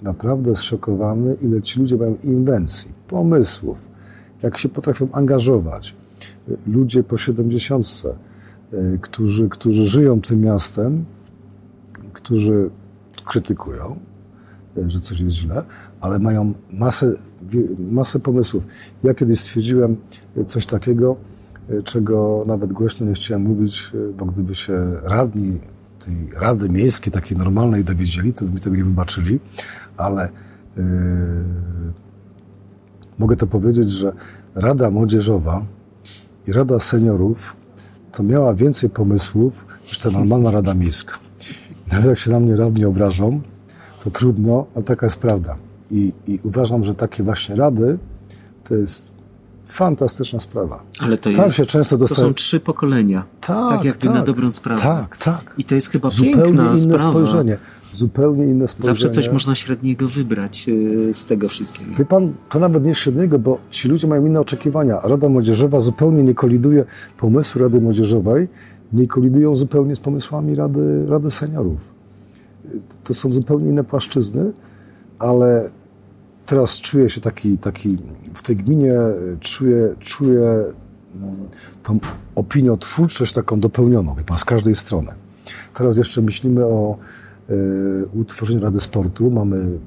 naprawdę 0.02 0.56
zszokowany, 0.56 1.38
ile 1.42 1.62
ci 1.62 1.80
ludzie 1.80 1.98
mają 1.98 2.16
inwencji, 2.24 2.92
pomysłów, 3.08 3.78
jak 4.44 4.58
się 4.58 4.70
potrafią 4.70 5.08
angażować. 5.12 5.96
Ludzie 6.68 7.04
po 7.04 7.18
70, 7.18 7.86
e, 8.06 8.29
którzy, 9.02 9.50
którzy 9.50 9.84
żyją 9.84 10.22
tym 10.22 10.42
miastem, 10.42 11.06
którzy 12.14 12.70
krytykują, 13.26 14.00
e, 14.78 14.90
że 14.90 15.00
coś 15.00 15.20
jest 15.20 15.36
źle, 15.36 15.64
ale 16.02 16.20
mają 16.20 16.54
masę, 16.72 17.14
masę 17.80 18.20
pomysłów. 18.20 18.64
Ja 19.04 19.14
kiedyś 19.14 19.40
stwierdziłem 19.40 19.96
coś 20.46 20.66
takiego, 20.66 21.16
e, 21.70 21.84
czego 21.84 22.44
nawet 22.48 22.74
głośno 22.74 23.08
nie 23.08 23.14
chciałem 23.14 23.44
mówić, 23.44 23.92
bo 24.18 24.26
gdyby 24.26 24.56
się 24.56 24.96
radni 25.04 25.60
tej 26.00 26.30
Rady 26.42 26.70
Miejskiej, 26.70 27.14
takiej 27.14 27.38
normalnej 27.38 27.84
dowiedzieli, 27.84 28.34
to 28.34 28.46
by 28.46 28.52
mi 28.52 28.60
tego 28.60 28.76
nie 28.76 28.84
wybaczyli, 28.84 29.40
ale 29.98 30.30
yy, 30.78 30.84
mogę 33.20 33.36
to 33.36 33.48
powiedzieć, 33.48 33.90
że 33.90 34.14
Rada 34.56 34.92
Młodzieżowa 34.92 35.66
i 36.48 36.54
Rada 36.54 36.80
Seniorów 36.80 37.56
to 38.12 38.24
miała 38.24 38.54
więcej 38.54 38.90
pomysłów 38.90 39.66
niż 39.88 39.98
ta 39.98 40.10
normalna 40.10 40.52
Rada 40.52 40.74
Miejska. 40.74 41.14
Nawet 41.92 42.06
jak 42.06 42.20
się 42.20 42.32
na 42.32 42.40
mnie 42.40 42.56
radni 42.56 42.86
obrażą, 42.86 43.42
to 44.04 44.10
trudno, 44.10 44.66
ale 44.76 44.84
taka 44.84 45.06
jest 45.06 45.20
prawda. 45.20 45.56
I, 45.92 46.14
I, 46.28 46.40
uważam, 46.44 46.84
że 46.84 46.96
takie 46.96 47.24
właśnie 47.24 47.56
rady 47.56 47.98
to 48.64 48.76
jest 48.76 49.12
fantastyczna 49.66 50.40
sprawa. 50.40 50.84
Ale 51.00 51.18
to, 51.18 51.30
jest, 51.30 51.56
się 51.56 51.66
często 51.66 51.98
dostaje... 51.98 52.22
to 52.22 52.28
są 52.28 52.34
trzy 52.34 52.60
pokolenia. 52.60 53.24
Tak, 53.42 53.70
tak 53.70 53.84
jak 53.84 53.98
tak, 53.98 54.14
na 54.14 54.24
dobrą 54.24 54.52
sprawę. 54.52 54.82
Tak, 54.82 55.18
tak. 55.18 55.54
I 55.58 55.64
to 55.64 55.76
jest 55.76 55.90
chyba 55.90 56.10
Zupełnie 56.10 56.44
piękna 56.44 56.64
inne 56.64 56.78
sprawa. 56.78 57.10
spojrzenie 57.10 57.58
zupełnie 57.94 58.46
inne 58.46 58.68
spojrzenie. 58.68 58.98
Zawsze 58.98 59.10
coś 59.10 59.32
można 59.32 59.56
średniego 59.56 60.08
wybrać 60.08 60.70
e, 61.10 61.14
z 61.14 61.26
tego 61.26 61.50
wszystkiego. 61.50 61.96
Wie 61.98 62.06
pan, 62.06 62.34
to 62.50 62.60
nawet 62.60 62.84
nie 62.84 62.96
średniego, 62.96 63.40
bo 63.40 63.58
ci 63.70 63.88
ludzie 63.88 64.08
mają 64.08 64.26
inne 64.26 64.40
oczekiwania. 64.40 65.00
Rada 65.00 65.30
Młodzieżowa 65.30 65.80
zupełnie 65.80 66.24
nie 66.24 66.34
koliduje, 66.34 66.86
pomysły 67.18 67.62
Rady 67.62 67.82
Młodzieżowej 67.82 68.48
nie 68.94 69.08
kolidują 69.08 69.56
zupełnie 69.56 69.96
z 69.96 70.00
pomysłami 70.00 70.56
Rady, 70.56 71.06
Rady 71.08 71.32
Seniorów. 71.32 71.80
To 73.04 73.14
są 73.14 73.34
zupełnie 73.34 73.70
inne 73.70 73.84
płaszczyzny, 73.84 74.52
ale 75.20 75.70
teraz 76.46 76.80
czuję 76.80 77.10
się 77.10 77.22
taki, 77.22 77.58
taki 77.58 77.98
w 78.34 78.42
tej 78.42 78.56
gminie, 78.56 78.94
czuję, 79.40 79.96
czuję 80.00 80.42
mm, 81.16 81.36
tą 81.84 82.00
opiniotwórczość 82.36 83.34
taką 83.34 83.60
dopełnioną, 83.60 84.16
wie 84.16 84.24
pan, 84.24 84.38
z 84.38 84.46
każdej 84.46 84.76
strony. 84.76 85.12
Teraz 85.74 85.98
jeszcze 85.98 86.22
myślimy 86.22 86.66
o 86.66 86.98
utworzeniu 88.14 88.60
Rady 88.60 88.80
Sportu. 88.80 89.32
Mamy 89.32 89.80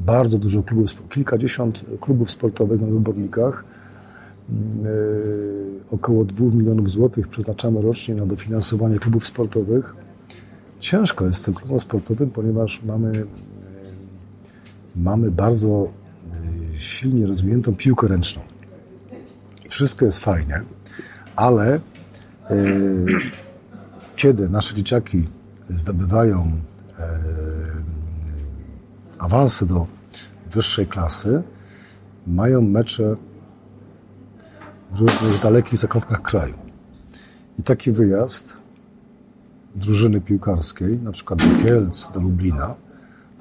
bardzo 0.00 0.38
dużo 0.38 0.62
klubów, 0.62 1.08
kilkadziesiąt 1.08 1.84
klubów 2.00 2.30
sportowych 2.30 2.80
na 2.80 2.86
wybornikach. 2.86 3.64
E, 3.64 4.54
około 5.90 6.24
2 6.24 6.44
milionów 6.44 6.90
złotych 6.90 7.28
przeznaczamy 7.28 7.82
rocznie 7.82 8.14
na 8.14 8.26
dofinansowanie 8.26 8.98
klubów 8.98 9.26
sportowych. 9.26 9.96
Ciężko 10.80 11.26
jest 11.26 11.40
z 11.40 11.42
tym 11.42 11.54
klubom 11.54 11.80
sportowym, 11.80 12.30
ponieważ 12.30 12.82
mamy, 12.82 13.10
e, 13.10 13.24
mamy 14.96 15.30
bardzo 15.30 15.88
silnie 16.76 17.26
rozwiniętą 17.26 17.74
piłkę 17.74 18.08
ręczną. 18.08 18.42
Wszystko 19.68 20.04
jest 20.04 20.18
fajnie, 20.18 20.62
ale 21.36 21.80
kiedy 24.16 24.48
nasze 24.48 24.74
dzieciaki 24.74 25.28
zdobywają 25.70 26.52
E, 29.20 29.22
awanse 29.22 29.66
do 29.66 29.86
wyższej 30.50 30.86
klasy 30.86 31.42
mają 32.26 32.62
mecze 32.62 33.16
w 34.92 35.00
różnych 35.00 35.42
dalekich 35.42 35.78
zakątkach 35.78 36.22
kraju. 36.22 36.54
I 37.58 37.62
taki 37.62 37.92
wyjazd 37.92 38.56
drużyny 39.74 40.20
piłkarskiej, 40.20 40.98
na 40.98 41.12
przykład 41.12 41.38
do 41.38 41.64
Kielc, 41.64 42.08
do 42.14 42.20
Lublina, 42.20 42.74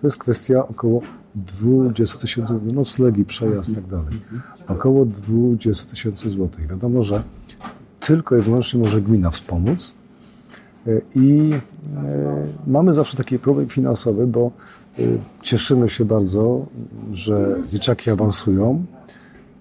to 0.02 0.08
jest 0.08 0.18
kwestia 0.18 0.68
około 0.68 1.02
20 1.36 2.18
tysięcy, 2.18 2.54
noclegi, 2.74 3.26
przejazd 3.26 3.72
i 3.72 3.76
tak 3.76 3.88
dalej. 3.88 4.22
Około 4.68 5.06
20 5.06 5.86
tysięcy 5.86 6.30
złotych. 6.30 6.68
Wiadomo, 6.68 7.04
że 7.04 7.24
tylko 8.00 8.38
i 8.38 8.42
wyłącznie 8.42 8.80
może 8.80 9.02
gmina 9.02 9.32
wspomóc, 9.32 9.96
i 11.16 11.52
e, 11.54 12.48
mamy 12.68 12.94
zawsze 12.94 13.18
taki 13.18 13.40
problem 13.40 13.68
finansowy, 13.68 14.28
bo 14.28 14.40
e, 14.48 14.52
cieszymy 15.42 15.90
się 15.90 16.06
bardzo, 16.06 16.66
że 17.12 17.56
dzieciaki 17.72 18.10
awansują, 18.10 18.86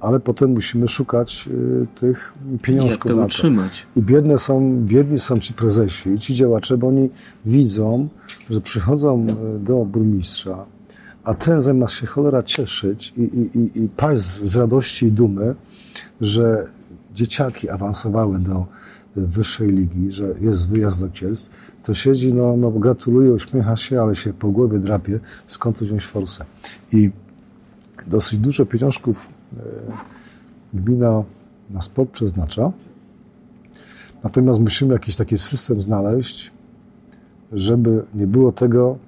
ale 0.00 0.20
potem 0.20 0.50
musimy 0.50 0.88
szukać 0.88 1.48
e, 1.48 1.86
tych 1.86 2.32
pieniążków 2.62 3.10
Jak 3.10 3.14
to 3.14 3.16
na 3.16 3.26
utrzymać? 3.26 3.86
I 3.96 4.02
biedne 4.02 4.38
są, 4.38 4.80
biedni 4.86 5.18
są 5.18 5.38
ci 5.38 5.54
prezesi, 5.54 6.18
ci 6.18 6.34
działacze, 6.34 6.78
bo 6.78 6.88
oni 6.88 7.10
widzą, 7.46 8.08
że 8.50 8.60
przychodzą 8.60 9.26
do 9.60 9.84
burmistrza, 9.84 10.64
a 11.24 11.34
ten 11.34 11.62
zamiast 11.62 11.94
się 11.94 12.06
cholera 12.06 12.42
cieszyć 12.42 13.12
i, 13.16 13.22
i, 13.22 13.58
i, 13.58 13.84
i 13.84 13.88
paść 13.88 14.22
z 14.22 14.56
radości 14.56 15.06
i 15.06 15.12
dumy, 15.12 15.54
że 16.20 16.66
dzieciaki 17.14 17.68
awansowały 17.70 18.38
do 18.38 18.66
wyższej 19.16 19.72
ligi, 19.72 20.12
że 20.12 20.34
jest 20.40 20.68
wyjazd 20.68 21.00
do 21.00 21.08
Kielc, 21.08 21.50
to 21.84 21.94
siedzi, 21.94 22.34
no, 22.34 22.56
no 22.56 22.70
gratuluje, 22.70 23.32
uśmiecha 23.32 23.76
się, 23.76 24.02
ale 24.02 24.16
się 24.16 24.32
po 24.32 24.48
głowie 24.48 24.78
drapie, 24.78 25.20
skąd 25.46 25.78
wziąć 25.82 26.06
forsę. 26.06 26.44
I 26.92 27.10
dosyć 28.06 28.38
dużo 28.38 28.66
pieniążków 28.66 29.28
e, 29.56 29.62
gmina 30.74 31.22
na 31.70 31.80
sport 31.80 32.10
przeznacza, 32.10 32.72
natomiast 34.24 34.60
musimy 34.60 34.92
jakiś 34.92 35.16
taki 35.16 35.38
system 35.38 35.80
znaleźć, 35.80 36.50
żeby 37.52 38.04
nie 38.14 38.26
było 38.26 38.52
tego, 38.52 38.98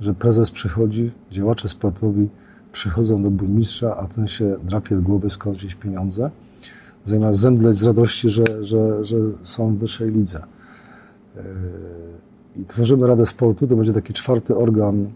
że 0.00 0.14
prezes 0.14 0.50
przychodzi, 0.50 1.10
działacze 1.30 1.68
sportowi 1.68 2.28
przychodzą 2.72 3.22
do 3.22 3.30
burmistrza, 3.30 3.96
a 3.96 4.06
ten 4.06 4.28
się 4.28 4.56
drapie 4.62 4.96
w 4.96 5.02
głowie, 5.02 5.30
skąd 5.30 5.56
wziąć 5.56 5.74
pieniądze, 5.74 6.30
zamiast 7.04 7.38
zemdleć 7.38 7.76
z 7.76 7.82
radości, 7.82 8.30
że, 8.30 8.44
że, 8.64 9.04
że 9.04 9.16
są 9.42 9.74
w 9.74 9.78
wyższej 9.78 10.12
lidze. 10.12 10.42
E, 11.38 11.42
I 12.60 12.64
tworzymy 12.64 13.06
Radę 13.06 13.26
Sportu, 13.26 13.66
to 13.66 13.76
będzie 13.76 13.92
taki 13.92 14.12
czwarty 14.12 14.56
organ, 14.56 15.00
e, 15.00 15.08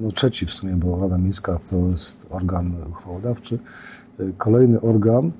no 0.00 0.12
trzeci 0.12 0.46
w 0.46 0.50
sumie, 0.54 0.72
bo 0.72 1.00
Rada 1.00 1.18
Miejska 1.18 1.58
to 1.70 1.88
jest 1.88 2.26
organ 2.30 2.76
uchwałodawczy. 2.90 3.58
E, 4.20 4.24
kolejny 4.38 4.80
organ, 4.80 5.32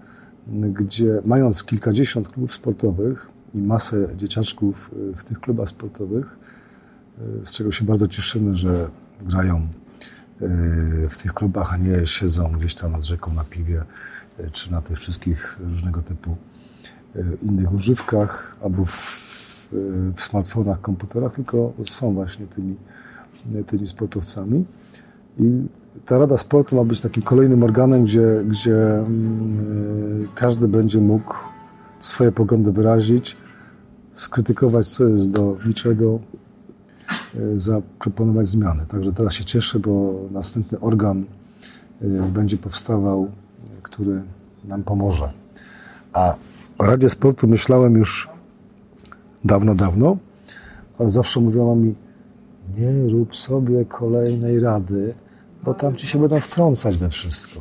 gdzie 0.73 1.23
mając 1.25 1.65
kilkadziesiąt 1.65 2.29
klubów 2.29 2.55
sportowych 2.55 3.29
i 3.55 3.59
masę 3.59 4.09
dzieciaczków 4.17 4.91
w 5.17 5.25
tych 5.25 5.41
klubach 5.41 5.69
sportowych, 5.69 6.37
z 7.45 7.53
czego 7.53 7.73
się 7.73 7.85
bardzo 7.85 8.09
cieszymy, 8.09 8.57
że 8.57 8.89
grają 9.23 9.69
w 11.11 11.23
tych 11.23 11.35
klubach, 11.35 11.73
a 11.73 11.77
nie 11.77 12.07
siedzą 12.07 12.53
gdzieś 12.53 12.75
tam 12.75 12.93
nad 12.93 13.05
rzeką 13.05 13.35
na 13.35 13.45
piwie 13.45 13.85
czy 14.53 14.73
na 14.73 14.83
tych 14.83 14.99
wszystkich 14.99 15.59
różnego 15.61 16.03
typu 16.03 16.37
e, 17.17 17.21
innych 17.43 17.73
używkach 17.73 18.57
albo 18.62 18.85
w, 18.85 19.34
w 20.14 20.20
smartfonach, 20.20 20.81
komputerach, 20.81 21.33
tylko 21.33 21.72
są 21.85 22.14
właśnie 22.14 22.47
tymi, 22.47 22.77
tymi 23.66 23.89
sportowcami. 23.89 24.64
I 25.39 25.62
ta 26.05 26.18
Rada 26.18 26.39
Sportu 26.39 26.77
ma 26.77 26.85
być 26.85 27.01
takim 27.01 27.22
kolejnym 27.22 27.62
organem, 27.62 28.05
gdzie, 28.05 28.45
gdzie 28.49 28.99
mm, 28.99 30.29
każdy 30.35 30.68
będzie 30.68 31.01
mógł 31.01 31.35
swoje 32.01 32.33
poglądy 32.33 32.72
wyrazić, 32.72 33.37
skrytykować, 34.14 34.89
co 34.89 35.09
jest 35.09 35.33
do 35.33 35.57
niczego, 35.66 36.18
y, 37.35 37.61
zaproponować 37.61 38.47
zmiany. 38.47 38.87
Także 38.87 39.12
teraz 39.12 39.35
się 39.35 39.45
cieszę, 39.45 39.79
bo 39.79 40.14
następny 40.31 40.81
organ 40.81 41.25
y, 42.03 42.22
będzie 42.33 42.57
powstawał, 42.57 43.31
który 43.83 44.22
nam 44.64 44.83
pomoże. 44.83 45.31
A 46.12 46.35
o 46.79 46.87
Radzie 46.87 47.11
Sportu 47.11 47.49
myślałem 47.49 47.95
już 47.95 48.34
dawno, 49.45 49.74
dawno, 49.74 50.16
ale 50.99 51.11
zawsze 51.11 51.40
mówiono 51.40 51.74
mi, 51.74 51.95
nie 52.78 53.09
rób 53.09 53.36
sobie 53.36 53.84
kolejnej 53.84 54.61
rady, 54.61 55.14
bo 55.64 55.74
tam 55.74 55.97
ci 55.97 56.07
się 56.07 56.18
będą 56.18 56.40
wtrącać 56.40 56.97
we 56.97 57.11
wszystko. 57.11 57.61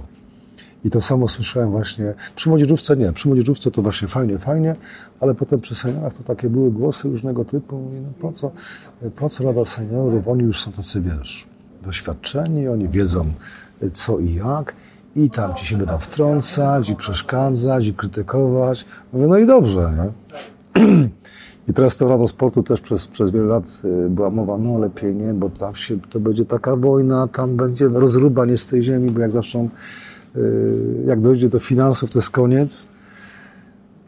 I 0.85 0.89
to 0.89 1.01
samo 1.01 1.27
słyszałem 1.27 1.71
właśnie, 1.71 2.13
przy 2.35 2.49
młodzieżówce 2.49 2.97
nie, 2.97 3.13
przy 3.13 3.27
młodzieżówce 3.27 3.71
to 3.71 3.81
właśnie 3.81 4.07
fajnie, 4.07 4.37
fajnie, 4.37 4.75
ale 5.19 5.35
potem 5.35 5.61
przy 5.61 5.75
seniorach 5.75 6.13
to 6.13 6.23
takie 6.23 6.49
były 6.49 6.71
głosy 6.71 7.09
różnego 7.09 7.45
typu, 7.45 7.77
Mówię, 7.77 8.01
no 8.01 8.09
po 8.19 8.31
co, 8.31 8.51
po 9.15 9.29
co 9.29 9.43
Rada 9.43 9.65
Seniorów, 9.65 10.27
oni 10.27 10.43
już 10.43 10.61
są 10.61 10.71
tacy, 10.71 11.01
wiesz, 11.01 11.47
doświadczeni, 11.83 12.67
oni 12.67 12.89
wiedzą 12.89 13.25
co 13.93 14.19
i 14.19 14.33
jak 14.33 14.75
i 15.15 15.29
tam 15.29 15.55
ci 15.55 15.65
się 15.65 15.77
będą 15.77 15.97
wtrącać 15.97 16.89
i 16.89 16.95
przeszkadzać 16.95 17.87
i 17.87 17.93
krytykować. 17.93 18.85
Mówię, 19.13 19.27
no 19.27 19.37
i 19.37 19.45
dobrze, 19.45 19.93
nie? 19.97 20.11
I 21.67 21.73
teraz 21.73 21.97
tą 21.97 22.09
Radą 22.09 22.27
Sportu 22.27 22.63
też 22.63 22.81
przez, 22.81 23.07
przez 23.07 23.31
wiele 23.31 23.45
lat 23.45 23.81
y, 24.05 24.09
była 24.09 24.29
mowa, 24.29 24.57
no 24.57 24.79
lepiej 24.79 25.15
nie, 25.15 25.33
bo 25.33 25.49
tam 25.49 25.75
się, 25.75 25.99
to 26.09 26.19
będzie 26.19 26.45
taka 26.45 26.75
wojna, 26.75 27.27
tam 27.27 27.55
będzie 27.55 27.87
rozruba 27.87 28.45
nie 28.45 28.57
z 28.57 28.67
tej 28.67 28.83
ziemi, 28.83 29.11
bo 29.11 29.19
jak 29.19 29.31
zaczną, 29.31 29.69
y, 30.35 31.03
jak 31.07 31.21
dojdzie 31.21 31.49
do 31.49 31.59
finansów, 31.59 32.11
to 32.11 32.19
jest 32.19 32.29
koniec. 32.29 32.87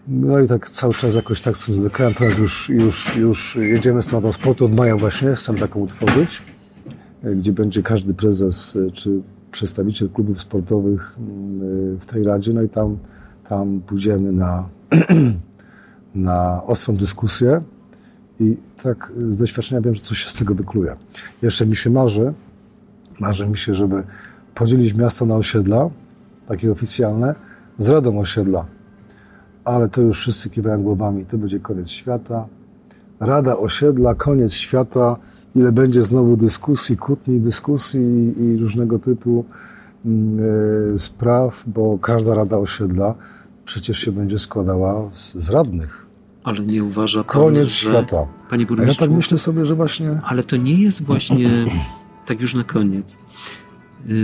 No 0.07 0.39
i 0.39 0.47
tak 0.47 0.69
cały 0.69 0.93
czas 0.93 1.15
jakoś 1.15 1.41
tak 1.41 1.57
z 1.57 1.65
tym 1.65 1.75
zwlekałem. 1.75 2.13
Teraz 2.13 2.37
już, 2.37 2.69
już, 2.69 3.15
już 3.15 3.55
jedziemy 3.55 4.01
z 4.01 4.13
Radą 4.13 4.31
Sportu 4.31 4.65
od 4.65 4.73
maja 4.73 4.97
właśnie, 4.97 5.35
chcę 5.35 5.53
taką 5.53 5.79
utworzyć, 5.79 6.43
y, 7.25 7.35
gdzie 7.35 7.51
będzie 7.51 7.83
każdy 7.83 8.13
prezes 8.13 8.77
czy 8.93 9.21
przedstawiciel 9.51 10.09
klubów 10.09 10.41
sportowych 10.41 11.15
w 11.99 12.05
tej 12.05 12.23
Radzie, 12.23 12.53
no 12.53 12.61
i 12.61 12.69
tam, 12.69 12.97
tam 13.49 13.81
pójdziemy 13.81 14.31
na 14.31 14.69
na 16.15 16.63
ostrą 16.65 16.95
dyskusję 16.95 17.61
i 18.39 18.57
tak 18.83 19.11
z 19.29 19.39
doświadczenia 19.39 19.81
wiem, 19.81 19.95
że 19.95 20.01
coś 20.01 20.17
się 20.17 20.29
z 20.29 20.33
tego 20.33 20.55
wykluje. 20.55 20.95
Jeszcze 21.41 21.65
mi 21.65 21.75
się 21.75 21.89
marzy, 21.89 22.33
marzy 23.19 23.47
mi 23.47 23.57
się, 23.57 23.75
żeby 23.75 24.03
podzielić 24.55 24.93
miasto 24.93 25.25
na 25.25 25.35
osiedla, 25.35 25.89
takie 26.47 26.71
oficjalne, 26.71 27.35
z 27.77 27.89
radą 27.89 28.19
osiedla. 28.19 28.65
Ale 29.65 29.89
to 29.89 30.01
już 30.01 30.19
wszyscy 30.19 30.49
kiwają 30.49 30.83
głowami, 30.83 31.25
to 31.25 31.37
będzie 31.37 31.59
koniec 31.59 31.89
świata. 31.89 32.47
Rada 33.19 33.57
osiedla, 33.57 34.15
koniec 34.15 34.53
świata, 34.53 35.15
ile 35.55 35.71
będzie 35.71 36.01
znowu 36.01 36.37
dyskusji, 36.37 36.97
kłótni, 36.97 37.39
dyskusji 37.39 38.33
i 38.37 38.57
różnego 38.57 38.99
typu 38.99 39.45
yy, 40.05 40.99
spraw, 40.99 41.63
bo 41.67 41.97
każda 41.97 42.35
rada 42.35 42.57
osiedla 42.57 43.15
przecież 43.65 43.99
się 43.99 44.11
będzie 44.11 44.39
składała 44.39 45.09
z, 45.13 45.35
z 45.35 45.49
radnych 45.49 46.04
ale 46.45 46.59
nie 46.59 46.83
uważa 46.83 47.23
pan, 47.23 47.41
Koniec 47.41 47.67
że... 47.67 47.89
świata. 47.89 48.27
Panie 48.49 48.65
burmistrzu, 48.65 49.03
ja 49.03 49.07
tak 49.07 49.15
myślę 49.15 49.37
sobie, 49.37 49.65
że 49.65 49.75
właśnie... 49.75 50.21
Ale 50.23 50.43
to 50.43 50.57
nie 50.57 50.81
jest 50.81 51.03
właśnie, 51.03 51.49
tak 52.27 52.41
już 52.41 52.55
na 52.55 52.63
koniec, 52.63 53.19
yy, 54.05 54.15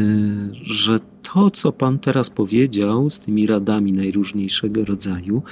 że 0.63 0.99
to, 1.33 1.51
co 1.51 1.71
pan 1.71 1.99
teraz 1.99 2.29
powiedział 2.29 3.09
z 3.09 3.19
tymi 3.19 3.47
radami 3.47 3.93
najróżniejszego 3.93 4.85
rodzaju, 4.85 5.43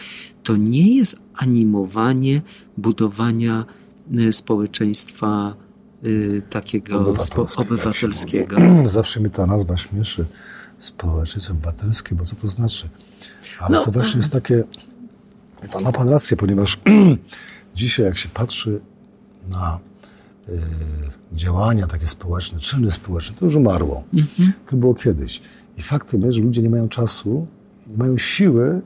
to 0.43 0.55
nie 0.57 0.95
jest 0.95 1.15
animowanie 1.35 2.41
budowania 2.77 3.65
yy, 4.11 4.33
społeczeństwa 4.33 5.55
yy, 6.03 6.41
takiego 6.49 6.99
obywatelskiego. 6.99 7.61
obywatelskiego. 7.61 8.55
Zawsze 8.85 9.19
mi 9.19 9.29
ta 9.29 9.45
nazwa 9.45 9.77
śmieszy. 9.77 10.25
Społeczeństwo 10.79 11.53
obywatelskie, 11.53 12.15
bo 12.15 12.25
co 12.25 12.35
to 12.35 12.47
znaczy? 12.47 12.89
Ale 13.59 13.77
no, 13.77 13.83
to 13.83 13.91
właśnie 13.91 14.17
jest 14.17 14.33
takie 14.33 14.63
to 15.67 15.81
ma 15.81 15.91
pan 15.91 16.09
rację, 16.09 16.37
ponieważ 16.37 16.79
dzisiaj 17.75 18.05
jak 18.05 18.17
się 18.17 18.29
patrzy 18.29 18.81
na 19.51 19.79
y, 20.49 20.59
działania 21.33 21.87
takie 21.87 22.07
społeczne, 22.07 22.59
czyny 22.59 22.91
społeczne, 22.91 23.35
to 23.35 23.45
już 23.45 23.55
umarło. 23.55 24.03
Mhm. 24.13 24.53
To 24.67 24.77
było 24.77 24.95
kiedyś. 24.95 25.41
I 25.77 25.81
faktem 25.81 26.21
jest, 26.21 26.37
że 26.37 26.43
ludzie 26.43 26.61
nie 26.61 26.69
mają 26.69 26.89
czasu, 26.89 27.47
nie 27.87 27.97
mają 27.97 28.17
siły 28.17 28.81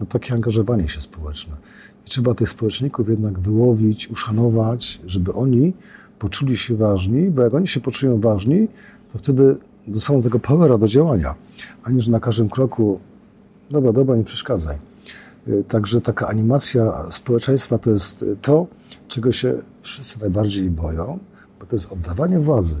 na 0.00 0.06
takie 0.06 0.34
angażowanie 0.34 0.88
się 0.88 1.00
społeczne. 1.00 1.56
I 2.06 2.10
trzeba 2.10 2.34
tych 2.34 2.48
społeczników 2.48 3.08
jednak 3.08 3.38
wyłowić, 3.38 4.08
uszanować, 4.08 5.00
żeby 5.06 5.32
oni 5.32 5.72
poczuli 6.18 6.56
się 6.56 6.76
ważni, 6.76 7.30
bo 7.30 7.42
jak 7.42 7.54
oni 7.54 7.68
się 7.68 7.80
poczują 7.80 8.20
ważni, 8.20 8.68
to 9.12 9.18
wtedy 9.18 9.56
dostaną 9.86 10.22
tego 10.22 10.38
powera 10.38 10.78
do 10.78 10.88
działania, 10.88 11.34
a 11.82 11.90
nie, 11.90 12.00
że 12.00 12.10
na 12.10 12.20
każdym 12.20 12.48
kroku 12.48 13.00
dobra, 13.70 13.92
dobra, 13.92 14.16
nie 14.16 14.24
przeszkadzaj. 14.24 14.76
Y, 15.48 15.64
także 15.68 16.00
taka 16.00 16.28
animacja 16.28 17.02
społeczeństwa 17.10 17.78
to 17.78 17.90
jest 17.90 18.24
to, 18.42 18.66
czego 19.08 19.32
się 19.32 19.54
wszyscy 19.82 20.20
najbardziej 20.20 20.70
boją, 20.70 21.18
bo 21.60 21.66
to 21.66 21.76
jest 21.76 21.92
oddawanie 21.92 22.38
władzy. 22.38 22.76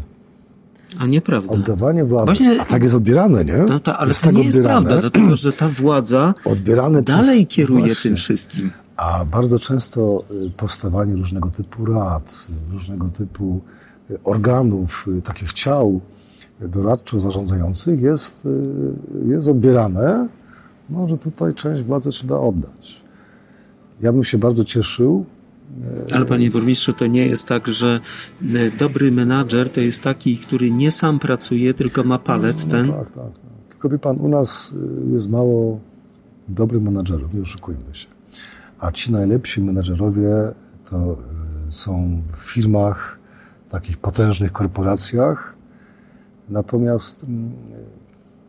A 0.98 1.06
nieprawda. 1.06 1.52
Oddawanie 1.52 2.04
władzy. 2.04 2.26
Właśnie, 2.26 2.60
a 2.60 2.64
tak 2.64 2.82
jest 2.82 2.94
odbierane, 2.94 3.44
nie? 3.44 3.56
No 3.56 3.80
to, 3.80 3.96
ale 3.96 4.08
jest 4.08 4.20
to 4.20 4.26
tak 4.26 4.36
nie 4.36 4.44
jest 4.44 4.62
prawda, 4.62 5.00
dlatego 5.00 5.36
że 5.36 5.52
ta 5.52 5.68
władza 5.68 6.34
odbierane 6.44 7.02
dalej 7.02 7.46
przez, 7.46 7.56
kieruje 7.56 7.86
właśnie, 7.86 8.02
tym 8.02 8.16
wszystkim. 8.16 8.70
A 8.96 9.24
bardzo 9.24 9.58
często 9.58 10.24
y, 10.46 10.50
powstawanie 10.50 11.16
różnego 11.16 11.50
typu 11.50 11.84
rad, 11.84 12.46
różnego 12.72 13.08
typu 13.08 13.60
y, 14.10 14.22
organów, 14.24 15.06
takich 15.24 15.52
ciał 15.52 16.00
doradczo-zarządzających 16.60 18.00
jest, 18.02 18.48
jest 19.28 19.48
odbierane 19.48 20.28
no, 20.90 21.08
że 21.08 21.18
tutaj 21.18 21.54
część 21.54 21.82
władzy 21.82 22.10
trzeba 22.10 22.38
oddać. 22.38 23.02
Ja 24.00 24.12
bym 24.12 24.24
się 24.24 24.38
bardzo 24.38 24.64
cieszył. 24.64 25.24
E, 26.10 26.14
Ale 26.14 26.24
panie 26.24 26.50
burmistrzu, 26.50 26.92
to 26.92 27.06
nie 27.06 27.26
jest 27.26 27.48
tak, 27.48 27.68
że 27.68 28.00
e, 28.54 28.70
dobry 28.70 29.12
menadżer 29.12 29.70
to 29.70 29.80
jest 29.80 30.02
taki, 30.02 30.38
który 30.38 30.70
nie 30.70 30.90
sam 30.90 31.18
pracuje, 31.18 31.74
tylko 31.74 32.04
ma 32.04 32.18
palec 32.18 32.64
no, 32.66 32.70
ten? 32.70 32.86
tak, 32.86 33.10
tak, 33.10 33.14
tak. 33.14 33.32
Tylko 33.68 33.88
wie 33.88 33.98
pan, 33.98 34.20
u 34.20 34.28
nas 34.28 34.74
e, 35.08 35.12
jest 35.12 35.30
mało 35.30 35.80
dobrych 36.48 36.82
menadżerów, 36.82 37.34
nie 37.34 37.42
oszukujmy 37.42 37.82
się. 37.92 38.06
A 38.78 38.92
ci 38.92 39.12
najlepsi 39.12 39.60
menadżerowie 39.60 40.30
to 40.90 41.16
są 41.68 42.22
w 42.36 42.40
firmach, 42.40 43.18
takich 43.68 43.96
potężnych 43.96 44.52
korporacjach. 44.52 45.54
Natomiast 46.48 47.24
mm, 47.24 47.52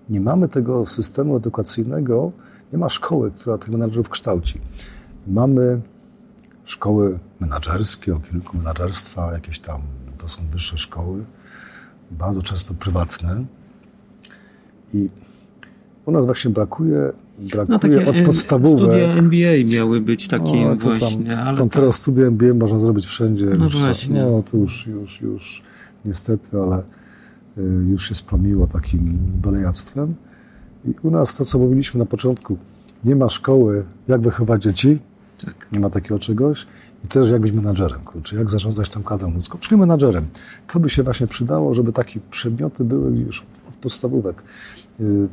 nie 0.09 0.21
mamy 0.21 0.47
tego 0.47 0.85
systemu 0.85 1.37
edukacyjnego, 1.37 2.31
nie 2.73 2.79
ma 2.79 2.89
szkoły, 2.89 3.31
która 3.31 3.57
tych 3.57 3.69
menadżerów 3.69 4.09
kształci. 4.09 4.61
Mamy 5.27 5.81
szkoły 6.65 7.19
menadżerskie 7.39 8.15
o 8.15 8.19
kierunku 8.19 8.57
menadżerstwa, 8.57 9.33
jakieś 9.33 9.59
tam, 9.59 9.81
to 10.17 10.27
są 10.27 10.41
wyższe 10.51 10.77
szkoły, 10.77 11.25
bardzo 12.11 12.41
często 12.41 12.73
prywatne. 12.73 13.45
I 14.93 15.09
u 16.05 16.11
nas 16.11 16.25
właśnie 16.25 16.51
brakuje, 16.51 17.11
brakuje 17.39 18.01
no, 18.05 18.11
od 18.11 18.25
podstawówek. 18.25 18.79
Studia 18.79 19.07
MBA 19.21 19.75
miały 19.75 20.01
być 20.01 20.27
takim 20.27 20.67
no, 20.67 20.75
właśnie. 20.75 21.25
Tam, 21.25 21.47
ale 21.47 21.69
teraz 21.69 21.95
to... 21.95 22.01
studia 22.01 22.27
MBA 22.27 22.53
można 22.53 22.79
zrobić 22.79 23.05
wszędzie. 23.05 23.45
No 23.45 23.63
już, 23.63 23.77
właśnie. 23.77 24.21
No 24.21 24.43
to 24.51 24.57
już, 24.57 24.87
już, 24.87 25.21
już 25.21 25.61
niestety, 26.05 26.57
ale 26.61 26.83
już 27.89 28.07
się 28.09 28.15
spromiło 28.15 28.67
takim 28.67 29.17
belejactwem. 29.41 30.15
I 30.85 30.93
u 31.03 31.11
nas 31.11 31.35
to, 31.35 31.45
co 31.45 31.59
mówiliśmy 31.59 31.99
na 31.99 32.05
początku, 32.05 32.57
nie 33.05 33.15
ma 33.15 33.29
szkoły, 33.29 33.85
jak 34.07 34.21
wychować 34.21 34.63
dzieci, 34.63 34.99
tak. 35.45 35.67
nie 35.71 35.79
ma 35.79 35.89
takiego 35.89 36.19
czegoś 36.19 36.67
i 37.05 37.07
też 37.07 37.29
jak 37.29 37.41
być 37.41 37.51
menadżerem, 37.51 37.99
kurczę, 38.01 38.35
jak 38.35 38.49
zarządzać 38.49 38.89
tą 38.89 39.03
kadrą 39.03 39.33
ludzką, 39.33 39.57
czyli 39.59 39.77
menadżerem. 39.77 40.25
To 40.67 40.79
by 40.79 40.89
się 40.89 41.03
właśnie 41.03 41.27
przydało, 41.27 41.73
żeby 41.73 41.93
takie 41.93 42.19
przedmioty 42.31 42.83
były 42.83 43.17
już 43.17 43.45
od 43.69 43.75
podstawówek. 43.75 44.43
Y, 44.99 45.27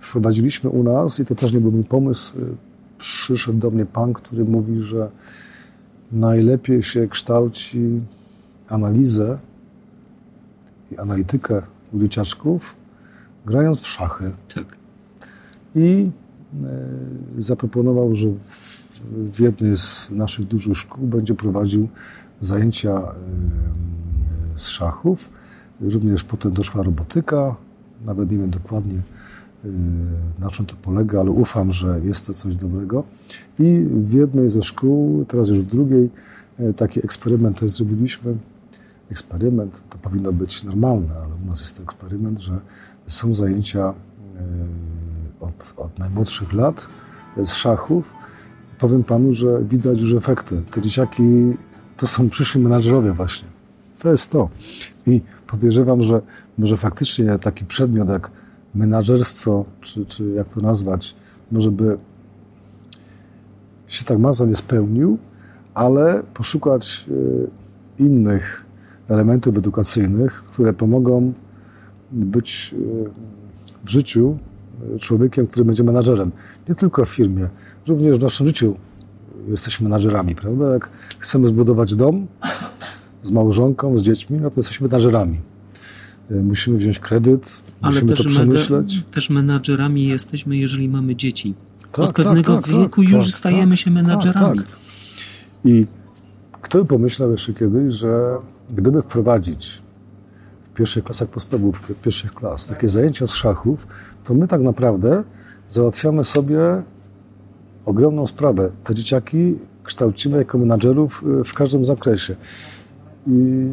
wprowadziliśmy 0.00 0.70
u 0.70 0.82
nas 0.82 1.20
i 1.20 1.24
to 1.24 1.34
też 1.34 1.52
nie 1.52 1.60
był 1.60 1.72
mój 1.72 1.84
pomysł, 1.84 2.38
y, 2.38 2.42
przyszedł 2.98 3.58
do 3.58 3.70
mnie 3.70 3.86
pan, 3.86 4.12
który 4.12 4.44
mówi, 4.44 4.82
że 4.82 5.10
najlepiej 6.12 6.82
się 6.82 7.08
kształci 7.08 8.00
analizę 8.68 9.38
i 10.92 10.98
analitykę 10.98 11.62
u 11.92 11.98
dzieciaczków, 11.98 12.76
grając 13.46 13.80
w 13.80 13.86
szachy. 13.86 14.32
Tak. 14.54 14.76
I 15.74 16.10
e, 16.64 16.68
zaproponował, 17.38 18.14
że 18.14 18.28
w, 18.48 19.00
w 19.32 19.40
jednej 19.40 19.78
z 19.78 20.10
naszych 20.10 20.44
dużych 20.44 20.76
szkół 20.76 21.06
będzie 21.06 21.34
prowadził 21.34 21.88
zajęcia 22.40 22.92
e, 22.92 23.12
z 24.54 24.66
szachów 24.66 25.30
Również 25.82 26.24
potem 26.24 26.52
doszła 26.52 26.82
robotyka. 26.82 27.56
Nawet 28.06 28.30
nie 28.30 28.38
wiem 28.38 28.50
dokładnie, 28.50 28.98
na 30.38 30.50
czym 30.50 30.66
to 30.66 30.74
polega, 30.82 31.20
ale 31.20 31.30
ufam, 31.30 31.72
że 31.72 32.00
jest 32.04 32.26
to 32.26 32.34
coś 32.34 32.56
dobrego. 32.56 33.04
I 33.58 33.86
w 33.90 34.12
jednej 34.12 34.50
ze 34.50 34.62
szkół, 34.62 35.24
teraz 35.24 35.48
już 35.48 35.60
w 35.60 35.66
drugiej, 35.66 36.10
taki 36.76 37.04
eksperyment 37.04 37.60
też 37.60 37.72
zrobiliśmy. 37.72 38.34
Eksperyment 39.12 39.82
to 39.90 39.98
powinno 39.98 40.32
być 40.32 40.64
normalne, 40.64 41.14
ale 41.24 41.34
u 41.44 41.46
nas 41.46 41.60
jest 41.60 41.76
to 41.76 41.82
eksperyment, 41.82 42.40
że 42.40 42.60
są 43.06 43.34
zajęcia 43.34 43.94
od, 45.40 45.74
od 45.76 45.98
najmłodszych 45.98 46.52
lat 46.52 46.88
z 47.44 47.52
szachów. 47.52 48.14
Powiem 48.78 49.04
panu, 49.04 49.34
że 49.34 49.62
widać 49.62 50.00
już 50.00 50.14
efekty. 50.14 50.62
Te 50.70 50.80
dzieciaki 50.80 51.22
to 51.96 52.06
są 52.06 52.28
przyszli 52.30 52.60
menadżerowie 52.60 53.12
właśnie. 53.12 53.48
To 53.98 54.10
jest 54.10 54.32
to. 54.32 54.48
I 55.06 55.20
podejrzewam, 55.46 56.02
że 56.02 56.22
może 56.58 56.76
faktycznie 56.76 57.38
taki 57.38 57.64
przedmiot 57.64 58.08
jak 58.08 58.30
menadżerstwo, 58.74 59.64
czy, 59.80 60.06
czy 60.06 60.30
jak 60.30 60.54
to 60.54 60.60
nazwać, 60.60 61.16
może 61.50 61.70
by 61.70 61.98
się 63.86 64.04
tak 64.04 64.18
mocno 64.18 64.46
nie 64.46 64.54
spełnił, 64.56 65.18
ale 65.74 66.22
poszukać 66.34 67.06
e, 67.98 68.02
innych 68.02 68.64
elementów 69.08 69.58
edukacyjnych, 69.58 70.44
które 70.50 70.72
pomogą 70.72 71.32
być 72.12 72.74
e, 72.74 73.84
w 73.84 73.90
życiu 73.90 74.38
człowiekiem, 75.00 75.46
który 75.46 75.64
będzie 75.64 75.84
menadżerem. 75.84 76.32
Nie 76.68 76.74
tylko 76.74 77.04
w 77.04 77.08
firmie, 77.08 77.48
również 77.86 78.18
w 78.18 78.22
naszym 78.22 78.46
życiu 78.46 78.76
jesteśmy 79.48 79.84
menadżerami, 79.88 80.34
prawda? 80.34 80.72
Jak 80.72 80.90
chcemy 81.18 81.48
zbudować 81.48 81.94
dom 81.94 82.26
z 83.22 83.30
małżonką, 83.30 83.98
z 83.98 84.02
dziećmi, 84.02 84.38
no 84.38 84.50
to 84.50 84.60
jesteśmy 84.60 84.88
menadżerami. 84.88 85.40
E, 86.30 86.34
musimy 86.34 86.78
wziąć 86.78 86.98
kredyt, 86.98 87.62
Ale 87.80 87.92
musimy 87.92 88.12
to 88.14 88.24
przemyśleć. 88.24 89.04
też 89.10 89.30
menadżerami 89.30 90.06
jesteśmy, 90.06 90.56
jeżeli 90.56 90.88
mamy 90.88 91.16
dzieci. 91.16 91.54
Tak, 91.92 92.08
Od 92.08 92.16
pewnego 92.16 92.54
tak, 92.54 92.64
tak, 92.64 92.74
wieku 92.74 93.02
tak, 93.02 93.12
już 93.12 93.24
tak, 93.24 93.34
stajemy 93.34 93.76
tak, 93.76 93.78
się 93.78 93.90
menadżerami. 93.90 94.58
tak, 94.58 94.66
tak. 94.68 94.78
I 95.64 95.86
kto 96.62 96.78
by 96.78 96.84
pomyślał 96.84 97.30
jeszcze 97.30 97.54
kiedyś, 97.54 97.94
że 97.94 98.36
gdyby 98.70 99.02
wprowadzić 99.02 99.82
w 100.72 100.74
pierwszych 100.74 101.04
klasach 101.04 101.28
podstawówki, 101.28 101.92
od 101.92 102.00
pierwszych 102.00 102.34
klas, 102.34 102.66
takie 102.66 102.88
zajęcia 102.88 103.26
z 103.26 103.32
szachów, 103.32 103.86
to 104.24 104.34
my 104.34 104.48
tak 104.48 104.60
naprawdę 104.60 105.24
załatwiamy 105.68 106.24
sobie 106.24 106.82
ogromną 107.84 108.26
sprawę. 108.26 108.70
Te 108.84 108.94
dzieciaki 108.94 109.58
kształcimy 109.84 110.38
jako 110.38 110.58
menadżerów 110.58 111.24
y, 111.40 111.44
w 111.44 111.54
każdym 111.54 111.86
zakresie. 111.86 112.36
I 113.26 113.68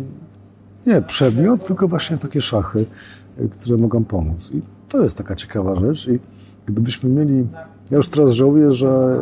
nie 0.87 1.01
przedmiot, 1.01 1.65
tylko 1.65 1.87
właśnie 1.87 2.17
takie 2.17 2.41
szachy, 2.41 2.85
y, 3.39 3.49
które 3.49 3.77
mogą 3.77 4.03
pomóc. 4.03 4.51
I 4.53 4.61
to 4.89 5.03
jest 5.03 5.17
taka 5.17 5.35
ciekawa 5.35 5.75
rzecz. 5.75 6.07
I 6.07 6.19
gdybyśmy 6.65 7.09
mieli. 7.09 7.47
Ja 7.91 7.97
już 7.97 8.07
teraz 8.07 8.31
żałuję, 8.31 8.71
że 8.71 9.19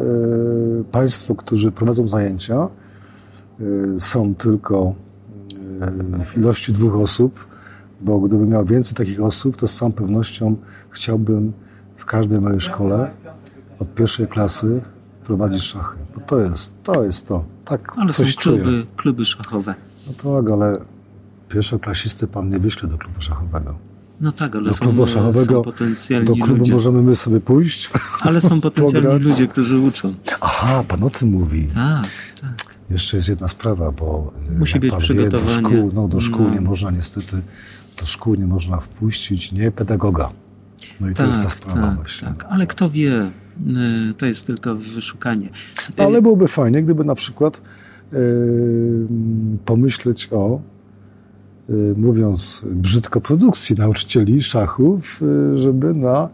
y, 0.82 0.84
Państwo, 0.92 1.36
którzy 1.36 1.72
prowadzą 1.72 2.08
zajęcia, 2.08 2.68
są 4.00 4.36
tylko 4.36 4.96
w 6.26 6.38
ilości 6.38 6.72
dwóch 6.74 6.96
osób, 6.96 7.46
bo 8.02 8.20
gdybym 8.20 8.50
miał 8.50 8.66
więcej 8.66 8.96
takich 8.96 9.22
osób, 9.22 9.58
to 9.58 9.68
z 9.68 9.76
całą 9.78 9.92
pewnością 9.92 10.56
chciałbym 10.90 11.54
w 11.96 12.06
każdej 12.06 12.42
mojej 12.42 12.62
szkole 12.62 13.12
od 13.80 13.94
pierwszej 13.96 14.28
klasy 14.28 14.82
prowadzić 15.24 15.64
szachy. 15.64 15.98
Bo 16.16 16.22
to 16.22 16.40
jest 16.40 16.84
to. 16.84 17.04
Jest 17.04 17.28
to. 17.28 17.44
Tak 17.66 17.94
ale 17.98 18.14
coś 18.14 18.36
są 18.36 18.42
kluby, 18.42 18.64
czuję. 18.64 18.86
kluby 18.98 19.26
szachowe. 19.26 19.76
No 20.08 20.14
tak, 20.14 20.52
ale 20.52 20.80
pierwszoklasisty 21.50 22.28
pan 22.28 22.50
nie 22.50 22.60
wyśle 22.60 22.90
do 22.90 22.98
klubu 22.98 23.22
szachowego. 23.22 23.76
No 24.22 24.32
tak, 24.32 24.56
ale 24.56 24.66
Do 24.66 24.74
są, 24.74 24.86
klubu 24.86 25.08
szachowego, 25.08 25.54
są 25.56 25.62
potencjalni 25.62 26.28
Do 26.28 26.34
klubu 26.34 26.56
ludzie. 26.56 26.74
możemy 26.74 27.02
my 27.02 27.16
sobie 27.16 27.40
pójść. 27.40 27.90
Ale 28.22 28.42
są 28.42 28.62
potencjalni 28.72 29.20
ludzie, 29.20 29.48
którzy 29.48 29.80
uczą. 29.80 30.14
Aha, 30.42 30.84
pan 30.88 31.04
o 31.04 31.10
tym 31.10 31.30
mówi. 31.30 31.68
Tak. 31.74 32.08
Jeszcze 32.90 33.18
jest 33.18 33.30
jedna 33.30 33.48
sprawa, 33.48 33.92
bo 33.92 34.34
y, 34.52 34.60
Musi 34.60 34.80
być 34.80 34.92
pan 34.92 35.00
wie, 35.00 35.08
do 35.30 35.38
przygotowanie. 35.38 35.68
szkół, 35.78 35.92
no, 35.94 36.08
do 36.08 36.22
szkół 36.22 36.48
No. 36.48 36.54
nie 36.54 36.62
można 36.62 36.92
niestety, 36.92 37.42
do 38.00 38.06
szkół 38.06 38.36
nie 38.36 38.48
można 38.48 38.80
wpuścić 38.80 39.52
nie 39.52 39.72
pedagoga. 39.72 40.30
No 41.02 41.10
i 41.10 41.14
to 41.14 41.18
Tak, 41.18 41.28
jest 41.28 41.44
ta 41.44 41.50
sprawa 41.50 41.88
tak, 41.88 41.96
właśnie. 41.96 42.28
tak. 42.28 42.46
Ale 42.50 42.68
kto 42.68 42.90
wie, 42.90 43.32
y, 44.12 44.14
to 44.18 44.26
jest 44.26 44.48
tylko 44.48 44.76
wyszukanie. 44.76 45.50
Ale 45.98 46.22
byłoby 46.22 46.48
fajnie, 46.48 46.84
gdyby 46.84 47.04
na 47.04 47.16
przykład 47.16 47.62
yy, 48.12 48.20
pomyśleć 49.66 50.30
o, 50.32 50.62
mówiąc 51.98 52.66
brzydko, 52.72 53.22
produkcji 53.22 53.76
nauczycieli 53.76 54.44
szachów, 54.44 55.22
żeby 55.56 55.94
na 55.94 56.30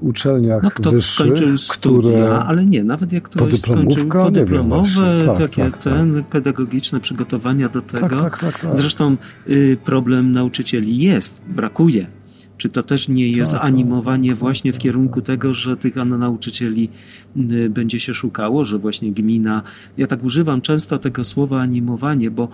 uczelniach 0.00 0.62
No 0.62 0.70
kto 0.70 0.90
wyższych, 0.90 1.26
skończył 1.26 1.58
studia, 1.58 2.10
które 2.10 2.38
ale 2.38 2.66
nie, 2.66 2.84
nawet 2.84 3.12
jak 3.12 3.24
ktoś 3.24 3.60
skończył 3.60 4.08
podyplomowe, 4.08 4.90
właśnie. 4.90 5.26
Tak, 5.26 5.38
takie 5.38 5.62
tak, 5.62 5.72
tak. 5.72 5.82
ten, 5.82 6.24
pedagogiczne 6.24 7.00
przygotowania 7.00 7.68
do 7.68 7.82
tego. 7.82 8.08
Tak, 8.08 8.20
tak, 8.20 8.38
tak, 8.38 8.58
tak. 8.58 8.76
Zresztą 8.76 9.16
y, 9.48 9.76
problem 9.84 10.32
nauczycieli 10.32 10.98
jest, 10.98 11.40
brakuje. 11.48 12.06
Czy 12.58 12.68
to 12.68 12.82
też 12.82 13.08
nie 13.08 13.28
jest 13.28 13.52
Tak, 13.52 13.64
animowanie 13.64 14.30
tak, 14.30 14.38
właśnie 14.38 14.72
w 14.72 14.74
tak, 14.74 14.82
kierunku 14.82 15.22
tego, 15.22 15.54
że 15.54 15.76
tych 15.76 15.96
nauczycieli 15.96 16.88
y, 17.50 17.70
będzie 17.70 18.00
się 18.00 18.14
szukało, 18.14 18.64
że 18.64 18.78
właśnie 18.78 19.12
gmina. 19.12 19.62
Ja 19.96 20.06
tak 20.06 20.24
używam 20.24 20.60
często 20.60 20.98
tego 20.98 21.24
słowa 21.24 21.60
animowanie, 21.60 22.30
bo 22.30 22.48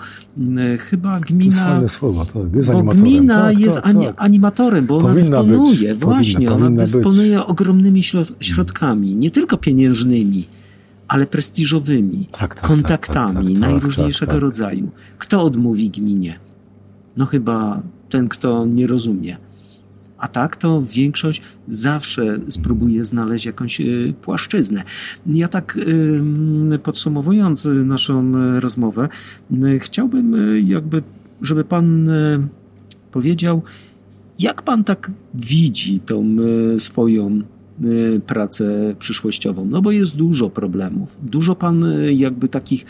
y, 0.75 0.79
chyba 0.79 1.21
To 1.21 1.27
gmina. 1.27 1.57
fajne 1.71 1.89
słowo, 1.89 2.25
tak, 2.27 2.55
jest 2.55 2.73
Bo 2.73 2.83
gmina 2.83 3.53
jest 3.53 3.81
ani- 3.83 4.07
tak. 4.07 4.15
animatorem, 4.19 4.87
bo 4.87 4.97
ona 4.97 5.09
Powinna 5.09 5.21
dysponuje, 5.43 5.95
być, 5.95 6.05
właśnie, 6.05 6.33
powinna, 6.35 6.53
ona 6.53 6.65
powinna 6.65 6.83
być. 6.83 6.93
dysponuje 6.93 7.45
ogromnymi 7.47 8.03
śro- 8.03 8.35
środkami, 8.41 9.17
nie 9.17 9.31
tylko 9.31 9.57
pieniężnymi, 9.57 10.45
ale 11.09 11.27
prestiżowymi, 11.27 12.29
Tak, 12.33 12.41
tak, 12.41 12.55
tak, 12.55 12.65
kontaktami 12.69 13.35
tak, 13.35 13.45
tak, 13.45 13.53
tak, 13.53 13.61
najróżniejszego 13.71 14.41
rodzaju. 14.41 14.89
Kto 15.19 15.43
odmówi 15.43 15.91
gminie? 15.91 16.39
No 17.17 17.27
chyba 17.27 17.83
ten, 18.11 18.29
kto 18.29 18.67
nie 18.67 18.87
rozumie. 18.87 19.37
A 20.25 20.29
tak 20.29 20.57
to 20.57 20.83
większość 20.83 21.43
zawsze 21.69 22.39
spróbuje 22.49 23.05
znaleźć 23.05 23.47
jakąś 23.47 23.81
y, 23.81 24.15
płaszczyznę. 24.23 24.83
Ja 25.27 25.49
tak 25.49 25.79
podsumowując 26.83 27.67
y, 27.67 27.85
naszą 27.85 28.37
y, 28.37 28.61
rozmowę, 28.61 29.09
chciałbym 29.79 30.37
jakby, 30.67 31.03
żeby 31.43 31.65
pan 31.65 32.09
powiedział, 33.13 33.63
jak 34.39 34.63
pan 34.63 34.85
tak 34.85 35.11
widzi 35.35 36.01
tą 36.01 36.37
swoją 36.79 37.41
pracę 38.27 38.95
przyszłościową? 38.99 39.65
No 39.65 39.83
bo 39.83 39.91
jest 39.91 40.17
dużo 40.17 40.51
problemów. 40.51 41.19
Dużo 41.23 41.55
pan 41.55 41.85
jakby 42.09 42.49
takich 42.49 42.87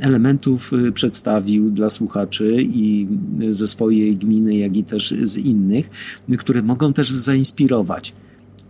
elementów 0.00 0.72
y, 0.72 0.92
przedstawił 0.92 1.70
dla 1.70 1.90
słuchaczy 1.90 2.56
i 2.62 3.08
y, 3.40 3.54
ze 3.54 3.68
swojej 3.68 4.16
gminy, 4.16 4.56
jak 4.56 4.76
i 4.76 4.84
też 4.84 5.14
z 5.22 5.36
innych, 5.36 5.90
które 6.38 6.62
mogą 6.62 6.92
też 6.92 7.10
zainspirować. 7.10 8.12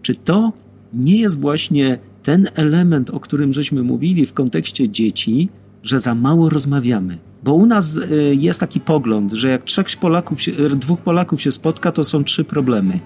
Czy 0.02 0.14
to 0.14 0.52
nie 0.94 1.18
jest 1.18 1.40
właśnie 1.40 1.98
ten 2.22 2.48
element, 2.54 3.10
o 3.10 3.20
którym 3.20 3.52
żeśmy 3.52 3.82
mówili 3.82 4.26
w 4.26 4.32
kontekście 4.32 4.88
dzieci, 4.88 5.48
że 5.82 5.98
za 5.98 6.14
mało 6.14 6.48
rozmawiamy? 6.48 7.18
Bo 7.44 7.54
u 7.54 7.66
nas 7.66 7.96
y, 7.96 8.36
jest 8.38 8.60
taki 8.60 8.80
pogląd, 8.80 9.32
że 9.32 9.48
jak 9.48 9.64
trzech 9.64 9.86
Polaków 10.00 10.38
y, 10.48 10.76
dwóch 10.76 11.00
Polaków 11.00 11.42
się 11.42 11.52
spotka, 11.52 11.92
to 11.92 12.04
są 12.04 12.24
trzy 12.24 12.44
problemy. 12.44 13.00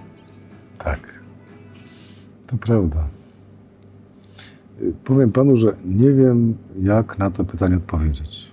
Tak. 0.78 1.20
To 2.46 2.56
prawda. 2.56 3.08
Powiem 5.04 5.32
panu, 5.32 5.56
że 5.56 5.76
nie 5.84 6.12
wiem, 6.12 6.54
jak 6.82 7.18
na 7.18 7.30
to 7.30 7.44
pytanie 7.44 7.76
odpowiedzieć. 7.76 8.52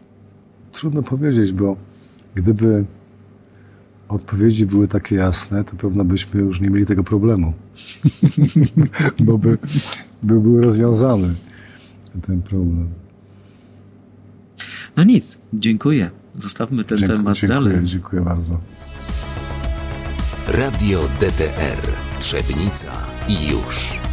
Trudno 0.72 1.04
powiedzieć, 1.04 1.52
bo 1.52 1.76
gdyby 2.36 2.86
odpowiedzi 4.10 4.66
były 4.66 4.88
takie 4.88 5.16
jasne, 5.16 5.64
to 5.64 5.76
pewno 5.76 6.06
byśmy 6.06 6.42
już 6.42 6.62
nie 6.62 6.70
mieli 6.70 6.86
tego 6.86 7.04
problemu. 7.04 7.54
bo 9.26 9.38
by, 9.38 9.58
by 10.24 10.40
był 10.40 10.62
rozwiązany 10.62 11.36
ten 12.22 12.42
problem. 12.42 12.90
No 14.98 15.04
nic, 15.04 15.40
dziękuję. 15.54 16.10
Zostawmy 16.34 16.84
ten 16.84 16.98
Dziękuję, 16.98 17.18
temat 17.20 17.38
dziękuję, 17.38 17.60
dalej. 17.60 17.86
dziękuję 17.86 18.22
bardzo. 18.22 18.60
Radio 20.48 21.00
DTR 21.20 21.82
Trzebnica 22.20 22.92
i 23.28 23.52
już. 23.52 24.07